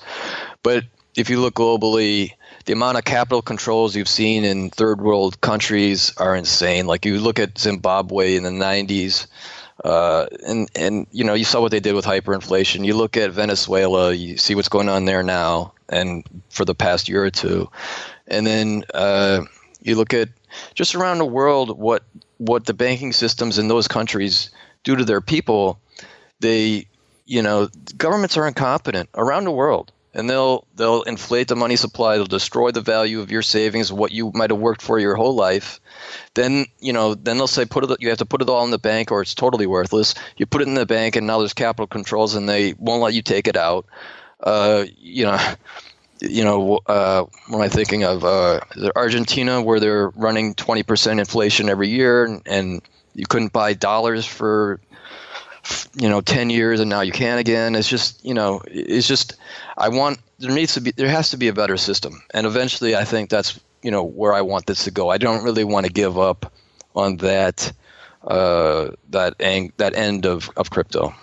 But 0.62 0.84
if 1.16 1.30
you 1.30 1.40
look 1.40 1.54
globally, 1.54 2.32
the 2.66 2.72
amount 2.72 2.98
of 2.98 3.04
capital 3.04 3.40
controls 3.40 3.96
you've 3.96 4.08
seen 4.08 4.44
in 4.44 4.70
third 4.70 5.00
world 5.00 5.40
countries 5.40 6.12
are 6.18 6.36
insane. 6.36 6.86
Like 6.86 7.06
you 7.06 7.18
look 7.20 7.38
at 7.38 7.58
Zimbabwe 7.58 8.34
in 8.34 8.42
the 8.42 8.50
90s, 8.50 9.26
uh, 9.84 10.26
and 10.46 10.70
and 10.74 11.06
you 11.10 11.24
know 11.24 11.34
you 11.34 11.44
saw 11.44 11.60
what 11.60 11.70
they 11.70 11.80
did 11.80 11.94
with 11.94 12.04
hyperinflation. 12.04 12.84
You 12.84 12.94
look 12.94 13.16
at 13.16 13.30
Venezuela, 13.32 14.12
you 14.12 14.36
see 14.36 14.54
what's 14.54 14.68
going 14.68 14.88
on 14.88 15.04
there 15.04 15.22
now, 15.22 15.72
and 15.88 16.24
for 16.50 16.64
the 16.64 16.74
past 16.74 17.08
year 17.08 17.24
or 17.24 17.30
two, 17.30 17.68
and 18.26 18.46
then 18.46 18.84
uh, 18.94 19.44
you 19.82 19.96
look 19.96 20.14
at 20.14 20.28
just 20.74 20.94
around 20.94 21.18
the 21.18 21.26
world 21.26 21.78
what 21.78 22.04
what 22.38 22.64
the 22.64 22.74
banking 22.74 23.12
systems 23.12 23.58
in 23.58 23.68
those 23.68 23.88
countries 23.88 24.50
do 24.84 24.96
to 24.96 25.04
their 25.04 25.20
people. 25.20 25.78
They, 26.40 26.86
you 27.24 27.42
know, 27.42 27.68
governments 27.96 28.36
are 28.36 28.46
incompetent 28.46 29.08
around 29.14 29.44
the 29.44 29.50
world 29.50 29.92
and 30.16 30.30
they'll 30.30 30.66
they'll 30.74 31.02
inflate 31.02 31.46
the 31.46 31.54
money 31.54 31.76
supply. 31.76 32.16
They'll 32.16 32.24
destroy 32.24 32.70
the 32.70 32.80
value 32.80 33.20
of 33.20 33.30
your 33.30 33.42
savings 33.42 33.92
what 33.92 34.12
you 34.12 34.32
might 34.34 34.50
have 34.50 34.58
worked 34.58 34.80
for 34.80 34.98
your 34.98 35.14
whole 35.14 35.34
life. 35.34 35.78
Then 36.34 36.64
you 36.80 36.94
know 36.94 37.14
then 37.14 37.36
they'll 37.36 37.46
say 37.46 37.66
put 37.66 37.84
it 37.84 38.00
you 38.00 38.08
have 38.08 38.18
to 38.18 38.26
put 38.26 38.40
it 38.40 38.48
all 38.48 38.64
in 38.64 38.70
the 38.70 38.78
bank 38.78 39.12
or 39.12 39.20
it's 39.20 39.34
totally 39.34 39.66
worthless. 39.66 40.14
You 40.38 40.46
put 40.46 40.62
it 40.62 40.68
in 40.68 40.74
the 40.74 40.86
bank 40.86 41.16
and 41.16 41.26
now 41.26 41.38
there's 41.38 41.52
capital 41.52 41.86
controls 41.86 42.34
and 42.34 42.48
they 42.48 42.72
won't 42.78 43.02
let 43.02 43.12
you 43.12 43.20
take 43.20 43.46
it 43.46 43.56
out. 43.56 43.84
Uh, 44.40 44.86
you 44.98 45.26
know 45.26 45.54
you 46.22 46.44
know 46.44 46.80
uh, 46.86 47.24
what 47.48 47.58
am 47.58 47.62
i 47.62 47.68
thinking 47.68 48.04
of? 48.04 48.24
Uh, 48.24 48.60
argentina 48.96 49.60
where 49.60 49.78
they're 49.80 50.08
running 50.10 50.54
20% 50.54 51.18
inflation 51.18 51.68
every 51.68 51.88
year 51.88 52.24
and, 52.24 52.42
and 52.46 52.82
you 53.14 53.26
couldn't 53.26 53.52
buy 53.52 53.74
dollars 53.74 54.24
for 54.24 54.80
you 55.96 56.08
know 56.08 56.20
10 56.20 56.50
years 56.50 56.80
and 56.80 56.90
now 56.90 57.00
you 57.00 57.12
can 57.12 57.38
again. 57.38 57.74
It's 57.74 57.88
just 57.88 58.24
you 58.24 58.34
know 58.34 58.62
it's 58.66 59.06
just 59.08 59.34
i 59.76 59.88
want 59.88 60.18
there 60.38 60.50
needs 60.50 60.74
to 60.74 60.80
be 60.80 60.92
there 60.92 61.08
has 61.08 61.30
to 61.30 61.36
be 61.36 61.48
a 61.48 61.52
better 61.52 61.76
system. 61.76 62.22
And 62.34 62.46
eventually 62.46 62.96
i 62.96 63.04
think 63.04 63.30
that's 63.30 63.60
you 63.82 63.90
know 63.90 64.02
where 64.04 64.34
i 64.34 64.40
want 64.40 64.66
this 64.66 64.84
to 64.84 64.90
go. 64.90 65.10
I 65.10 65.18
don't 65.18 65.44
really 65.44 65.64
want 65.64 65.86
to 65.86 65.92
give 65.92 66.18
up 66.18 66.52
on 66.94 67.16
that 67.18 67.72
uh, 68.26 68.90
that 69.10 69.34
ang- 69.40 69.72
that 69.76 69.94
end 69.94 70.26
of, 70.26 70.50
of 70.56 70.70
crypto 70.70 71.14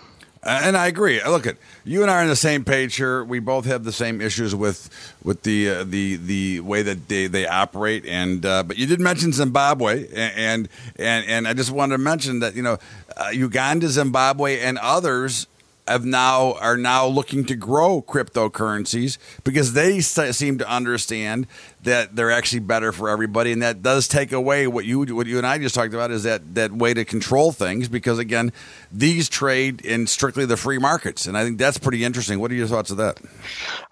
and 0.46 0.76
I 0.76 0.86
agree. 0.86 1.22
Look 1.22 1.46
at 1.46 1.56
you 1.84 2.02
and 2.02 2.10
I 2.10 2.18
are 2.18 2.22
on 2.22 2.28
the 2.28 2.36
same 2.36 2.64
page 2.64 2.96
here. 2.96 3.24
We 3.24 3.38
both 3.38 3.64
have 3.64 3.84
the 3.84 3.92
same 3.92 4.20
issues 4.20 4.54
with 4.54 4.90
with 5.22 5.42
the 5.42 5.70
uh, 5.70 5.84
the 5.84 6.16
the 6.16 6.60
way 6.60 6.82
that 6.82 7.08
they, 7.08 7.26
they 7.26 7.46
operate. 7.46 8.04
And 8.06 8.44
uh, 8.44 8.62
but 8.62 8.76
you 8.78 8.86
did 8.86 9.00
mention 9.00 9.32
Zimbabwe, 9.32 10.08
and 10.14 10.68
and 10.96 11.26
and 11.26 11.48
I 11.48 11.54
just 11.54 11.70
wanted 11.70 11.94
to 11.94 11.98
mention 11.98 12.40
that 12.40 12.54
you 12.54 12.62
know 12.62 12.78
uh, 13.16 13.30
Uganda, 13.32 13.88
Zimbabwe, 13.88 14.60
and 14.60 14.78
others 14.78 15.46
have 15.86 16.04
now 16.04 16.54
are 16.54 16.76
now 16.76 17.06
looking 17.06 17.44
to 17.44 17.54
grow 17.54 18.02
cryptocurrencies 18.02 19.18
because 19.44 19.74
they 19.74 20.00
seem 20.00 20.58
to 20.58 20.68
understand 20.68 21.46
that 21.82 22.16
they're 22.16 22.30
actually 22.30 22.60
better 22.60 22.92
for 22.92 23.10
everybody, 23.10 23.52
and 23.52 23.62
that 23.62 23.82
does 23.82 24.08
take 24.08 24.32
away 24.32 24.66
what 24.66 24.84
you 24.84 25.02
what 25.14 25.26
you 25.26 25.38
and 25.38 25.46
I 25.46 25.58
just 25.58 25.74
talked 25.74 25.92
about 25.94 26.10
is 26.10 26.22
that 26.22 26.54
that 26.54 26.72
way 26.72 26.94
to 26.94 27.04
control 27.04 27.52
things 27.52 27.88
because 27.88 28.18
again, 28.18 28.52
these 28.90 29.28
trade 29.28 29.82
in 29.82 30.06
strictly 30.06 30.46
the 30.46 30.56
free 30.56 30.78
markets, 30.78 31.26
and 31.26 31.36
I 31.36 31.44
think 31.44 31.58
that's 31.58 31.78
pretty 31.78 32.04
interesting. 32.04 32.40
What 32.40 32.50
are 32.50 32.54
your 32.54 32.68
thoughts 32.68 32.90
of 32.90 32.96
that? 32.96 33.20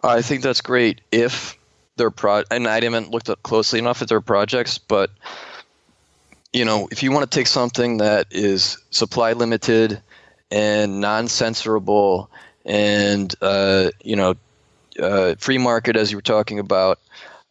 I 0.02 0.22
think 0.22 0.42
that's 0.42 0.60
great 0.60 1.00
if 1.10 1.58
their 1.96 2.10
pro 2.10 2.42
and 2.50 2.66
I 2.66 2.82
haven't 2.82 3.10
looked 3.10 3.28
up 3.28 3.42
closely 3.42 3.78
enough 3.78 4.00
at 4.00 4.08
their 4.08 4.22
projects, 4.22 4.78
but 4.78 5.10
you 6.52 6.64
know, 6.64 6.88
if 6.90 7.02
you 7.02 7.12
want 7.12 7.30
to 7.30 7.38
take 7.38 7.46
something 7.46 7.98
that 7.98 8.26
is 8.30 8.78
supply 8.90 9.32
limited 9.32 10.02
and 10.52 11.00
non-censorable 11.00 12.28
and 12.66 13.34
uh, 13.40 13.90
you 14.04 14.14
know 14.14 14.36
uh, 15.00 15.34
free 15.38 15.58
market 15.58 15.96
as 15.96 16.12
you 16.12 16.18
were 16.18 16.22
talking 16.22 16.58
about 16.58 17.00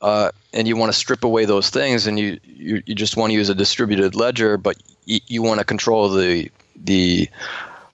uh, 0.01 0.29
and 0.53 0.67
you 0.67 0.77
want 0.77 0.91
to 0.91 0.97
strip 0.97 1.23
away 1.23 1.45
those 1.45 1.69
things 1.69 2.07
and 2.07 2.19
you, 2.19 2.39
you, 2.43 2.83
you 2.85 2.95
just 2.95 3.17
want 3.17 3.31
to 3.31 3.35
use 3.35 3.49
a 3.49 3.55
distributed 3.55 4.15
ledger 4.15 4.55
but 4.55 4.77
y- 5.07 5.19
you 5.27 5.41
want 5.41 5.59
to 5.59 5.65
control 5.65 6.09
the 6.09 6.49
the 6.75 7.27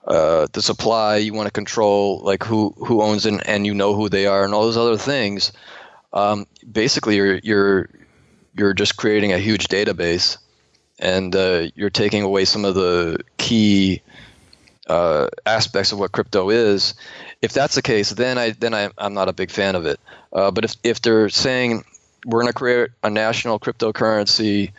uh, 0.06 0.46
the 0.52 0.62
supply 0.62 1.16
you 1.16 1.32
want 1.32 1.46
to 1.46 1.52
control 1.52 2.20
like 2.20 2.44
who 2.44 2.74
who 2.76 3.02
owns 3.02 3.24
it 3.24 3.42
and 3.46 3.66
you 3.66 3.74
know 3.74 3.94
who 3.94 4.10
they 4.10 4.26
are 4.26 4.44
and 4.44 4.52
all 4.52 4.64
those 4.64 4.76
other 4.76 4.98
things 4.98 5.52
um, 6.12 6.46
basically 6.70 7.16
you're 7.16 7.38
you're 7.38 7.88
you're 8.54 8.74
just 8.74 8.98
creating 8.98 9.32
a 9.32 9.38
huge 9.38 9.68
database 9.68 10.36
and 10.98 11.34
uh, 11.34 11.68
you're 11.76 11.90
taking 11.90 12.22
away 12.22 12.44
some 12.44 12.66
of 12.66 12.74
the 12.74 13.18
key 13.38 14.02
uh, 14.88 15.28
aspects 15.46 15.92
of 15.92 15.98
what 15.98 16.12
crypto 16.12 16.50
is. 16.50 16.94
If 17.42 17.52
that's 17.52 17.74
the 17.74 17.82
case, 17.82 18.10
then 18.10 18.38
I 18.38 18.50
then 18.50 18.74
I, 18.74 18.90
am 18.98 19.14
not 19.14 19.28
a 19.28 19.32
big 19.32 19.50
fan 19.50 19.74
of 19.74 19.86
it. 19.86 20.00
Uh, 20.32 20.50
but 20.50 20.64
if 20.64 20.76
if 20.82 21.02
they're 21.02 21.28
saying 21.28 21.84
we're 22.26 22.40
going 22.40 22.52
to 22.52 22.58
create 22.58 22.90
a 23.02 23.10
national 23.10 23.58
cryptocurrency 23.58 24.72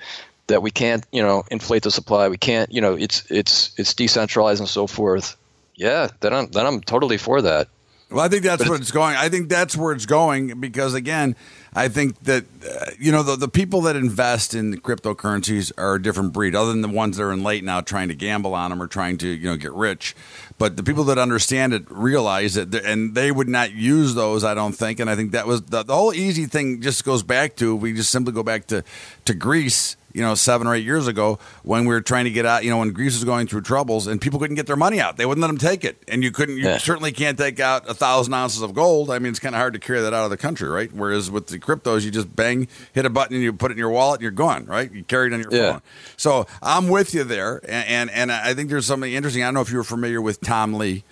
that 0.47 0.61
we 0.61 0.71
can't, 0.71 1.05
you 1.11 1.21
know, 1.21 1.43
inflate 1.49 1.83
the 1.83 1.91
supply, 1.91 2.27
we 2.27 2.37
can't, 2.37 2.71
you 2.71 2.81
know, 2.81 2.95
it's 2.95 3.29
it's 3.29 3.71
it's 3.77 3.93
decentralized 3.93 4.59
and 4.59 4.69
so 4.69 4.87
forth. 4.87 5.37
Yeah, 5.75 6.09
then 6.19 6.33
I'm 6.33 6.47
then 6.47 6.65
I'm 6.65 6.81
totally 6.81 7.17
for 7.17 7.41
that. 7.41 7.67
Well, 8.11 8.25
I 8.25 8.27
think 8.27 8.43
that's 8.43 8.67
where 8.67 8.77
it's 8.77 8.89
going. 8.91 9.15
I 9.15 9.29
think 9.29 9.49
that's 9.49 9.77
where 9.77 9.93
it's 9.93 10.07
going 10.07 10.59
because 10.59 10.95
again, 10.95 11.35
I 11.73 11.89
think 11.89 12.19
that 12.23 12.45
uh, 12.67 12.91
you 12.97 13.11
know 13.11 13.21
the 13.21 13.35
the 13.35 13.47
people 13.47 13.81
that 13.81 13.95
invest 13.95 14.55
in 14.55 14.81
cryptocurrencies 14.81 15.71
are 15.77 15.95
a 15.95 16.01
different 16.01 16.33
breed, 16.33 16.55
other 16.55 16.71
than 16.71 16.81
the 16.81 16.87
ones 16.87 17.17
that 17.17 17.23
are 17.23 17.31
in 17.31 17.43
late 17.43 17.63
now 17.63 17.81
trying 17.81 18.07
to 18.07 18.15
gamble 18.15 18.55
on 18.55 18.71
them 18.71 18.81
or 18.81 18.87
trying 18.87 19.19
to 19.19 19.27
you 19.27 19.47
know 19.47 19.57
get 19.57 19.73
rich. 19.73 20.15
But 20.57 20.75
the 20.75 20.83
people 20.83 21.03
that 21.05 21.19
understand 21.19 21.73
it 21.73 21.83
realize 21.89 22.55
that, 22.55 22.73
and 22.73 23.13
they 23.13 23.31
would 23.31 23.47
not 23.47 23.73
use 23.73 24.15
those. 24.15 24.43
I 24.43 24.55
don't 24.55 24.73
think, 24.73 24.99
and 24.99 25.07
I 25.07 25.15
think 25.15 25.31
that 25.31 25.45
was 25.45 25.61
the, 25.61 25.83
the 25.83 25.95
whole 25.95 26.13
easy 26.13 26.47
thing. 26.47 26.81
Just 26.81 27.05
goes 27.05 27.21
back 27.21 27.55
to 27.57 27.75
we 27.75 27.93
just 27.93 28.09
simply 28.09 28.33
go 28.33 28.41
back 28.41 28.65
to 28.67 28.83
to 29.25 29.33
Greece 29.35 29.97
you 30.19 30.25
know, 30.25 30.35
seven 30.35 30.67
or 30.67 30.75
eight 30.75 30.83
years 30.83 31.07
ago 31.07 31.39
when 31.63 31.85
we 31.85 31.93
were 31.95 32.01
trying 32.01 32.25
to 32.25 32.29
get 32.31 32.45
out, 32.45 32.65
you 32.65 32.69
know, 32.69 32.79
when 32.79 32.91
Greece 32.91 33.13
was 33.15 33.23
going 33.23 33.47
through 33.47 33.61
troubles 33.61 34.05
and 34.05 34.19
people 34.19 34.37
couldn't 34.37 34.57
get 34.57 34.67
their 34.67 34.75
money 34.75 34.99
out. 34.99 35.15
They 35.15 35.25
wouldn't 35.25 35.41
let 35.41 35.47
them 35.47 35.57
take 35.57 35.85
it. 35.85 36.03
And 36.09 36.21
you 36.23 36.31
couldn't, 36.31 36.57
you 36.57 36.65
Yeah. 36.65 36.77
certainly 36.77 37.13
can't 37.13 37.37
take 37.37 37.59
out 37.61 37.89
a 37.89 37.93
thousand 37.93 38.33
ounces 38.33 38.61
of 38.61 38.73
gold. 38.73 39.09
I 39.09 39.17
mean, 39.19 39.31
it's 39.31 39.39
kind 39.39 39.55
of 39.55 39.59
hard 39.59 39.73
to 39.73 39.79
carry 39.79 40.01
that 40.01 40.13
out 40.13 40.25
of 40.25 40.29
the 40.29 40.37
country, 40.37 40.67
right? 40.67 40.91
Whereas 40.93 41.31
with 41.31 41.47
the 41.47 41.57
cryptos, 41.57 42.03
you 42.03 42.11
just 42.11 42.35
bang, 42.35 42.67
hit 42.93 43.05
a 43.05 43.09
button 43.09 43.33
and 43.35 43.43
you 43.43 43.53
put 43.53 43.71
it 43.71 43.75
in 43.75 43.77
your 43.79 43.89
wallet 43.89 44.17
and 44.19 44.23
you're 44.23 44.31
gone, 44.31 44.65
right? 44.65 44.91
You 44.93 45.03
carry 45.05 45.27
it 45.27 45.33
on 45.33 45.39
your 45.39 45.53
Yeah. 45.53 45.71
phone. 45.71 45.81
So 46.17 46.47
I'm 46.61 46.89
with 46.89 47.13
you 47.13 47.23
there. 47.23 47.61
And, 47.67 47.87
and, 47.87 48.11
and 48.11 48.31
I 48.31 48.53
think 48.53 48.69
there's 48.69 48.85
something 48.85 49.11
interesting. 49.13 49.41
I 49.43 49.47
don't 49.47 49.53
know 49.53 49.61
if 49.61 49.71
you 49.71 49.77
were 49.77 49.83
familiar 49.85 50.21
with 50.21 50.41
Tom 50.41 50.73
Lee. 50.73 51.03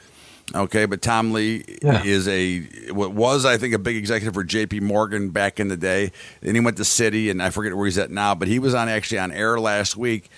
Okay, 0.55 0.85
but 0.85 1.01
Tom 1.01 1.33
Lee 1.33 1.63
Yeah. 1.81 2.03
is 2.03 2.27
a 2.27 2.61
what 2.91 3.11
was 3.11 3.45
I 3.45 3.57
think 3.57 3.73
a 3.73 3.79
big 3.79 3.97
executive 3.97 4.33
for 4.33 4.43
J.P. 4.45 4.79
Morgan 4.79 5.29
back 5.29 5.59
in 5.59 5.67
the 5.67 5.75
day. 5.77 6.11
Then 6.41 6.55
he 6.55 6.61
went 6.61 6.77
to 6.77 6.83
Citi, 6.83 7.29
and 7.29 7.43
I 7.43 7.49
forget 7.49 7.75
where 7.75 7.85
he's 7.85 7.97
at 7.97 8.11
now. 8.11 8.33
But 8.33 8.47
he 8.47 8.57
was 8.57 8.73
on 8.73 8.87
actually 8.87 9.19
on 9.19 9.31
air 9.31 9.59
last 9.59 9.97
week 9.97 10.29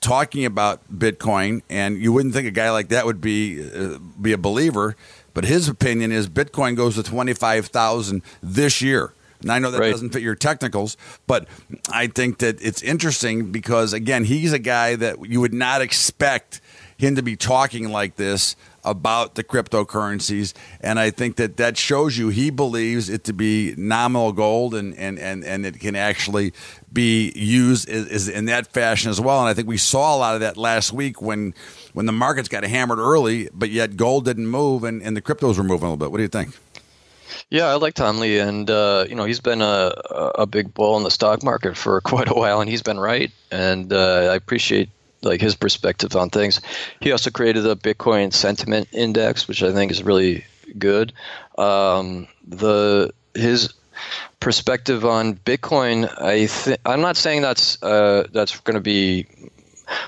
talking 0.00 0.44
about 0.44 0.80
Bitcoin, 0.92 1.62
and 1.70 1.98
you 2.00 2.12
wouldn't 2.12 2.34
think 2.34 2.46
a 2.48 2.52
guy 2.52 2.70
like 2.70 2.88
that 2.88 3.06
would 3.06 3.20
be 3.20 3.62
uh, 3.72 3.98
be 4.20 4.32
a 4.32 4.38
believer, 4.38 4.96
but 5.34 5.44
his 5.44 5.68
opinion 5.68 6.10
is 6.12 6.28
Bitcoin 6.28 6.74
goes 6.76 6.96
to 6.96 7.02
twenty 7.04 7.32
five 7.32 7.66
thousand 7.66 8.22
this 8.42 8.82
year. 8.82 9.12
And 9.40 9.52
I 9.52 9.60
know 9.60 9.70
that 9.70 9.78
Right. 9.78 9.92
doesn't 9.92 10.10
fit 10.10 10.22
your 10.22 10.34
technicals, 10.34 10.96
but 11.28 11.46
I 11.92 12.08
think 12.08 12.38
that 12.38 12.60
it's 12.60 12.82
interesting 12.82 13.52
because 13.52 13.92
again, 13.92 14.24
he's 14.24 14.52
a 14.52 14.58
guy 14.58 14.96
that 14.96 15.28
you 15.28 15.40
would 15.40 15.54
not 15.54 15.80
expect 15.80 16.60
him 16.98 17.14
to 17.14 17.22
be 17.22 17.36
talking 17.36 17.90
like 17.90 18.16
this 18.16 18.56
about 18.84 19.36
the 19.36 19.44
cryptocurrencies. 19.44 20.52
And 20.80 20.98
i 20.98 21.10
think 21.10 21.36
that 21.36 21.56
that 21.56 21.78
shows 21.78 22.18
you 22.18 22.28
he 22.28 22.50
believes 22.50 23.08
it 23.08 23.24
to 23.24 23.32
be 23.32 23.74
nominal 23.78 24.32
gold 24.32 24.74
and 24.74 24.94
and 24.96 25.18
and, 25.18 25.44
and 25.44 25.64
it 25.64 25.78
can 25.80 25.96
actually 25.96 26.52
be 26.92 27.32
used 27.34 27.88
as 27.88 28.28
in 28.28 28.46
that 28.46 28.66
fashion 28.66 29.10
as 29.10 29.20
well. 29.20 29.40
And 29.40 29.48
i 29.48 29.54
think 29.54 29.68
we 29.68 29.78
saw 29.78 30.14
a 30.14 30.18
lot 30.18 30.34
of 30.34 30.40
that 30.40 30.56
last 30.56 30.92
week 30.92 31.22
when 31.22 31.54
when 31.92 32.06
the 32.06 32.12
markets 32.12 32.48
got 32.48 32.64
hammered 32.64 32.98
early 32.98 33.48
but 33.54 33.70
yet 33.70 33.96
gold 33.96 34.24
didn't 34.24 34.48
move 34.48 34.84
and, 34.84 35.02
and 35.02 35.16
the 35.16 35.22
cryptos 35.22 35.56
were 35.56 35.64
moving 35.64 35.86
a 35.86 35.92
little 35.92 35.96
bit. 35.96 36.10
What 36.10 36.18
do 36.18 36.22
you 36.22 36.28
think? 36.28 36.58
Yeah, 37.50 37.66
I 37.66 37.74
like 37.74 37.94
Tom 37.94 38.18
Lee, 38.18 38.38
and 38.38 38.68
uh, 38.70 39.06
you 39.08 39.14
know 39.14 39.24
he's 39.24 39.40
been 39.40 39.62
a 39.62 39.92
a 40.34 40.46
big 40.46 40.74
bull 40.74 40.96
in 40.96 41.04
the 41.04 41.10
stock 41.10 41.42
market 41.42 41.76
for 41.76 42.00
quite 42.12 42.28
a 42.28 42.34
while, 42.34 42.60
and 42.60 42.68
he's 42.68 42.82
been 42.82 42.98
right. 42.98 43.30
And 43.50 43.92
uh, 43.92 44.30
I 44.30 44.34
appreciate 44.34 44.90
like 45.22 45.40
his 45.40 45.54
perspective 45.54 46.14
on 46.16 46.30
things. 46.30 46.60
He 47.00 47.12
also 47.12 47.30
created 47.30 47.66
a 47.66 47.74
Bitcoin 47.74 48.32
sentiment 48.32 48.88
index, 48.92 49.48
which 49.48 49.62
I 49.62 49.72
think 49.72 49.90
is 49.90 50.02
really 50.02 50.44
good. 50.78 51.12
Um, 51.56 52.28
the 52.46 53.12
his 53.34 53.72
perspective 54.40 55.04
on 55.04 55.34
Bitcoin, 55.34 56.08
I 56.20 56.46
think 56.46 56.80
I'm 56.86 57.00
not 57.00 57.16
saying 57.16 57.42
that's 57.42 57.82
uh, 57.82 58.26
that's 58.32 58.58
going 58.60 58.74
to 58.76 58.80
be. 58.80 59.26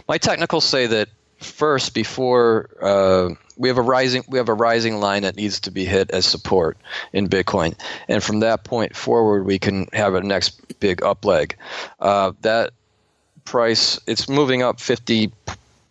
My 0.09 0.19
technicals 0.19 0.65
say 0.65 0.87
that 0.87 1.09
first 1.39 1.95
before 1.95 2.69
uh, 2.83 3.31
we 3.57 3.69
have 3.69 3.79
a 3.79 3.83
rising 3.83 4.23
we 4.29 4.39
have 4.39 4.49
a 4.49 4.55
rising 4.55 5.01
line 5.01 5.23
that 5.23 5.37
needs 5.37 5.61
to 5.61 5.71
be 5.71 5.85
hit 5.85 6.11
as 6.11 6.27
support 6.27 6.77
in 7.13 7.29
Bitcoin, 7.29 7.75
and 8.09 8.23
from 8.23 8.41
that 8.41 8.65
point 8.65 8.95
forward 8.95 9.45
we 9.45 9.59
can 9.59 9.87
have 9.93 10.15
a 10.15 10.21
next 10.21 10.79
big 10.81 11.03
up 11.03 11.25
leg. 11.25 11.57
Uh, 11.99 12.33
that 12.43 12.73
price 13.51 13.99
it's 14.07 14.29
moving 14.29 14.63
up 14.63 14.81
fifty, 14.81 15.31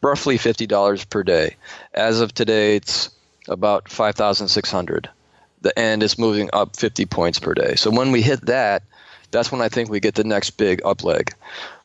roughly 0.02 0.38
fifty 0.38 0.66
dollars 0.66 1.04
per 1.04 1.24
day. 1.24 1.56
As 1.94 2.22
of 2.22 2.34
today, 2.34 2.78
it's 2.78 3.10
about 3.50 3.90
five 3.90 4.16
thousand 4.16 4.48
six 4.48 4.72
hundred. 4.72 5.10
The 5.62 5.78
end 5.78 6.02
is 6.02 6.18
moving 6.18 6.50
up 6.54 6.78
fifty 6.78 7.06
points 7.06 7.38
per 7.38 7.54
day. 7.54 7.76
So 7.76 7.92
when 7.92 8.12
we 8.12 8.22
hit 8.22 8.46
that, 8.46 8.84
that's 9.32 9.52
when 9.52 9.62
I 9.62 9.68
think 9.68 9.90
we 9.90 10.00
get 10.00 10.16
the 10.16 10.24
next 10.24 10.52
big 10.52 10.82
up 10.86 11.04
leg. 11.04 11.34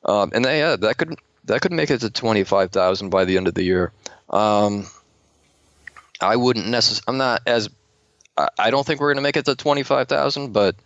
Um, 0.05 0.31
and 0.33 0.45
that, 0.45 0.55
yeah, 0.55 0.77
that 0.77 0.97
could 0.97 1.19
that 1.47 1.61
could 1.61 1.73
make 1.73 1.91
it 1.91 2.01
to 2.01 2.11
twenty 2.11 2.45
five 2.45 2.71
thousand 2.71 3.11
by 3.11 3.25
the 3.25 3.37
end 3.37 3.49
of 3.49 3.55
the 3.55 3.65
year. 3.65 3.91
Um, 4.31 4.87
I 6.21 6.37
wouldn't 6.37 6.69
necessarily. 6.69 7.05
I'm 7.09 7.19
not 7.19 7.43
as. 7.47 7.69
I, 8.39 8.49
I 8.59 8.71
don't 8.71 8.87
think 8.87 9.01
we're 9.01 9.13
going 9.13 9.23
to 9.23 9.29
make 9.29 9.37
it 9.37 9.45
to 9.47 9.57
twenty 9.57 9.83
five 9.83 10.07
thousand, 10.07 10.53
but 10.53 10.77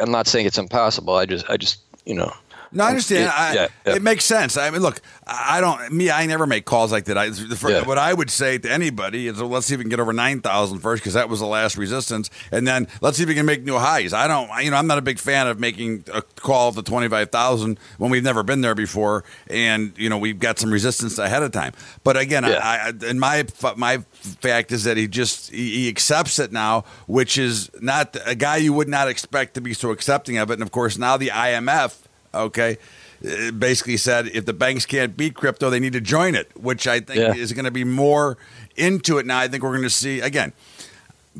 I'm 0.00 0.12
not 0.12 0.28
saying 0.28 0.46
it's 0.46 0.58
impossible. 0.58 1.14
I 1.14 1.26
just, 1.26 1.50
I 1.50 1.56
just, 1.56 1.80
you 2.06 2.14
know. 2.14 2.32
No, 2.72 2.84
I 2.84 2.88
understand. 2.88 3.24
It- 3.24 3.28
I, 3.38 3.54
yeah, 3.54 3.68
yeah. 3.86 3.94
It 3.96 4.02
makes 4.02 4.24
sense. 4.24 4.56
I 4.56 4.70
mean, 4.70 4.82
look, 4.82 5.00
I 5.26 5.60
don't. 5.60 5.92
Me, 5.92 6.10
I 6.10 6.26
never 6.26 6.46
make 6.46 6.64
calls 6.64 6.90
like 6.92 7.04
that. 7.04 7.18
I, 7.18 7.30
for, 7.30 7.70
Yeah. 7.70 7.84
What 7.84 7.98
I 7.98 8.12
would 8.14 8.30
say 8.30 8.58
to 8.58 8.70
anybody 8.70 9.26
is, 9.28 9.38
well, 9.38 9.48
let's 9.48 9.66
see 9.66 9.74
if 9.74 9.78
we 9.78 9.84
can 9.84 9.90
get 9.90 10.00
over 10.00 10.12
9,000 10.12 10.78
first, 10.78 11.02
because 11.02 11.14
that 11.14 11.28
was 11.28 11.40
the 11.40 11.46
last 11.46 11.76
resistance, 11.76 12.30
and 12.50 12.66
then 12.66 12.88
let's 13.00 13.16
see 13.16 13.22
if 13.24 13.28
we 13.28 13.34
can 13.34 13.46
make 13.46 13.62
new 13.64 13.78
highs. 13.78 14.12
I 14.12 14.26
don't. 14.26 14.48
You 14.64 14.70
know, 14.70 14.76
I'm 14.76 14.86
not 14.86 14.98
a 14.98 15.02
big 15.02 15.18
fan 15.18 15.46
of 15.46 15.58
making 15.60 16.04
a 16.12 16.22
call 16.22 16.72
to 16.72 16.82
25,000 16.82 17.78
when 17.98 18.10
we've 18.10 18.22
never 18.24 18.42
been 18.42 18.60
there 18.62 18.74
before, 18.74 19.24
and 19.48 19.92
you 19.96 20.08
know 20.08 20.18
we've 20.18 20.38
got 20.40 20.58
some 20.58 20.70
resistance 20.72 21.18
ahead 21.18 21.42
of 21.42 21.52
time. 21.52 21.72
But 22.04 22.16
again. 22.16 22.44
I, 22.44 22.88
I, 22.88 22.92
and 23.06 23.18
my 23.20 23.44
my 23.76 23.98
fact 24.40 24.72
is 24.72 24.84
that 24.84 24.96
he 24.96 25.06
just 25.08 25.50
he, 25.50 25.70
he 25.82 25.88
accepts 25.88 26.38
it 26.38 26.52
now, 26.52 26.84
which 27.06 27.36
is 27.38 27.70
not 27.80 28.16
a 28.26 28.34
guy 28.34 28.56
you 28.56 28.72
would 28.72 28.88
not 28.88 29.08
expect 29.08 29.54
to 29.54 29.60
be 29.60 29.74
so 29.74 29.90
accepting 29.90 30.38
of 30.38 30.50
it. 30.50 30.54
And 30.54 30.62
of 30.62 30.70
course, 30.70 30.96
now 30.98 31.16
the 31.16 31.28
IMF 31.28 31.98
okay, 32.34 32.78
uh, 33.26 33.50
basically 33.52 33.96
said 33.96 34.26
if 34.28 34.44
the 34.46 34.52
banks 34.52 34.86
can't 34.86 35.16
beat 35.16 35.34
crypto, 35.34 35.70
they 35.70 35.80
need 35.80 35.92
to 35.92 36.00
join 36.00 36.34
it, 36.34 36.50
which 36.56 36.86
I 36.86 37.00
think 37.00 37.18
Yeah. 37.18 37.34
is 37.34 37.52
going 37.52 37.64
to 37.66 37.70
be 37.70 37.84
more 37.84 38.36
into 38.76 39.18
it 39.18 39.26
now. 39.26 39.38
I 39.38 39.48
think 39.48 39.62
we're 39.62 39.70
going 39.70 39.82
to 39.82 39.90
see 39.90 40.20
again 40.20 40.52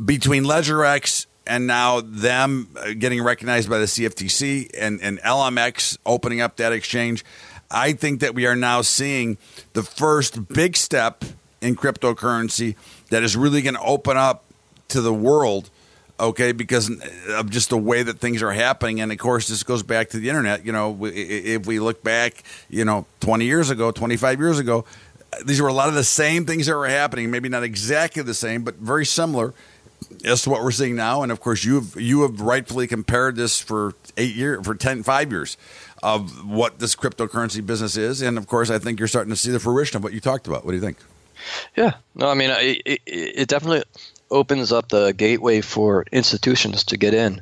between 0.05 0.44
LedgerX 0.44 1.26
and 1.46 1.66
now 1.66 2.00
them 2.00 2.68
uh, 2.78 2.92
getting 2.98 3.22
recognized 3.22 3.68
by 3.68 3.78
the 3.78 3.87
CFTC 3.87 4.70
and, 4.78 5.00
and 5.02 5.20
LMX 5.22 5.98
opening 6.07 6.40
up 6.40 6.57
that 6.57 6.72
exchange. 6.72 7.24
I 7.70 7.92
think 7.94 8.20
that 8.20 8.35
we 8.35 8.46
are 8.46 8.55
now 8.57 8.83
seeing 8.83 9.38
the 9.72 9.83
first 9.83 10.48
big 10.48 10.76
step 10.76 11.24
in 11.61 11.74
cryptocurrency 11.74 12.76
that 13.11 13.22
is 13.22 13.37
really 13.37 13.62
going 13.62 13.74
to 13.74 13.83
open 13.83 14.16
up 14.16 14.44
to 14.88 15.00
the 15.00 15.12
world 15.12 15.70
okay 16.20 16.53
because 16.53 16.90
of 17.31 17.51
just 17.51 17.70
the 17.70 17.79
way 17.79 18.03
that 18.03 18.18
things 18.18 18.42
are 18.42 18.53
happening. 18.53 19.01
And 19.01 19.11
of 19.12 19.18
course 19.18 19.48
this 19.48 19.62
goes 19.62 19.83
back 19.83 20.11
to 20.11 20.18
the 20.18 20.29
internet. 20.29 20.64
You 20.64 20.72
know 20.72 20.98
if 21.03 21.66
we 21.66 21.81
look 21.81 22.03
back 22.03 22.42
you 22.68 22.85
know 22.85 23.07
20 23.20 23.44
years 23.44 23.70
ago 23.70 23.90
25 23.90 24.40
years 24.40 24.59
ago 24.59 24.85
these 25.44 25.61
were 25.61 25.68
a 25.68 25.72
lot 25.72 25.88
of 25.88 25.94
the 25.94 26.05
same 26.05 26.44
things 26.44 26.66
that 26.66 26.77
were 26.77 26.88
happening. 26.88 27.31
Maybe 27.31 27.48
not 27.48 27.62
exactly 27.62 28.22
the 28.22 28.35
same 28.35 28.62
but 28.62 28.77
very 28.77 29.07
similar 29.07 29.55
as 30.25 30.42
to 30.42 30.51
what 30.51 30.62
we're 30.62 30.70
seeing 30.70 30.96
now. 30.96 31.22
And 31.22 31.33
of 31.33 31.40
course 31.40 31.64
you've 31.64 32.01
you 32.01 32.22
have 32.22 32.40
rightfully 32.40 32.87
compared 32.87 33.37
this 33.37 33.61
for 33.61 33.94
8 34.16 34.35
years 34.35 34.64
for 34.64 34.75
10 34.75 35.03
5 35.03 35.33
years 35.33 35.57
of 36.03 36.48
what 36.48 36.81
this 36.81 36.96
cryptocurrency 36.96 37.64
business 37.64 37.96
is. 37.96 38.22
And 38.22 38.38
of 38.38 38.46
course 38.46 38.70
I 38.70 38.79
think 38.79 38.98
you're 38.98 39.09
starting 39.09 39.31
to 39.31 39.37
see 39.37 39.51
the 39.51 39.61
fruition 39.61 39.96
of 39.96 40.05
what 40.05 40.12
you 40.12 40.20
talked 40.20 40.46
about. 40.46 40.64
What 40.64 40.72
do 40.72 40.77
you 40.77 40.83
think? 40.83 40.98
Yeah, 41.77 41.94
no, 42.14 42.29
I 42.29 42.35
mean, 42.35 42.51
it, 42.51 42.83
it, 42.85 43.01
it 43.07 43.48
definitely 43.48 43.83
opens 44.33 44.73
up 44.73 44.88
the 44.88 45.12
gateway 45.12 45.61
for 45.61 46.05
institutions 46.11 46.85
to 46.85 46.97
get 46.97 47.14
in, 47.14 47.40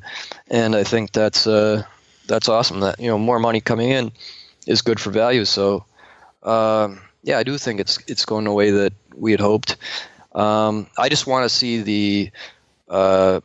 and 0.51 0.75
I 0.75 0.85
think 0.85 1.13
that's 1.13 1.47
uh, 1.47 1.85
that's 2.27 2.49
awesome. 2.49 2.81
That 2.81 3.01
you 3.01 3.09
know, 3.09 3.19
more 3.19 3.39
money 3.39 3.61
coming 3.61 3.91
in 3.91 4.13
is 4.67 4.83
good 4.83 5.01
for 5.01 5.11
value. 5.11 5.45
So, 5.45 5.85
um, 6.43 7.01
yeah, 7.23 7.39
I 7.39 7.43
do 7.43 7.57
think 7.57 7.81
it's 7.81 7.99
it's 8.07 8.25
going 8.25 8.45
the 8.45 8.53
way 8.53 8.71
that 8.71 8.93
we 9.15 9.31
had 9.31 9.41
hoped. 9.41 9.77
Um, 10.35 10.87
I 10.99 11.09
just 11.09 11.27
want 11.27 11.45
to 11.45 11.49
see 11.49 11.83
the 11.83 12.31
uh, 12.89 13.41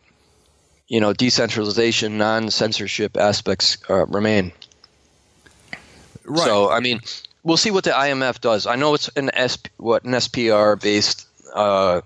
you 0.88 1.00
know 1.00 1.14
decentralization, 1.14 2.18
non-censorship 2.18 3.18
aspects 3.18 3.78
uh, 3.90 4.06
remain. 4.08 4.52
right 6.26 6.46
So 6.46 6.70
I 6.70 6.80
mean, 6.80 7.02
we'll 7.44 7.58
see 7.58 7.72
what 7.72 7.84
the 7.84 7.92
IMF 7.92 8.42
does. 8.42 8.68
I 8.68 8.76
know 8.76 8.94
it's 8.94 9.10
an 9.16 9.30
SP, 9.38 9.70
what 9.78 10.04
an 10.04 10.12
SDR 10.12 10.80
based 10.82 11.28
uh, 11.54 12.02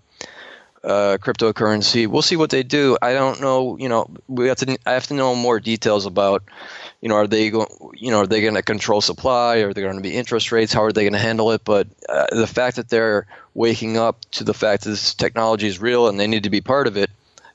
uh, 0.84 1.18
cryptocurrency. 1.22 2.08
We'll 2.08 2.22
see 2.22 2.36
what 2.36 2.50
they 2.50 2.64
do. 2.64 2.98
I 3.02 3.14
don't 3.14 3.42
know. 3.42 3.78
You 3.78 3.90
know, 3.90 4.08
we 4.28 4.48
have 4.48 4.58
to. 4.58 4.78
I 4.86 4.94
have 4.94 5.08
to 5.08 5.14
know 5.14 5.36
more 5.36 5.60
details 5.60 6.06
about. 6.06 6.44
You 7.02 7.08
know, 7.10 7.16
are 7.16 7.28
they 7.28 7.50
going? 7.50 7.68
You 7.96 8.12
know, 8.12 8.20
are 8.22 8.28
they 8.28 8.42
going 8.42 8.56
to 8.56 8.62
control 8.62 9.02
supply? 9.02 9.58
Are 9.58 9.74
there 9.74 9.84
going 9.84 9.96
to 9.98 10.02
be 10.04 10.16
interest 10.16 10.52
rates? 10.52 10.74
How 10.74 10.84
are 10.84 10.92
they 10.92 11.04
going 11.04 11.14
to 11.14 11.20
handle 11.20 11.52
it? 11.52 11.62
But 11.64 11.88
uh, 12.10 12.28
the 12.32 12.48
fact 12.48 12.76
that 12.76 12.90
they're 12.90 13.26
waking 13.54 13.98
up 13.98 14.20
to 14.32 14.44
the 14.44 14.54
fact 14.54 14.84
that 14.84 14.90
this 14.92 15.14
technology 15.14 15.68
is 15.68 15.80
real 15.80 16.08
and 16.08 16.20
they 16.20 16.28
need 16.28 16.44
to 16.44 16.50
be 16.50 16.62
part 16.62 16.88
of 16.88 16.98
it, 16.98 17.10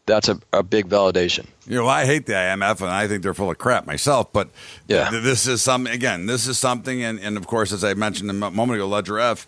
that's 0.07 0.29
a, 0.29 0.39
a 0.53 0.63
big 0.63 0.89
validation. 0.89 1.47
You 1.67 1.77
know, 1.77 1.89
I 1.89 2.05
hate 2.07 2.27
the 2.27 2.33
IMF, 2.35 2.81
and 2.81 2.91
I 2.91 3.07
think 3.09 3.23
they're 3.23 3.35
full 3.35 3.51
of 3.51 3.59
crap 3.59 3.87
myself. 3.87 4.33
But 4.33 4.49
Yeah. 4.89 5.09
th- 5.11 5.23
this 5.23 5.47
is 5.47 5.63
some 5.63 5.87
again. 5.87 6.27
This 6.27 6.47
is 6.47 6.59
something, 6.59 7.03
and, 7.03 7.19
and 7.21 7.37
of 7.37 7.47
course, 7.47 7.73
as 7.73 7.85
I 7.85 7.95
mentioned 7.95 8.31
a 8.31 8.35
moment 8.51 8.77
ago, 8.79 8.89
LedgerX. 8.89 9.47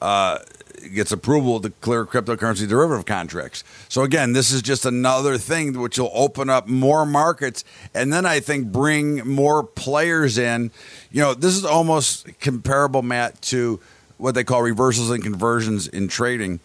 Uh, 0.00 0.38
gets 0.94 1.12
approval 1.12 1.60
to 1.60 1.70
clear 1.70 2.04
cryptocurrency 2.04 2.68
derivative 2.68 3.06
contracts. 3.06 3.64
So 3.88 4.02
again, 4.02 4.32
this 4.32 4.50
is 4.50 4.62
just 4.62 4.86
another 4.86 5.38
thing 5.38 5.78
which 5.78 5.98
will 5.98 6.10
open 6.14 6.50
up 6.50 6.66
more 6.66 7.06
markets, 7.06 7.64
and 7.94 8.12
then 8.12 8.26
I 8.26 8.40
think 8.40 8.72
bring 8.72 9.26
more 9.26 9.62
players 9.62 10.38
in. 10.38 10.70
You 11.10 11.22
know, 11.22 11.34
this 11.34 11.56
is 11.56 11.64
almost 11.64 12.26
comparable, 12.40 13.02
Matt, 13.02 13.40
to 13.42 13.80
what 14.18 14.34
they 14.34 14.44
call 14.44 14.62
reversals 14.62 15.10
and 15.10 15.22
conversions 15.22 15.88
in 15.88 16.08
trading. 16.08 16.60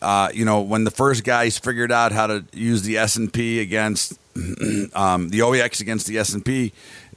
Uh, 0.00 0.30
you 0.34 0.44
know, 0.44 0.60
when 0.60 0.84
the 0.84 0.90
first 0.90 1.22
guys 1.22 1.58
figured 1.58 1.92
out 1.92 2.10
how 2.10 2.26
to 2.26 2.44
use 2.52 2.82
the 2.82 2.98
S 2.98 3.16
and 3.16 3.32
P 3.32 3.60
against 3.60 4.18
um, 4.94 5.28
the 5.28 5.40
OEX 5.40 5.80
against 5.80 6.06
the 6.06 6.18
S 6.18 6.32
and 6.34 6.44
P, 6.44 6.72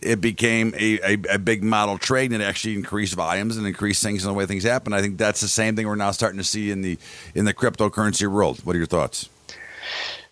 it 0.06 0.22
became 0.22 0.74
a, 0.78 1.00
a, 1.02 1.36
a, 1.36 1.40
big 1.40 1.64
model 1.64 1.98
trade 1.98 2.32
and 2.32 2.42
it 2.42 2.46
actually 2.46 2.76
increased 2.76 3.16
volumes 3.16 3.58
and 3.58 3.66
increased 3.66 4.04
things 4.04 4.24
and 4.24 4.34
the 4.34 4.38
way 4.38 4.46
things 4.46 4.64
happen. 4.64 4.94
I 4.94 5.02
think 5.02 5.18
that's 5.18 5.42
the 5.42 5.48
same 5.48 5.76
thing 5.76 5.88
we're 5.88 5.96
now 5.96 6.12
starting 6.12 6.38
to 6.38 6.44
see 6.44 6.72
in 6.72 6.82
the 6.82 6.98
in 7.34 7.46
the 7.46 7.54
cryptocurrency 7.54 8.28
world. 8.28 8.60
What 8.64 8.76
are 8.76 8.80
your 8.80 8.88
thoughts? 8.88 9.30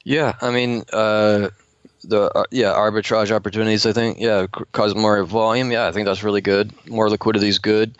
Yeah, 0.03 0.33
I 0.41 0.51
mean, 0.51 0.83
uh, 0.91 1.49
the 2.03 2.29
uh, 2.35 2.43
yeah 2.51 2.73
arbitrage 2.73 3.31
opportunities. 3.31 3.85
I 3.85 3.93
think 3.93 4.19
yeah, 4.19 4.47
cause 4.71 4.95
more 4.95 5.23
volume. 5.23 5.71
Yeah, 5.71 5.87
I 5.87 5.91
think 5.91 6.05
that's 6.05 6.23
really 6.23 6.41
good. 6.41 6.73
More 6.87 7.09
liquidity 7.09 7.47
is 7.47 7.59
good. 7.59 7.95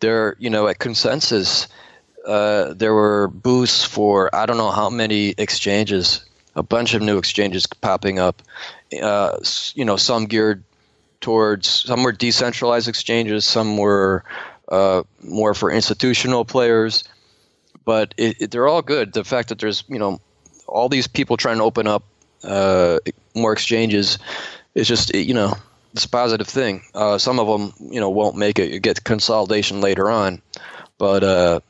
There, 0.00 0.36
you 0.38 0.50
know, 0.50 0.66
at 0.66 0.78
consensus, 0.78 1.68
uh, 2.26 2.74
there 2.74 2.94
were 2.94 3.28
boosts 3.28 3.84
for 3.84 4.34
I 4.34 4.46
don't 4.46 4.56
know 4.56 4.70
how 4.70 4.90
many 4.90 5.34
exchanges. 5.38 6.24
A 6.54 6.62
bunch 6.62 6.92
of 6.92 7.00
new 7.00 7.16
exchanges 7.16 7.66
popping 7.66 8.18
up. 8.18 8.42
Uh, 9.00 9.38
you 9.74 9.86
know, 9.86 9.96
some 9.96 10.26
geared 10.26 10.62
towards 11.22 11.68
some 11.68 12.02
were 12.02 12.12
decentralized 12.12 12.88
exchanges, 12.88 13.46
some 13.46 13.78
were 13.78 14.24
uh, 14.68 15.02
more 15.22 15.54
for 15.54 15.70
institutional 15.70 16.44
players, 16.44 17.04
but 17.84 18.12
it, 18.18 18.42
it, 18.42 18.50
they're 18.50 18.68
all 18.68 18.82
good. 18.82 19.14
The 19.14 19.24
fact 19.24 19.48
that 19.48 19.58
there's 19.58 19.84
you 19.88 19.98
know 19.98 20.20
all 20.66 20.90
these 20.90 21.06
people 21.06 21.38
trying 21.38 21.58
to 21.58 21.64
open 21.64 21.86
up 21.86 22.02
uh, 22.44 22.98
more 23.34 23.52
exchanges 23.52 24.18
is 24.74 24.86
just 24.86 25.14
you 25.14 25.32
know 25.32 25.54
it's 25.94 26.04
a 26.04 26.08
positive 26.08 26.48
thing. 26.48 26.82
Uh, 26.94 27.16
some 27.16 27.38
of 27.38 27.46
them 27.46 27.72
you 27.92 28.00
know 28.00 28.10
won't 28.10 28.36
make 28.36 28.58
it. 28.58 28.70
You 28.70 28.80
get 28.80 29.02
consolidation 29.04 29.80
later 29.80 30.10
on, 30.10 30.42
but 30.98 31.24
uh, 31.24 31.60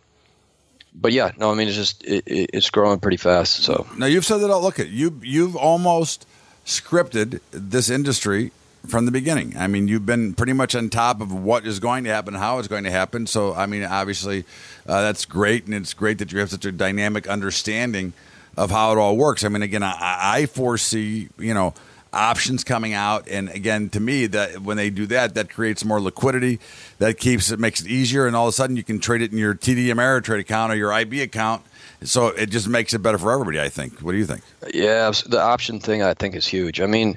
but 0.95 1.13
yeah, 1.13 1.33
no, 1.37 1.53
I 1.53 1.55
mean 1.55 1.69
it's 1.69 1.77
just 1.77 2.03
it, 2.05 2.25
it's 2.27 2.71
growing 2.71 2.99
pretty 2.99 3.17
fast. 3.19 3.63
So 3.63 3.87
now 3.97 4.07
you've 4.07 4.27
said 4.27 4.39
that. 4.39 4.49
Look 4.59 4.81
at 4.81 4.89
you. 4.89 5.21
You've 5.23 5.57
almost 5.57 6.27
scripted 6.65 7.41
this 7.51 7.91
industry 7.91 8.53
from 8.87 9.07
the 9.07 9.13
beginning. 9.13 9.55
I 9.57 9.67
mean, 9.67 9.89
you've 9.89 10.07
been 10.07 10.35
pretty 10.35 10.53
much 10.53 10.75
on 10.75 10.91
top 10.91 11.21
of 11.21 11.33
what 11.33 11.67
is 11.67 11.79
going 11.81 12.05
to 12.05 12.11
happen, 12.11 12.35
how 12.35 12.59
it's 12.59 12.69
going 12.69 12.85
to 12.85 12.91
happen. 12.91 13.27
So, 13.27 13.55
I 13.55 13.67
mean, 13.67 13.85
obviously, 13.85 14.45
uh, 14.87 15.03
that's 15.03 15.25
great, 15.25 15.67
and 15.67 15.75
it's 15.75 15.95
great 15.95 16.19
that 16.19 16.33
you 16.33 16.41
have 16.41 16.51
such 16.51 16.65
a 16.65 16.73
dynamic 16.73 17.29
understanding 17.29 18.13
of 18.57 18.71
how 18.71 18.93
it 18.93 18.99
all 18.99 19.17
works. 19.17 19.45
I 19.45 19.49
mean, 19.49 19.63
again, 19.63 19.83
I, 19.83 19.97
I 20.01 20.47
foresee, 20.47 21.29
you 21.39 21.55
know, 21.55 21.75
options 22.13 22.65
coming 22.65 22.93
out, 22.93 23.29
and 23.29 23.49
again, 23.49 23.89
to 23.91 24.01
me, 24.01 24.27
that 24.27 24.61
when 24.63 24.77
they 24.77 24.91
do 24.91 25.07
that, 25.07 25.35
that 25.35 25.49
creates 25.49 25.85
more 25.85 26.01
liquidity. 26.01 26.61
That 26.99 27.19
keeps 27.19 27.51
it 27.51 27.59
makes 27.59 27.81
it 27.81 27.87
easier, 27.87 28.27
and 28.27 28.37
all 28.37 28.47
of 28.47 28.51
a 28.51 28.53
sudden, 28.53 28.77
you 28.77 28.85
can 28.85 28.99
trade 28.99 29.23
it 29.23 29.33
in 29.33 29.39
your 29.39 29.55
TD 29.55 29.87
Ameritrade 29.87 30.41
account 30.41 30.73
or 30.73 30.77
your 30.77 30.93
IB 30.93 31.23
account. 31.23 31.63
So 32.03 32.29
it 32.29 32.51
just 32.51 32.69
makes 32.69 32.95
it 32.95 32.99
better 32.99 33.17
for 33.17 33.33
everybody. 33.33 33.61
I 33.61 33.69
think. 33.69 34.01
What 34.01 34.13
do 34.13 34.19
you 34.19 34.27
think? 34.27 34.43
Yeah, 34.75 35.13
the 35.27 35.41
option 35.41 35.81
thing 35.81 36.03
I 36.03 36.15
think 36.15 36.35
is 36.35 36.47
huge. 36.47 36.81
I 36.81 36.87
mean, 36.87 37.17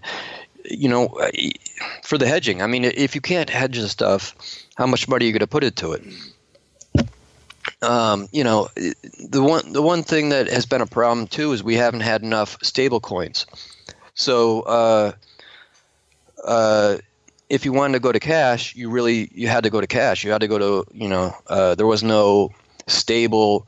you 0.69 0.89
know, 0.89 1.07
uh, 1.07 1.29
for 2.03 2.17
the 2.17 2.27
hedging. 2.27 2.61
I 2.61 2.67
mean, 2.67 2.85
if 2.85 3.15
you 3.15 3.21
can't 3.21 3.49
hedge 3.49 3.77
the 3.77 3.89
stuff, 3.89 4.35
how 4.75 4.87
much 4.87 5.07
money 5.07 5.25
are 5.25 5.27
you 5.27 5.33
going 5.33 5.39
to 5.39 5.47
put 5.47 5.63
into 5.63 5.93
it? 5.93 6.03
Um, 7.81 8.27
you 8.31 8.43
know, 8.43 8.69
the 8.75 9.43
one 9.43 9.73
the 9.73 9.81
one 9.81 10.03
thing 10.03 10.29
that 10.29 10.47
has 10.47 10.65
been 10.65 10.81
a 10.81 10.87
problem 10.87 11.27
too 11.27 11.51
is 11.51 11.63
we 11.63 11.75
haven't 11.75 12.01
had 12.01 12.23
enough 12.23 12.57
stable 12.61 12.99
coins. 12.99 13.45
So 14.13 14.61
uh, 14.61 15.11
uh, 16.43 16.97
if 17.49 17.65
you 17.65 17.73
wanted 17.73 17.93
to 17.93 17.99
go 17.99 18.11
to 18.11 18.19
cash, 18.19 18.75
you 18.75 18.89
really 18.89 19.29
you 19.33 19.47
had 19.47 19.63
to 19.63 19.69
go 19.69 19.81
to 19.81 19.87
cash. 19.87 20.23
You 20.23 20.31
had 20.31 20.41
to 20.41 20.47
go 20.47 20.57
to 20.57 20.85
you 20.93 21.09
know 21.09 21.35
uh, 21.47 21.75
there 21.75 21.87
was 21.87 22.01
no 22.01 22.51
stable 22.87 23.67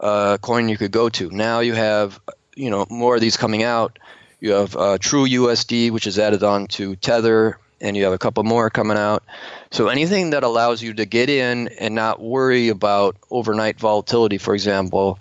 uh, 0.00 0.38
coin 0.38 0.68
you 0.68 0.76
could 0.76 0.92
go 0.92 1.08
to. 1.10 1.30
Now 1.30 1.60
you 1.60 1.74
have 1.74 2.20
you 2.54 2.70
know 2.70 2.86
more 2.90 3.16
of 3.16 3.20
these 3.20 3.36
coming 3.36 3.62
out 3.62 3.98
you 4.40 4.52
have 4.52 4.76
uh, 4.76 4.98
True 4.98 5.26
USD, 5.26 5.90
which 5.90 6.06
is 6.06 6.18
added 6.18 6.42
on 6.42 6.66
to 6.68 6.96
Tether, 6.96 7.58
and 7.80 7.96
you 7.96 8.04
have 8.04 8.12
a 8.12 8.18
couple 8.18 8.42
more 8.44 8.70
coming 8.70 8.96
out. 8.96 9.22
So 9.70 9.88
anything 9.88 10.30
that 10.30 10.44
allows 10.44 10.82
you 10.82 10.94
to 10.94 11.04
get 11.04 11.28
in 11.28 11.68
and 11.80 11.94
not 11.94 12.20
worry 12.20 12.68
about 12.68 13.16
overnight 13.30 13.78
volatility, 13.78 14.38
for 14.38 14.54
example, 14.54 15.18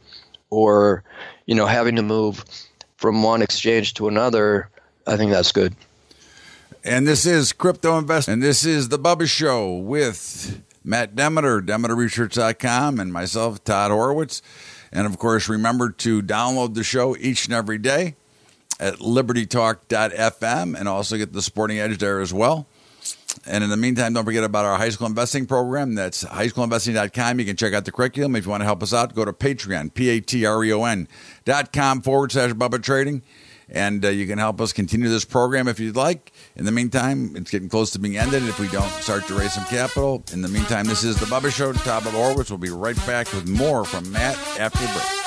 or 0.50 1.04
you 1.46 1.56
know 1.56 1.66
having 1.66 1.96
to 1.96 2.04
move 2.04 2.44
from 2.98 3.24
one 3.24 3.42
exchange 3.42 3.96
to 3.96 4.08
another, 4.08 4.70
I 5.06 5.18
think 5.18 5.32
that's 5.32 5.52
good. 5.52 5.76
And 6.84 7.08
this 7.08 7.26
is 7.26 7.54
Crypto 7.54 7.98
Invest, 7.98 8.28
and 8.28 8.42
this 8.42 8.66
is 8.66 8.90
the 8.90 9.00
Bubba 9.00 9.28
Show 9.28 9.74
with 9.76 10.62
Matt 10.84 11.16
Demeter, 11.16 11.62
DemeterResearch.com, 11.62 13.00
and 13.00 13.12
myself, 13.12 13.64
Todd 13.64 13.92
Horwitz. 13.92 14.42
And 14.92 15.06
of 15.06 15.20
course, 15.20 15.50
remember 15.50 15.90
to 15.90 16.22
download 16.22 16.76
the 16.76 16.84
show 16.84 17.18
each 17.18 17.46
and 17.46 17.54
every 17.54 17.78
day 17.78 18.16
at 18.80 18.96
libertytalk.fm 18.96 20.80
and 20.80 20.88
also 20.88 21.18
get 21.18 21.34
the 21.34 21.42
sporting 21.42 21.80
edge 21.80 21.98
there 21.98 22.20
as 22.20 22.34
well. 22.34 22.68
And 23.46 23.64
in 23.64 23.70
the 23.70 23.78
meantime, 23.78 24.14
don't 24.14 24.26
forget 24.26 24.44
about 24.44 24.66
our 24.66 24.78
high 24.78 24.90
school 24.90 25.08
investing 25.08 25.46
program. 25.46 25.96
That's 25.96 26.24
highschoolinvesting.com. 26.24 27.40
You 27.40 27.46
can 27.46 27.56
check 27.56 27.74
out 27.74 27.86
the 27.86 27.92
curriculum. 27.92 28.36
If 28.36 28.46
you 28.46 28.52
want 28.52 28.62
to 28.62 28.66
help 28.66 28.82
us 28.84 28.94
out, 28.94 29.14
go 29.16 29.26
to 29.26 29.34
Patreon, 29.34 29.94
P 29.94 30.10
A 30.10 30.20
T 30.20 30.46
R 30.46 30.64
E 30.64 30.74
O 30.74 30.84
N 30.84 31.08
dot 31.46 31.72
com 31.72 32.02
forward 32.02 32.32
slash 32.32 32.52
Bubba 32.52 32.82
Trading. 32.82 33.22
And 33.70 34.06
uh, 34.06 34.10
you 34.10 34.26
can 34.28 34.40
help 34.40 34.62
us 34.62 34.72
continue 34.72 35.10
this 35.10 35.26
program 35.26 35.68
if 35.68 35.78
you'd 35.78 35.98
like. 35.98 36.32
In 36.56 36.64
the 36.64 36.72
meantime, 36.72 37.36
it's 37.36 37.52
getting 37.52 37.68
close 37.68 37.92
to 37.92 38.00
being 38.00 38.18
ended 38.18 38.44
if 38.44 38.60
we 38.60 38.70
don't 38.70 38.90
start 38.90 39.28
to 39.28 39.38
raise 39.38 39.54
some 39.54 39.66
capital. 39.66 40.24
In 40.32 40.42
the 40.42 40.48
meantime, 40.48 40.86
this 40.86 41.04
is 41.04 41.20
the 41.20 41.26
Bubba 41.26 41.52
Show, 41.52 41.74
Todd 41.74 42.04
Bubba 42.04 42.34
Horwitz. 42.34 42.50
We'll 42.50 42.60
be 42.60 42.70
right 42.70 42.96
back 43.06 43.32
with 43.34 43.46
more 43.48 43.84
from 43.84 44.10
Matt 44.12 44.38
after 44.58 44.80
the 44.80 44.88
break. 44.88 45.27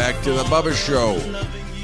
Back 0.00 0.22
to 0.22 0.32
the 0.32 0.44
Bubba 0.44 0.72
Show. 0.72 1.18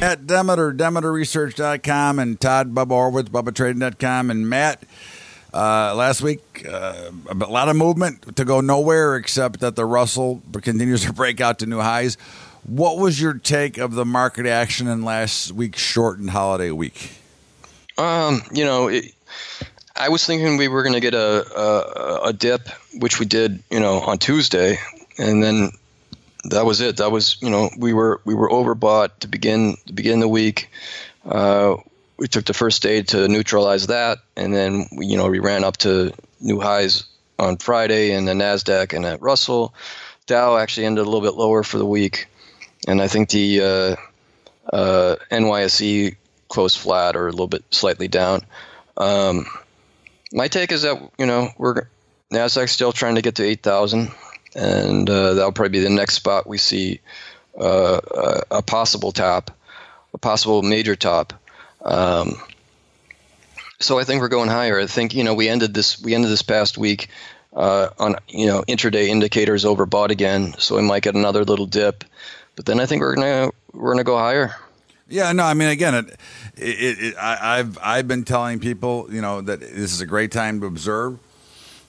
At 0.01 0.27
Demeter, 0.27 0.73
DemeterResearch.com, 0.73 2.19
and 2.19 2.41
Todd 2.41 2.75
Bubba 2.75 2.87
Horwitz, 2.89 3.29
BubbaTrading.com, 3.29 4.31
and 4.31 4.49
Matt. 4.49 4.83
Uh, 5.53 5.95
last 5.95 6.23
week, 6.23 6.67
uh, 6.67 7.11
a 7.29 7.35
lot 7.35 7.69
of 7.69 7.77
movement 7.77 8.35
to 8.37 8.47
go 8.47 8.63
nowhere 8.63 9.17
except 9.17 9.61
that 9.61 9.77
the 9.77 9.85
Russell 9.85 10.41
continues 10.51 11.05
to 11.05 11.13
break 11.13 11.43
out 11.43 11.59
to 11.59 11.67
new 11.67 11.81
highs. 11.81 12.15
What 12.65 12.97
was 12.97 13.21
your 13.21 13.35
take 13.35 13.77
of 13.77 13.93
the 13.93 14.07
market 14.07 14.47
action 14.47 14.89
in 14.89 15.03
last 15.03 15.53
week's 15.53 15.83
shortened 15.83 16.31
holiday 16.31 16.71
week? 16.71 17.11
Um, 17.99 18.41
you 18.51 18.65
know, 18.65 18.89
it, 18.89 19.13
I 19.95 20.09
was 20.09 20.25
thinking 20.25 20.57
we 20.57 20.69
were 20.69 20.83
going 20.83 20.95
to 20.95 21.01
get 21.01 21.13
a, 21.13 21.45
a, 21.55 22.29
a 22.29 22.33
dip, 22.33 22.67
which 22.95 23.21
we 23.21 23.27
did, 23.27 23.63
you 23.71 23.79
know, 23.79 24.01
on 24.01 24.17
Tuesday, 24.17 24.79
and 25.19 25.43
then 25.43 25.71
that 26.51 26.65
was 26.65 26.81
it. 26.81 26.99
That 26.99 27.11
was 27.11 27.41
you 27.41 27.51
know 27.51 27.71
we 27.79 27.93
were 27.93 28.21
we 28.25 28.35
were 28.35 28.49
overbought 28.49 29.21
to 29.21 29.29
begin 29.29 29.77
to 29.87 29.93
begin 29.93 30.21
the 30.21 30.29
week. 30.29 30.71
Uh, 31.25 31.77
we 32.17 32.29
took 32.29 32.45
the 32.45 32.55
first 32.55 32.83
day 32.83 33.03
to 33.03 33.29
neutralize 33.29 33.89
that, 33.89 34.19
and 34.37 34.55
then 34.55 34.87
we, 34.97 35.07
you 35.07 35.17
know 35.17 35.29
we 35.29 35.39
ran 35.39 35.65
up 35.65 35.77
to 35.79 36.13
new 36.41 36.61
highs 36.61 37.05
on 37.39 37.57
Friday 37.57 38.13
in 38.13 38.25
the 38.25 38.33
Nasdaq 38.33 38.93
and 38.93 39.05
at 39.05 39.21
Russell. 39.23 39.75
Dow 40.27 40.57
actually 40.57 40.87
ended 40.87 41.03
a 41.03 41.09
little 41.09 41.27
bit 41.27 41.39
lower 41.39 41.63
for 41.63 41.79
the 41.79 41.87
week, 41.87 42.29
and 42.89 43.01
I 43.01 43.09
think 43.09 43.31
the 43.31 43.61
uh, 43.61 43.97
uh, 44.75 45.17
NYSE 45.31 46.17
closed 46.49 46.79
flat 46.79 47.17
or 47.17 47.29
a 47.29 47.31
little 47.31 47.47
bit 47.47 47.65
slightly 47.71 48.09
down. 48.09 48.45
Um, 48.97 49.47
my 50.33 50.49
take 50.49 50.73
is 50.73 50.83
that 50.83 51.11
you 51.19 51.27
know 51.27 51.51
we're 51.59 51.89
Nasdaq 52.33 52.69
still 52.69 52.93
trying 52.93 53.15
to 53.17 53.23
get 53.23 53.37
to 53.37 53.45
eight 53.45 53.63
thousand 53.63 54.11
and 54.57 55.09
uh, 55.09 55.35
that'll 55.35 55.53
probably 55.53 55.79
be 55.79 55.81
the 55.81 55.91
next 55.91 56.15
spot 56.15 56.47
we 56.47 56.59
see 56.59 57.01
uh, 57.61 58.01
a, 58.51 58.57
a, 58.57 58.63
possible 58.63 59.13
top, 59.13 59.51
a 60.15 60.19
possible 60.19 60.63
major 60.63 60.97
top. 60.97 61.35
Um, 61.85 62.37
so 63.79 63.99
I 63.99 64.05
think 64.05 64.23
we're 64.23 64.29
going 64.29 64.49
higher. 64.49 64.81
I 64.81 64.87
think 64.87 65.15
you 65.15 65.23
know 65.23 65.35
we 65.35 65.49
ended 65.49 65.75
this 65.75 66.01
we 66.01 66.15
ended 66.15 66.31
this 66.31 66.43
past 66.43 66.79
week 66.79 67.09
uh, 67.53 67.91
on 67.99 68.17
you 68.29 68.47
know 68.47 68.63
intraday 68.63 69.09
indicators 69.09 69.65
overbought 69.65 70.11
again, 70.11 70.55
so 70.59 70.77
we 70.77 70.83
might 70.83 71.03
get 71.03 71.15
another 71.15 71.45
little 71.45 71.67
dip, 71.67 72.05
but 72.57 72.65
then 72.65 72.81
I 72.81 72.87
think 72.87 73.03
we're 73.03 73.15
gonna 73.15 73.51
we're 73.73 73.93
gonna 73.93 74.05
go 74.05 74.17
higher. 74.17 74.55
Yeah, 75.09 75.31
no, 75.33 75.45
I 75.45 75.55
mean, 75.55 75.69
again, 75.69 75.95
it, 75.95 76.19
it, 76.57 76.99
it, 76.99 77.15
I, 77.17 77.59
I've 77.59 77.79
I've 77.81 78.09
been 78.09 78.25
telling 78.25 78.59
people, 78.59 79.07
you 79.11 79.21
know, 79.21 79.43
that 79.43 79.61
this 79.61 79.93
is 79.93 80.01
a 80.01 80.07
great 80.07 80.33
time 80.33 80.61
to 80.63 80.67
observe 80.67 81.19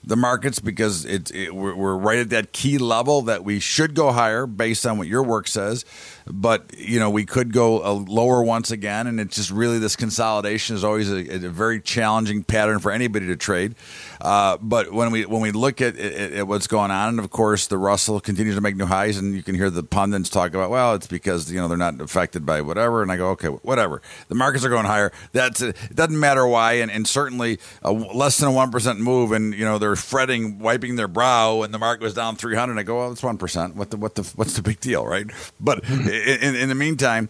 the 0.04 0.16
markets 0.16 0.58
because 0.60 1.04
it's 1.04 1.30
it, 1.30 1.54
we're, 1.54 1.74
we're 1.74 1.96
right 1.96 2.18
at 2.18 2.30
that 2.30 2.52
key 2.52 2.78
level 2.78 3.22
that 3.22 3.44
we 3.44 3.60
should 3.60 3.94
go 3.94 4.12
higher 4.12 4.46
based 4.46 4.86
on 4.86 4.98
what 4.98 5.06
your 5.06 5.22
work 5.22 5.46
says 5.48 5.84
but 6.30 6.76
you 6.76 6.98
know 6.98 7.10
we 7.10 7.24
could 7.24 7.52
go 7.52 7.94
lower 7.94 8.42
once 8.42 8.70
again 8.70 9.06
and 9.06 9.20
it's 9.20 9.36
just 9.36 9.50
really 9.50 9.78
this 9.78 9.96
consolidation 9.96 10.76
is 10.76 10.84
always 10.84 11.10
a, 11.10 11.34
a 11.34 11.38
very 11.48 11.80
challenging 11.80 12.44
pattern 12.44 12.78
for 12.78 12.92
anybody 12.92 13.26
to 13.26 13.36
trade. 13.36 13.74
Uh, 14.20 14.56
but 14.60 14.92
when 14.92 15.10
we 15.10 15.24
when 15.24 15.40
we 15.40 15.52
look 15.52 15.80
at, 15.80 15.96
at, 15.96 16.32
at, 16.32 16.48
what's 16.48 16.66
going 16.66 16.90
on 16.90 17.10
and 17.10 17.18
of 17.18 17.30
course 17.30 17.66
the 17.66 17.78
russell 17.78 18.20
continues 18.20 18.54
to 18.54 18.60
make 18.60 18.76
new 18.76 18.86
highs 18.86 19.16
and 19.16 19.34
you 19.34 19.42
can 19.42 19.54
hear 19.54 19.70
the 19.70 19.82
pundits 19.82 20.28
talk 20.28 20.54
about 20.54 20.70
well 20.70 20.94
it's 20.94 21.06
because 21.06 21.50
you 21.50 21.58
know 21.58 21.68
they're 21.68 21.76
not 21.76 22.00
affected 22.00 22.44
by 22.44 22.60
whatever 22.60 23.02
and 23.02 23.12
i 23.12 23.16
go 23.16 23.30
okay 23.30 23.48
whatever. 23.48 24.02
The 24.28 24.34
markets 24.34 24.64
are 24.64 24.68
going 24.68 24.86
higher. 24.86 25.12
That's 25.32 25.60
it 25.60 25.76
doesn't 25.94 26.18
matter 26.18 26.46
why 26.46 26.74
and, 26.74 26.90
and 26.90 27.06
certainly 27.06 27.58
a, 27.82 27.92
less 27.92 28.38
than 28.38 28.48
a 28.48 28.52
1% 28.52 28.98
move 28.98 29.32
and 29.32 29.54
you 29.54 29.64
know 29.64 29.78
they're 29.78 29.96
fretting 29.96 30.58
wiping 30.58 30.96
their 30.96 31.08
brow 31.08 31.62
and 31.62 31.72
the 31.72 31.78
market 31.78 32.02
was 32.02 32.14
down 32.14 32.36
300 32.36 32.78
i 32.78 32.82
go 32.82 32.98
well 32.98 33.12
it's 33.12 33.22
1% 33.22 33.74
what 33.74 33.90
the 33.90 33.96
what 33.96 34.14
the 34.14 34.22
what's 34.34 34.54
the 34.54 34.62
big 34.62 34.80
deal 34.80 35.06
right? 35.06 35.26
But 35.60 35.84
in, 36.22 36.54
in 36.56 36.68
the 36.68 36.74
meantime, 36.74 37.28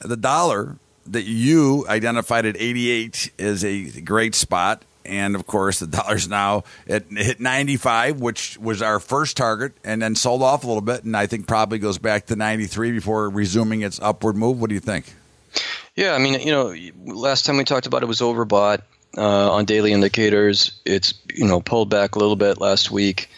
the 0.00 0.16
dollar 0.16 0.76
that 1.06 1.24
you 1.24 1.86
identified 1.88 2.46
at 2.46 2.56
88 2.56 3.32
is 3.38 3.64
a 3.64 4.00
great 4.00 4.34
spot. 4.34 4.82
And 5.04 5.36
of 5.36 5.46
course, 5.46 5.78
the 5.78 5.86
dollar's 5.98 6.28
now 6.28 6.64
at 6.88 7.04
hit 7.10 7.40
95, 7.40 8.20
which 8.20 8.58
was 8.58 8.82
our 8.82 8.98
first 8.98 9.36
target, 9.36 9.72
and 9.84 10.02
then 10.02 10.16
sold 10.16 10.42
off 10.42 10.64
a 10.64 10.66
little 10.66 10.82
bit. 10.82 11.04
And 11.04 11.16
I 11.16 11.26
think 11.26 11.46
probably 11.46 11.78
goes 11.78 11.98
back 11.98 12.26
to 12.26 12.36
93 12.36 12.92
before 12.92 13.30
resuming 13.30 13.82
its 13.82 14.00
upward 14.00 14.36
move. 14.36 14.60
What 14.60 14.68
do 14.68 14.74
you 14.74 14.80
think? 14.80 15.14
Yeah, 15.94 16.14
I 16.14 16.18
mean, 16.18 16.40
you 16.40 16.52
know, 16.52 16.74
last 17.04 17.46
time 17.46 17.56
we 17.56 17.64
talked 17.64 17.86
about 17.86 18.02
it 18.02 18.06
was 18.06 18.20
overbought 18.20 18.82
uh, 19.16 19.52
on 19.52 19.64
daily 19.64 19.92
indicators. 19.92 20.72
It's 20.84 21.14
you 21.34 21.46
know 21.46 21.60
pulled 21.60 21.88
back 21.88 22.14
a 22.14 22.18
little 22.18 22.36
bit 22.36 22.60
last 22.60 22.90
week, 22.90 23.30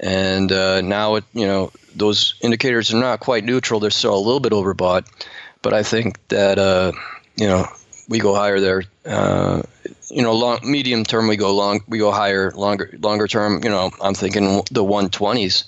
and 0.00 0.50
uh, 0.50 0.80
now 0.80 1.16
it 1.16 1.24
you 1.32 1.46
know 1.46 1.70
those 1.94 2.34
indicators 2.40 2.92
are 2.92 2.98
not 2.98 3.20
quite 3.20 3.44
neutral. 3.44 3.80
They're 3.80 3.90
still 3.90 4.16
a 4.16 4.18
little 4.18 4.40
bit 4.40 4.52
overbought, 4.52 5.06
but 5.62 5.74
I 5.74 5.82
think 5.82 6.18
that 6.28 6.58
uh, 6.58 6.92
you 7.36 7.46
know 7.46 7.66
we 8.08 8.18
go 8.18 8.34
higher 8.34 8.60
there. 8.60 8.82
Uh, 9.06 9.62
you 10.10 10.22
know, 10.22 10.34
long 10.34 10.58
medium 10.64 11.04
term 11.04 11.28
we 11.28 11.36
go 11.36 11.54
long, 11.54 11.80
we 11.86 11.98
go 11.98 12.10
higher. 12.10 12.50
Longer 12.52 12.90
longer 13.00 13.28
term, 13.28 13.62
you 13.62 13.70
know, 13.70 13.90
I'm 14.02 14.14
thinking 14.14 14.62
the 14.70 14.84
120s. 14.84 15.64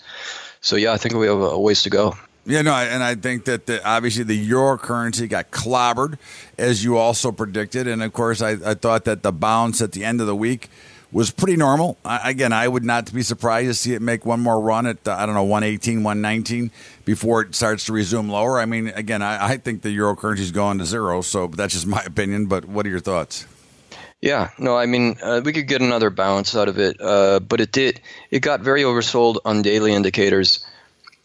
So 0.61 0.77
yeah, 0.77 0.93
I 0.93 0.97
think 0.97 1.15
we 1.15 1.27
have 1.27 1.41
a 1.41 1.59
ways 1.59 1.83
to 1.83 1.91
go. 1.91 2.17
Yeah, 2.45 2.63
no, 2.63 2.75
and 2.75 3.05
I 3.05 3.15
think 3.15 3.45
that 3.45 3.67
the, 3.67 3.87
obviously 3.87 4.25
the 4.25 4.35
euro 4.35 4.77
currency 4.77 5.29
got 5.29 5.53
clobbered, 5.53 6.19
as 6.59 6.83
you 6.83 6.97
also 6.97 7.31
predicted, 7.31 7.87
and 7.87 8.03
of 8.03 8.13
course 8.13 8.43
I, 8.43 8.51
I 8.65 8.75
thought 8.75 9.05
that 9.05 9.23
the 9.23 9.31
bounce 9.31 9.81
at 9.81 9.93
the 9.93 10.05
end 10.05 10.21
of 10.21 10.27
the 10.27 10.35
week 10.35 10.69
was 11.13 11.31
pretty 11.31 11.57
normal. 11.57 11.99
I, 12.05 12.31
again, 12.31 12.53
I 12.53 12.67
would 12.67 12.85
not 12.85 13.13
be 13.13 13.23
surprised 13.23 13.69
to 13.69 13.75
see 13.75 13.95
it 13.95 14.03
make 14.03 14.25
one 14.25 14.41
more 14.41 14.59
run 14.61 14.87
at, 14.87 15.07
uh, 15.07 15.15
I 15.19 15.27
don't 15.27 15.35
know, 15.35 15.45
118, 15.45 16.03
119 16.03 16.71
before 17.05 17.43
it 17.43 17.55
starts 17.55 17.85
to 17.87 17.93
resume 17.93 18.31
lower. 18.31 18.59
I 18.59 18.65
mean, 18.65 18.89
again, 18.89 19.23
I, 19.23 19.51
I 19.51 19.57
think 19.59 19.83
the 19.83 19.91
euro 19.91 20.17
currency 20.17 20.43
is 20.43 20.51
going 20.51 20.79
to 20.79 20.87
zero, 20.87 21.21
so 21.21 21.47
that's 21.49 21.75
just 21.75 21.87
my 21.89 22.03
opinion. 22.03 22.47
But 22.47 22.65
what 22.65 22.87
are 22.87 22.91
your 22.91 23.01
thoughts? 23.01 23.47
Yeah, 24.23 24.51
no, 24.57 24.77
I 24.77 24.87
mean, 24.87 25.17
uh, 25.21 25.43
we 25.45 25.53
could 25.53 25.67
get 25.67 25.83
another 25.83 26.09
bounce 26.09 26.55
out 26.55 26.69
of 26.69 26.79
it, 26.79 26.97
uh, 27.01 27.41
but 27.41 27.61
it 27.61 27.73
did. 27.73 28.01
It 28.31 28.41
got 28.41 28.61
very 28.61 28.83
oversold 28.83 29.39
on 29.45 29.63
daily 29.63 29.93
indicators, 29.93 30.65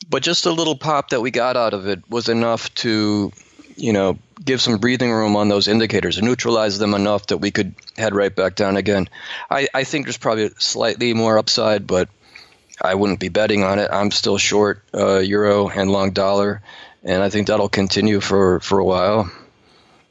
but 0.10 0.24
just 0.24 0.48
a 0.48 0.52
little 0.52 0.76
pop 0.76 1.10
that 1.10 1.22
we 1.22 1.30
got 1.30 1.56
out 1.56 1.76
of 1.76 1.88
it 1.88 2.02
was 2.10 2.28
enough 2.28 2.74
to, 2.76 3.32
you 3.76 3.94
know, 3.94 4.18
give 4.48 4.62
some 4.62 4.78
breathing 4.78 5.12
room 5.12 5.36
on 5.36 5.50
those 5.50 5.68
indicators 5.68 6.18
and 6.18 6.26
neutralize 6.26 6.80
them 6.80 6.94
enough 6.94 7.28
that 7.28 7.38
we 7.38 7.52
could 7.52 7.76
head 7.98 8.16
right 8.16 8.36
back 8.36 8.56
down 8.56 8.78
again. 8.78 9.08
I, 9.52 9.68
I 9.74 9.84
think 9.84 10.06
there's 10.06 10.18
probably 10.18 10.50
slightly 10.58 11.14
more 11.14 11.38
upside, 11.38 11.86
but 11.86 12.10
I 12.82 12.96
wouldn't 12.96 13.20
be 13.20 13.30
betting 13.30 13.64
on 13.64 13.78
it. 13.80 13.90
I'm 13.92 14.12
still 14.12 14.38
short 14.38 14.82
uh, 14.94 15.20
euro 15.20 15.68
and 15.70 15.92
long 15.92 16.12
dollar, 16.12 16.62
and 17.04 17.22
I 17.22 17.30
think 17.30 17.48
that'll 17.48 17.70
continue 17.70 18.22
for, 18.22 18.60
for 18.62 18.80
a 18.80 18.86
while. 18.86 19.30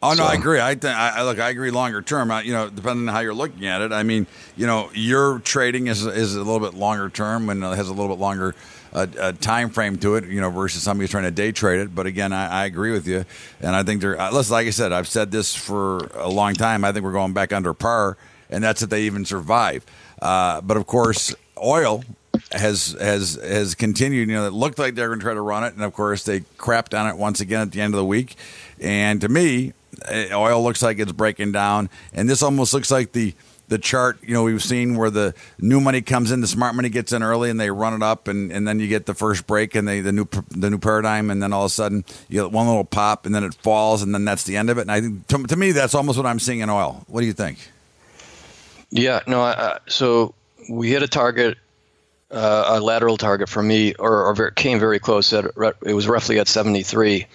Oh 0.02 0.10
no, 0.10 0.16
so. 0.16 0.24
I 0.24 0.34
agree. 0.34 0.60
I, 0.60 0.74
think 0.74 0.94
I 0.94 1.22
look. 1.24 1.40
I 1.40 1.48
agree. 1.48 1.70
Longer 1.70 2.02
term, 2.02 2.30
you 2.44 2.52
know, 2.52 2.68
depending 2.68 3.08
on 3.08 3.14
how 3.14 3.20
you're 3.20 3.34
looking 3.34 3.66
at 3.66 3.80
it. 3.80 3.92
I 3.92 4.02
mean, 4.02 4.26
you 4.54 4.66
know, 4.66 4.90
your 4.92 5.38
trading 5.38 5.86
is 5.86 6.04
is 6.04 6.36
a 6.36 6.44
little 6.44 6.60
bit 6.60 6.74
longer 6.74 7.08
term 7.08 7.48
and 7.48 7.62
has 7.62 7.88
a 7.88 7.94
little 7.94 8.14
bit 8.14 8.20
longer 8.20 8.54
a, 8.96 9.08
a, 9.20 9.32
time 9.34 9.68
frame 9.68 9.98
to 9.98 10.14
it, 10.16 10.24
you 10.24 10.40
know, 10.40 10.50
versus 10.50 10.82
somebody 10.82 11.04
who's 11.04 11.10
trying 11.10 11.24
to 11.24 11.30
day 11.30 11.52
trade 11.52 11.80
it. 11.80 11.94
But 11.94 12.06
again, 12.06 12.32
I, 12.32 12.62
I 12.62 12.64
agree 12.64 12.92
with 12.92 13.06
you, 13.06 13.24
and 13.60 13.76
I 13.76 13.82
think 13.82 14.00
they're. 14.00 14.18
Uh, 14.18 14.32
listen, 14.32 14.52
like 14.54 14.66
I 14.66 14.70
said, 14.70 14.92
I've 14.92 15.06
said 15.06 15.30
this 15.30 15.54
for 15.54 15.98
a 16.14 16.28
long 16.28 16.54
time. 16.54 16.84
I 16.84 16.92
think 16.92 17.04
we're 17.04 17.12
going 17.12 17.34
back 17.34 17.52
under 17.52 17.74
par, 17.74 18.16
and 18.48 18.64
that's 18.64 18.82
if 18.82 18.88
they 18.88 19.02
even 19.02 19.26
survive. 19.26 19.84
Uh, 20.20 20.62
but 20.62 20.78
of 20.78 20.86
course, 20.86 21.34
oil 21.62 22.04
has 22.52 22.96
has 22.98 23.38
has 23.42 23.74
continued. 23.74 24.30
You 24.30 24.36
know, 24.36 24.46
it 24.46 24.54
looked 24.54 24.78
like 24.78 24.94
they're 24.94 25.08
going 25.08 25.20
to 25.20 25.24
try 25.24 25.34
to 25.34 25.42
run 25.42 25.62
it, 25.64 25.74
and 25.74 25.84
of 25.84 25.92
course, 25.92 26.24
they 26.24 26.40
crapped 26.40 26.98
on 26.98 27.06
it 27.06 27.16
once 27.18 27.40
again 27.40 27.60
at 27.60 27.72
the 27.72 27.82
end 27.82 27.92
of 27.92 27.98
the 27.98 28.04
week. 28.04 28.34
And 28.80 29.20
to 29.20 29.28
me, 29.28 29.74
eh, 30.06 30.32
oil 30.32 30.62
looks 30.62 30.82
like 30.82 30.98
it's 30.98 31.12
breaking 31.12 31.52
down, 31.52 31.90
and 32.14 32.30
this 32.30 32.42
almost 32.42 32.72
looks 32.72 32.90
like 32.90 33.12
the 33.12 33.34
the 33.68 33.78
chart, 33.78 34.18
you 34.22 34.32
know, 34.32 34.44
we've 34.44 34.62
seen 34.62 34.96
where 34.96 35.10
the 35.10 35.34
new 35.58 35.80
money 35.80 36.00
comes 36.00 36.30
in, 36.30 36.40
the 36.40 36.46
smart 36.46 36.74
money 36.74 36.88
gets 36.88 37.12
in 37.12 37.22
early, 37.22 37.50
and 37.50 37.58
they 37.58 37.70
run 37.70 37.94
it 37.94 38.02
up, 38.02 38.28
and, 38.28 38.52
and 38.52 38.66
then 38.66 38.78
you 38.78 38.88
get 38.88 39.06
the 39.06 39.14
first 39.14 39.46
break 39.46 39.74
and 39.74 39.86
they 39.86 40.00
the 40.00 40.12
new 40.12 40.26
the 40.50 40.70
new 40.70 40.78
paradigm, 40.78 41.30
and 41.30 41.42
then 41.42 41.52
all 41.52 41.64
of 41.64 41.70
a 41.70 41.74
sudden 41.74 42.04
you 42.28 42.42
get 42.42 42.52
one 42.52 42.66
little 42.66 42.84
pop, 42.84 43.26
and 43.26 43.34
then 43.34 43.44
it 43.44 43.54
falls, 43.54 44.02
and 44.02 44.14
then 44.14 44.24
that's 44.24 44.44
the 44.44 44.56
end 44.56 44.70
of 44.70 44.78
it. 44.78 44.82
And 44.82 44.92
I 44.92 45.00
think 45.00 45.26
to, 45.28 45.42
to 45.44 45.56
me 45.56 45.72
that's 45.72 45.94
almost 45.94 46.16
what 46.16 46.26
I'm 46.26 46.38
seeing 46.38 46.60
in 46.60 46.70
oil. 46.70 47.04
What 47.08 47.20
do 47.20 47.26
you 47.26 47.32
think? 47.32 47.58
Yeah, 48.90 49.20
no. 49.26 49.78
So 49.88 50.34
we 50.70 50.90
hit 50.90 51.02
a 51.02 51.08
target, 51.08 51.58
uh, 52.30 52.78
a 52.78 52.80
lateral 52.80 53.16
target 53.16 53.48
for 53.48 53.62
me, 53.62 53.94
or, 53.94 54.26
or 54.26 54.50
came 54.52 54.78
very 54.78 54.98
close. 54.98 55.32
At, 55.32 55.46
it 55.84 55.94
was 55.94 56.06
roughly 56.06 56.38
at 56.38 56.48
73, 56.48 57.26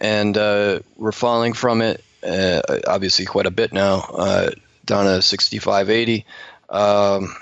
and 0.00 0.36
uh, 0.36 0.80
we're 0.96 1.12
falling 1.12 1.54
from 1.54 1.80
it. 1.80 2.04
Uh, 2.22 2.60
obviously, 2.86 3.24
quite 3.24 3.46
a 3.46 3.50
bit 3.50 3.72
now 3.72 4.00
uh, 4.14 4.50
down 4.92 5.06
to 5.06 5.22
65, 5.22 5.88
80. 5.88 6.26
Um, 6.68 7.34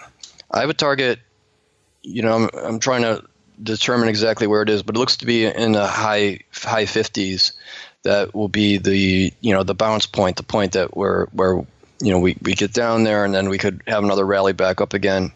I 0.50 0.60
have 0.60 0.70
a 0.70 0.74
target. 0.74 1.18
You 2.02 2.22
know, 2.22 2.34
I'm, 2.36 2.50
I'm 2.54 2.78
trying 2.78 3.02
to 3.02 3.24
determine 3.62 4.08
exactly 4.08 4.46
where 4.46 4.62
it 4.62 4.70
is, 4.70 4.82
but 4.82 4.96
it 4.96 4.98
looks 4.98 5.16
to 5.18 5.26
be 5.26 5.44
in 5.44 5.72
the 5.72 5.86
high 5.86 6.40
high 6.52 6.84
50s. 6.84 7.52
That 8.02 8.34
will 8.34 8.48
be 8.48 8.78
the 8.78 9.32
you 9.40 9.52
know 9.52 9.62
the 9.62 9.74
bounce 9.74 10.06
point, 10.06 10.36
the 10.36 10.42
point 10.42 10.72
that 10.72 10.96
where 10.96 11.26
where 11.32 11.56
you 12.00 12.10
know 12.10 12.18
we, 12.18 12.36
we 12.40 12.54
get 12.54 12.72
down 12.72 13.04
there 13.04 13.26
and 13.26 13.34
then 13.34 13.50
we 13.50 13.58
could 13.58 13.82
have 13.86 14.02
another 14.02 14.24
rally 14.24 14.54
back 14.54 14.80
up 14.80 14.94
again. 14.94 15.32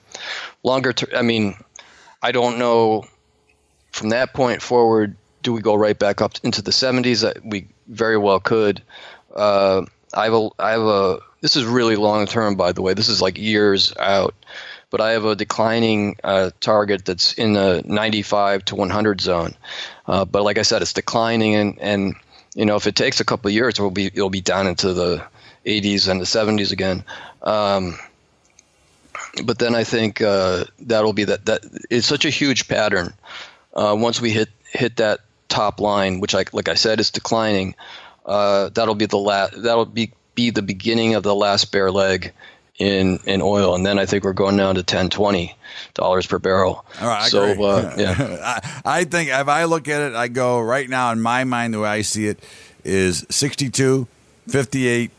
Longer, 0.63 0.95
ter- 0.95 1.15
I 1.15 1.23
mean, 1.23 1.57
I 2.23 2.33
don't 2.33 2.59
know. 2.59 3.05
From 3.93 4.09
that 4.09 4.33
point 4.33 4.63
forward, 4.63 5.15
do 5.43 5.53
we 5.53 5.61
go 5.61 5.75
right 5.75 5.97
back 5.97 6.21
up 6.23 6.33
into 6.43 6.63
the 6.63 6.71
70s? 6.73 7.23
We 7.45 7.69
very 7.87 8.17
well 8.17 8.41
could. 8.41 8.83
Uh, 9.37 9.85
I 10.15 10.25
have 10.25 10.35
a 10.35 10.49
I 10.59 10.71
have 10.71 10.83
a 10.83 11.19
this 11.45 11.57
is 11.57 11.67
really 11.67 11.97
long 11.97 12.25
term, 12.25 12.55
by 12.55 12.73
the 12.73 12.81
way. 12.81 12.95
This 12.95 13.11
is 13.11 13.21
like 13.21 13.37
years 13.37 13.95
out. 13.99 14.35
But 14.89 15.03
I 15.03 15.11
have 15.11 15.27
a 15.27 15.37
declining 15.37 16.17
uh, 16.25 16.53
target 16.61 17.05
that's 17.05 17.35
in 17.35 17.53
the 17.53 17.83
95 17.85 18.65
to 18.65 18.75
100 18.75 19.21
zone. 19.21 19.55
Uh, 20.07 20.25
but 20.25 20.43
like 20.43 20.57
I 20.57 20.63
said, 20.63 20.81
it's 20.81 20.95
declining, 20.95 21.55
and, 21.55 21.79
and 21.81 22.15
you 22.55 22.65
know 22.65 22.77
if 22.77 22.87
it 22.87 22.97
takes 22.97 23.21
a 23.21 23.27
couple 23.27 23.49
of 23.49 23.55
years, 23.55 23.75
it'll 23.75 23.91
be 23.91 24.07
it'll 24.07 24.31
be 24.31 24.41
down 24.41 24.67
into 24.67 24.95
the 24.95 25.23
80s 25.67 26.09
and 26.09 26.19
the 26.19 26.25
70s 26.25 26.73
again. 26.73 27.05
Um, 27.43 27.99
but 29.45 29.59
then 29.59 29.75
I 29.75 29.85
think 29.85 30.23
uh, 30.23 30.65
that'll 30.79 31.13
be 31.13 31.25
that 31.25 31.45
that 31.45 31.61
it's 31.91 32.07
such 32.07 32.25
a 32.25 32.31
huge 32.31 32.69
pattern. 32.69 33.13
Uh, 33.75 33.95
once 33.99 34.19
we 34.19 34.31
hit 34.31 34.49
hit 34.71 34.97
that 34.97 35.21
top 35.51 35.79
line, 35.79 36.21
which 36.21 36.33
like 36.33 36.55
like 36.55 36.71
I 36.71 36.75
said 36.75 37.01
is 37.01 37.11
declining, 37.11 37.75
uh, 38.25 38.71
that'll 38.71 38.95
be 38.95 39.05
the 39.05 39.19
last. 39.19 39.63
That'll 39.63 39.85
be 39.85 40.11
be 40.35 40.51
the 40.51 40.63
beginning 40.63 41.15
of 41.15 41.23
the 41.23 41.35
last 41.35 41.73
bear 41.73 41.91
leg 41.91 42.33
in 42.79 43.19
in 43.25 43.41
oil, 43.41 43.75
and 43.75 43.87
then 43.87 43.99
I 43.99 44.07
think 44.07 44.25
we're 44.25 44.33
going 44.33 44.57
down 44.57 44.75
to 44.75 44.83
10 44.83 45.11
20 45.11 45.57
dollars 45.95 46.27
per 46.27 46.39
barrel. 46.39 46.85
All 47.01 47.07
right, 47.07 47.31
so 47.31 47.43
uh, 47.43 47.95
yeah, 47.99 48.61
I, 48.85 49.01
I, 49.01 49.05
think 49.05 49.31
if 49.31 49.49
I 49.49 49.65
look 49.65 49.89
at 49.89 50.03
it, 50.03 50.15
I 50.15 50.29
go 50.29 50.61
right 50.61 50.89
now 50.89 51.13
in 51.13 51.21
my 51.21 51.45
mind 51.45 51.75
the 51.75 51.81
way 51.81 51.89
I 51.89 52.03
see 52.03 52.27
it 52.27 52.43
is 52.83 53.25
62, 53.31 54.07
58, 54.49 55.11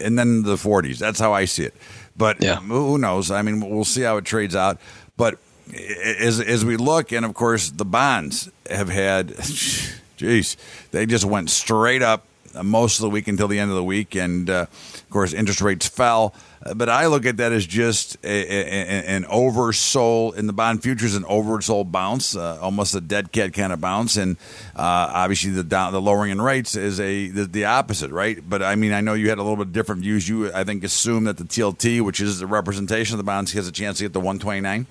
and 0.00 0.18
then 0.18 0.42
the 0.42 0.56
40s. 0.56 0.98
That's 0.98 1.18
how 1.18 1.32
I 1.32 1.44
see 1.44 1.64
it. 1.64 1.74
But 2.16 2.42
yeah. 2.42 2.56
who 2.56 2.98
knows? 2.98 3.30
I 3.30 3.42
mean, 3.42 3.60
we'll 3.60 3.84
see 3.84 4.02
how 4.02 4.16
it 4.16 4.24
trades 4.24 4.56
out. 4.56 4.78
But 5.16 5.38
as 5.72 6.40
as 6.40 6.64
we 6.64 6.76
look, 6.76 7.12
and 7.12 7.24
of 7.24 7.34
course 7.34 7.70
the 7.70 7.84
bonds 7.84 8.50
have 8.68 8.88
had, 8.88 9.28
jeez, 10.18 10.56
they 10.90 11.06
just 11.06 11.24
went 11.24 11.50
straight 11.50 12.02
up 12.02 12.24
most 12.62 12.98
of 12.98 13.02
the 13.02 13.10
week 13.10 13.28
until 13.28 13.48
the 13.48 13.58
end 13.58 13.70
of 13.70 13.76
the 13.76 13.84
week, 13.84 14.14
and 14.14 14.48
uh, 14.48 14.66
of 14.70 15.10
course, 15.10 15.32
interest 15.32 15.60
rates 15.60 15.86
fell. 15.88 16.34
Uh, 16.64 16.74
But 16.74 16.88
I 16.88 17.06
look 17.06 17.24
at 17.26 17.36
that 17.36 17.52
as 17.52 17.66
just 17.66 18.16
a, 18.24 18.28
a, 18.28 19.04
an 19.06 19.24
oversold 19.24 20.36
in 20.36 20.46
the 20.46 20.52
bond 20.52 20.82
futures, 20.82 21.14
an 21.14 21.22
oversold 21.24 21.92
bounce, 21.92 22.36
uh, 22.36 22.58
almost 22.60 22.94
a 22.94 23.00
dead 23.00 23.30
cat 23.32 23.52
kind 23.52 23.72
of 23.72 23.80
bounce, 23.80 24.16
and 24.16 24.36
uh, 24.76 25.10
obviously 25.14 25.50
the 25.50 25.62
down, 25.62 25.92
the 25.92 26.00
lowering 26.00 26.30
in 26.32 26.40
rates 26.40 26.74
is 26.76 26.98
a 27.00 27.28
the, 27.28 27.44
the 27.44 27.64
opposite, 27.64 28.10
right? 28.10 28.38
But 28.48 28.62
I 28.62 28.74
mean, 28.74 28.92
I 28.92 29.00
know 29.00 29.14
you 29.14 29.28
had 29.28 29.38
a 29.38 29.42
little 29.42 29.56
bit 29.64 29.72
different 29.72 30.02
views. 30.02 30.28
You, 30.28 30.52
I 30.52 30.64
think, 30.64 30.84
assume 30.84 31.24
that 31.24 31.36
the 31.36 31.44
TLT, 31.44 32.00
which 32.02 32.20
is 32.20 32.38
the 32.40 32.46
representation 32.46 33.14
of 33.14 33.18
the 33.18 33.24
bonds, 33.24 33.52
has 33.52 33.68
a 33.68 33.72
chance 33.72 33.98
to 33.98 34.04
get 34.04 34.12
to 34.14 34.20
one 34.20 34.38
twenty 34.38 34.60
nine. 34.60 34.86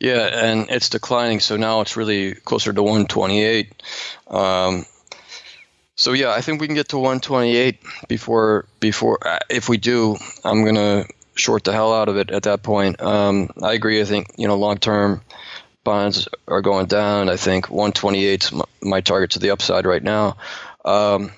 Yeah, 0.00 0.28
and 0.32 0.68
it's 0.70 0.88
declining, 0.88 1.40
so 1.40 1.56
now 1.56 1.80
it's 1.80 1.96
really 1.96 2.34
closer 2.34 2.72
to 2.72 2.82
128. 2.82 3.82
Um, 4.28 4.84
so 6.00 6.14
yeah, 6.14 6.30
I 6.30 6.40
think 6.40 6.62
we 6.62 6.66
can 6.66 6.74
get 6.74 6.88
to 6.88 6.96
128 6.96 7.78
before 8.08 8.64
before 8.80 9.18
uh, 9.20 9.38
if 9.50 9.68
we 9.68 9.76
do, 9.76 10.16
I'm 10.46 10.64
gonna 10.64 11.04
short 11.34 11.64
the 11.64 11.74
hell 11.74 11.92
out 11.92 12.08
of 12.08 12.16
it 12.16 12.30
at 12.30 12.44
that 12.44 12.62
point. 12.62 12.98
Um, 13.02 13.50
I 13.62 13.74
agree. 13.74 14.00
I 14.00 14.04
think 14.04 14.28
you 14.38 14.48
know 14.48 14.56
long 14.56 14.78
term 14.78 15.20
bonds 15.84 16.26
are 16.48 16.62
going 16.62 16.86
down. 16.86 17.28
I 17.28 17.36
think 17.36 17.68
128 17.68 18.44
is 18.44 18.52
my, 18.80 19.02
target 19.02 19.32
to 19.32 19.40
the 19.40 19.50
upside 19.50 19.84
right 19.84 20.02
now. 20.02 20.38
Um, 20.86 21.32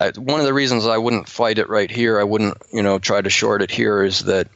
I, 0.00 0.10
one 0.16 0.40
of 0.40 0.46
the 0.46 0.54
reasons 0.54 0.88
I 0.88 0.98
wouldn't 0.98 1.28
fight 1.28 1.58
it 1.58 1.68
right 1.68 1.90
here, 1.90 2.18
I 2.18 2.24
wouldn't 2.24 2.58
you 2.72 2.82
know 2.82 2.98
try 2.98 3.20
to 3.20 3.30
short 3.30 3.62
it 3.62 3.70
here, 3.70 4.02
is 4.02 4.24
that 4.24 4.48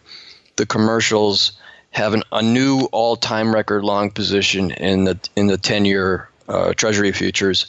the 0.56 0.66
commercials 0.66 1.52
have 1.92 2.12
an, 2.12 2.24
a 2.32 2.42
new 2.42 2.88
all-time 2.90 3.54
record 3.54 3.84
long 3.84 4.10
position 4.10 4.72
in 4.72 5.04
the 5.04 5.16
in 5.36 5.46
the 5.46 5.58
10-year 5.58 6.28
uh, 6.48 6.74
Treasury 6.74 7.12
futures, 7.12 7.66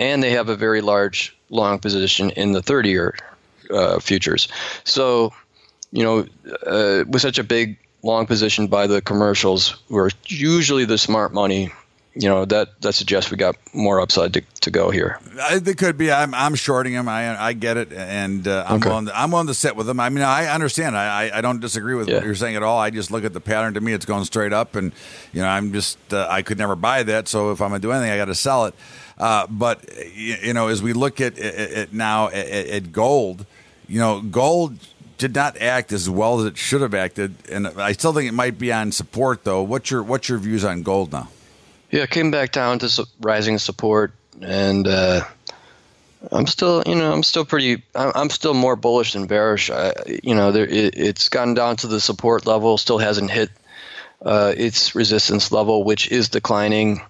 and 0.00 0.22
they 0.22 0.30
have 0.30 0.48
a 0.48 0.56
very 0.56 0.80
large 0.80 1.36
long 1.50 1.78
position 1.78 2.30
in 2.30 2.52
the 2.52 2.60
30-year 2.60 3.14
uh, 3.70 4.00
futures. 4.00 4.48
So, 4.82 5.32
you 5.92 6.02
know, 6.02 6.26
uh, 6.66 7.04
with 7.06 7.22
such 7.22 7.38
a 7.38 7.44
big 7.44 7.78
long 8.02 8.26
position 8.26 8.66
by 8.66 8.86
the 8.86 9.02
commercials, 9.02 9.80
who 9.88 9.98
are 9.98 10.10
usually 10.26 10.86
the 10.86 10.98
smart 10.98 11.32
money, 11.34 11.70
you 12.14 12.28
know, 12.28 12.44
that 12.44 12.80
that 12.82 12.92
suggests 12.94 13.30
we 13.30 13.36
got 13.36 13.56
more 13.72 14.00
upside 14.00 14.34
to, 14.34 14.40
to 14.62 14.70
go 14.70 14.90
here. 14.90 15.20
I, 15.40 15.60
it 15.64 15.78
could 15.78 15.96
be. 15.96 16.10
I'm, 16.10 16.34
I'm 16.34 16.54
shorting 16.56 16.92
him. 16.92 17.08
I 17.08 17.40
I 17.40 17.52
get 17.52 17.76
it, 17.76 17.92
and 17.92 18.46
uh, 18.48 18.64
I'm 18.66 18.76
Okay. 18.76 18.88
willing. 18.88 19.06
To, 19.06 19.18
I'm 19.18 19.30
willing 19.30 19.46
to 19.46 19.54
sit 19.54 19.76
with 19.76 19.88
him. 19.88 20.00
I 20.00 20.08
mean, 20.08 20.24
I 20.24 20.46
understand. 20.46 20.96
I 20.96 21.30
I, 21.32 21.40
don't 21.40 21.60
disagree 21.60 21.94
with 21.94 22.08
what 22.08 22.24
you're 22.24 22.34
saying 22.34 22.56
at 22.56 22.62
all. 22.64 22.78
I 22.78 22.90
just 22.90 23.10
look 23.12 23.24
at 23.24 23.32
the 23.32 23.40
pattern. 23.40 23.74
To 23.74 23.80
me, 23.80 23.92
it's 23.92 24.06
going 24.06 24.24
straight 24.24 24.52
up, 24.52 24.74
and 24.74 24.92
you 25.32 25.40
know, 25.40 25.48
I'm 25.48 25.72
just 25.72 25.98
uh, 26.12 26.26
I 26.28 26.42
could 26.42 26.58
never 26.58 26.74
buy 26.74 27.04
that. 27.04 27.28
So 27.28 27.52
if 27.52 27.60
I'm 27.62 27.68
gonna 27.68 27.78
do 27.78 27.92
anything, 27.92 28.10
I 28.10 28.16
got 28.16 28.24
to 28.24 28.34
sell 28.34 28.66
it. 28.66 28.74
Uh, 29.16 29.46
but 29.48 29.84
you, 30.14 30.36
you 30.42 30.52
know, 30.52 30.66
as 30.68 30.82
we 30.82 30.92
look 30.92 31.20
at 31.20 31.38
at, 31.38 31.70
at 31.70 31.92
now 31.92 32.26
at, 32.28 32.46
at 32.66 32.92
gold, 32.92 33.46
you 33.88 34.00
know, 34.00 34.20
gold 34.20 34.78
did 35.18 35.34
not 35.34 35.60
act 35.60 35.92
as 35.92 36.08
well 36.10 36.40
as 36.40 36.46
it 36.46 36.56
should 36.56 36.80
have 36.80 36.94
acted, 36.94 37.34
and 37.50 37.68
I 37.68 37.92
still 37.92 38.12
think 38.12 38.28
it 38.28 38.32
might 38.34 38.58
be 38.58 38.72
on 38.72 38.90
support. 38.90 39.44
Though, 39.44 39.62
what's 39.62 39.90
your 39.92 40.02
what's 40.02 40.28
your 40.28 40.38
views 40.38 40.64
on 40.64 40.82
gold 40.82 41.12
now? 41.12 41.28
Yeah, 41.90 42.02
it 42.02 42.10
came 42.10 42.30
back 42.30 42.52
down 42.52 42.78
to 42.80 42.88
su- 42.88 43.06
rising 43.20 43.58
support, 43.58 44.12
and 44.40 44.86
uh, 44.86 45.24
I'm 46.30 46.46
still, 46.46 46.82
you 46.86 46.94
know, 46.94 47.12
I'm 47.12 47.22
still 47.22 47.44
pretty, 47.44 47.82
I'm 47.94 48.30
still 48.30 48.54
more 48.54 48.76
bullish 48.76 49.14
than 49.14 49.26
bearish. 49.26 49.70
I, 49.70 49.92
you 50.22 50.34
know, 50.34 50.52
there, 50.52 50.66
it, 50.66 50.96
it's 50.96 51.28
gotten 51.28 51.54
down 51.54 51.76
to 51.76 51.86
the 51.86 52.00
support 52.00 52.46
level, 52.46 52.78
still 52.78 52.98
hasn't 52.98 53.30
hit 53.30 53.50
uh, 54.22 54.52
its 54.56 54.94
resistance 54.94 55.50
level, 55.50 55.82
which 55.82 56.10
is 56.10 56.28
declining. 56.28 57.00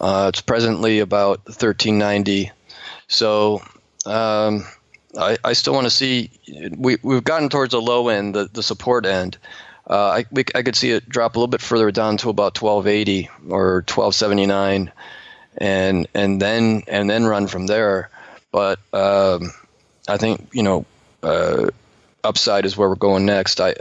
Uh, 0.00 0.30
it's 0.32 0.40
presently 0.40 0.98
about 0.98 1.38
1390. 1.46 2.50
So 3.06 3.62
um, 4.06 4.64
I, 5.16 5.36
I 5.44 5.52
still 5.52 5.74
want 5.74 5.86
to 5.86 5.90
see. 5.90 6.30
We 6.76 6.96
we've 7.02 7.22
gotten 7.22 7.48
towards 7.48 7.72
the 7.72 7.80
low 7.80 8.08
end, 8.08 8.34
the, 8.34 8.48
the 8.52 8.62
support 8.62 9.06
end. 9.06 9.38
Uh, 9.88 10.08
I 10.08 10.24
we, 10.30 10.44
I 10.54 10.62
could 10.62 10.76
see 10.76 10.90
it 10.90 11.08
drop 11.08 11.36
a 11.36 11.38
little 11.38 11.48
bit 11.48 11.60
further 11.60 11.90
down 11.90 12.16
to 12.18 12.30
about 12.30 12.60
1280 12.60 13.28
or 13.50 13.84
1279, 13.86 14.92
and 15.58 16.06
and 16.14 16.40
then 16.40 16.82
and 16.88 17.08
then 17.08 17.24
run 17.24 17.46
from 17.46 17.66
there. 17.66 18.10
But 18.50 18.78
um, 18.92 19.52
I 20.08 20.16
think 20.16 20.48
you 20.52 20.62
know. 20.62 20.86
Uh, 21.22 21.70
upside 22.22 22.64
is 22.64 22.74
where 22.74 22.88
we're 22.88 22.94
going 22.94 23.26
next. 23.26 23.60
I, 23.60 23.74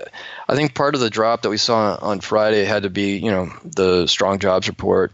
I 0.48 0.56
think 0.56 0.76
part 0.76 0.96
of 0.96 1.02
the 1.02 1.10
drop 1.10 1.44
that 1.44 1.50
we 1.50 1.58
saw 1.58 1.98
on 2.02 2.20
Friday 2.20 2.66
had 2.66 2.84
to 2.84 2.90
be, 2.90 3.18
you 3.18 3.32
know, 3.32 3.54
the 3.64 4.06
strong 4.08 4.40
jobs 4.40 4.68
report. 4.68 5.14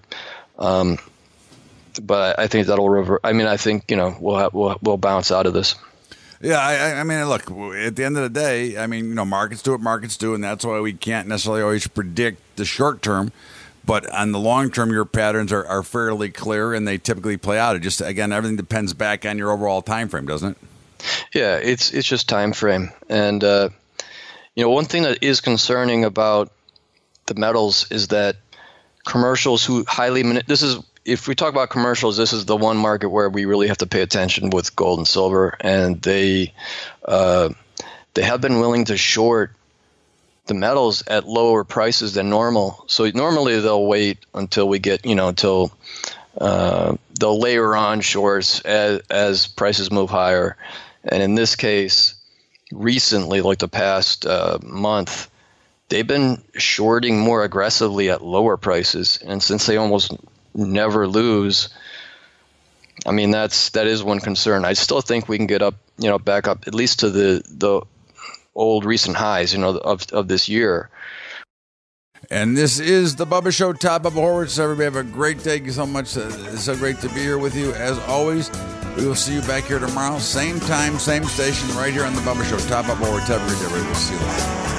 Um, 0.58 0.98
but 2.02 2.40
I 2.40 2.48
think 2.48 2.68
that'll 2.68 2.90
revert. 2.90 3.22
I 3.24 3.34
mean, 3.34 3.48
I 3.48 3.58
think 3.58 3.90
you 3.90 3.98
know 3.98 4.16
we'll 4.20 4.50
we'll 4.54 4.78
we'll 4.82 4.98
bounce 4.98 5.32
out 5.32 5.46
of 5.46 5.54
this. 5.54 5.76
Yeah, 6.42 6.60
I, 6.60 7.00
I- 7.00 7.04
mean, 7.04 7.24
look. 7.28 7.50
At 7.76 7.96
the 7.96 8.06
end 8.06 8.18
of 8.18 8.24
the 8.24 8.30
day, 8.30 8.78
I 8.78 8.88
mean, 8.88 9.06
you 9.10 9.14
know, 9.14 9.26
markets 9.26 9.62
do 9.62 9.72
what 9.72 9.82
markets 9.82 10.16
do, 10.18 10.34
and 10.34 10.44
that's 10.44 10.64
why 10.66 10.80
we 10.80 10.94
can't 10.94 11.28
necessarily 11.28 11.62
always 11.62 11.88
predict 11.88 12.42
the 12.56 12.66
short 12.66 13.02
term. 13.02 13.32
But 13.86 14.10
on 14.14 14.32
the 14.32 14.40
long 14.40 14.70
term, 14.72 14.92
your 14.92 15.06
patterns 15.06 15.52
are, 15.52 15.66
are 15.66 15.84
fairly 15.84 16.30
clear, 16.30 16.74
and 16.74 16.88
they 16.88 16.98
typically 16.98 17.38
play 17.38 17.58
out. 17.58 17.76
It 17.76 17.80
just 17.80 18.02
again, 18.02 18.32
everything 18.32 18.56
depends 18.58 18.94
back 18.94 19.26
on 19.26 19.38
your 19.38 19.52
overall 19.52 19.82
time 19.82 20.10
frame, 20.10 20.26
doesn't 20.28 20.52
it? 20.52 20.58
Yeah, 21.34 21.56
it's 21.58 21.92
it's 21.92 22.08
just 22.08 22.30
time 22.30 22.54
frame, 22.54 22.92
and 23.10 23.44
uh, 23.44 23.70
you 24.56 24.64
know 24.64 24.70
one 24.70 24.86
thing 24.86 25.04
that 25.04 25.24
is 25.24 25.42
concerning 25.42 26.04
about 26.06 26.52
the 27.26 27.36
metals 27.36 27.90
is 27.92 28.10
that 28.10 28.36
commercials 29.06 29.66
who 29.66 29.86
highly 29.88 30.22
this 30.46 30.62
is 30.62 30.78
if 31.06 31.28
we 31.28 31.36
talk 31.36 31.50
about 31.50 31.70
commercials, 31.70 32.18
this 32.18 32.34
is 32.34 32.46
the 32.46 32.58
one 32.58 32.78
market 32.78 33.10
where 33.10 33.30
we 33.30 33.46
really 33.46 33.68
have 33.68 33.78
to 33.80 33.88
pay 33.88 34.02
attention 34.02 34.50
with 34.50 34.76
gold 34.76 35.00
and 35.00 35.08
silver, 35.08 35.56
and 35.60 36.02
they 36.02 36.54
uh, 37.06 37.50
they 38.14 38.24
have 38.24 38.42
been 38.42 38.60
willing 38.60 38.86
to 38.86 38.98
short 38.98 39.52
the 40.46 40.54
metals 40.54 41.04
at 41.08 41.28
lower 41.28 41.64
prices 41.64 42.14
than 42.14 42.30
normal. 42.30 42.84
So 42.88 43.10
normally 43.14 43.60
they'll 43.60 43.86
wait 43.86 44.20
until 44.34 44.68
we 44.68 44.80
get 44.80 45.06
you 45.06 45.16
know 45.16 45.30
until 45.30 45.72
uh, 46.38 46.96
they'll 47.20 47.40
layer 47.40 47.76
on 47.76 48.02
shorts 48.02 48.62
as 48.62 49.02
as 49.10 49.48
prices 49.48 49.92
move 49.92 50.10
higher, 50.10 50.58
and 51.04 51.24
in 51.24 51.36
this 51.36 51.56
case, 51.56 52.16
recently, 52.72 53.42
like 53.42 53.60
the 53.60 53.68
past 53.68 54.26
uh, 54.26 54.60
month, 54.62 55.30
they've 55.88 56.08
been 56.08 56.42
shorting 56.56 57.20
more 57.20 57.44
aggressively 57.44 58.10
at 58.10 58.24
lower 58.24 58.58
prices, 58.58 59.20
and 59.26 59.42
since 59.42 59.66
they 59.66 59.78
almost 59.78 60.14
never 60.54 61.08
lose. 61.08 61.70
I 63.06 63.12
mean 63.12 63.32
that's 63.32 63.70
that 63.72 63.88
is 63.88 64.04
one 64.04 64.20
concern. 64.20 64.66
I 64.66 64.74
still 64.74 65.02
think 65.02 65.30
we 65.30 65.38
can 65.38 65.48
get 65.48 65.62
up, 65.62 65.76
you 65.98 66.10
know, 66.10 66.20
back 66.20 66.48
up 66.48 66.68
at 66.68 66.76
least 66.76 67.00
to 67.00 67.10
the 67.10 67.42
the 67.50 67.82
old 68.56 68.86
recent 68.86 69.16
highs, 69.16 69.54
you 69.54 69.60
know, 69.60 69.78
of 69.78 70.06
of 70.12 70.28
this 70.28 70.50
year. 70.50 70.90
And 72.32 72.56
this 72.56 72.80
is 72.80 73.16
the 73.16 73.26
Bubba 73.26 73.52
Show, 73.52 73.74
Todd 73.74 74.04
Bubba 74.04 74.12
Horwitz. 74.12 74.60
Everybody 74.60 74.84
have 74.84 74.96
a 74.98 75.04
great 75.04 75.38
day. 75.38 75.58
Thank 75.58 75.66
you 75.66 75.72
so 75.72 75.86
much. 75.86 76.16
It's 76.16 76.64
so 76.64 76.76
great 76.76 77.00
to 77.00 77.10
be 77.10 77.22
here 77.22 77.40
with 77.40 77.56
you. 77.56 77.74
As 77.74 77.98
always, 78.00 78.52
we 78.96 79.08
will 79.08 79.16
see 79.16 79.34
you 79.34 79.42
back 79.42 79.64
here 79.64 79.80
tomorrow. 79.80 80.20
Same 80.20 80.60
time, 80.60 81.00
same 81.00 81.24
station, 81.24 81.70
right 81.70 81.94
here 81.94 82.04
on 82.04 82.14
the 82.14 82.22
Bubba 82.22 82.48
Show, 82.48 82.60
Top 82.68 82.86
great 82.86 83.26
day, 83.26 83.34
everybody. 83.36 83.84
We'll 83.84 83.96
see 83.96 84.14
you 84.14 84.79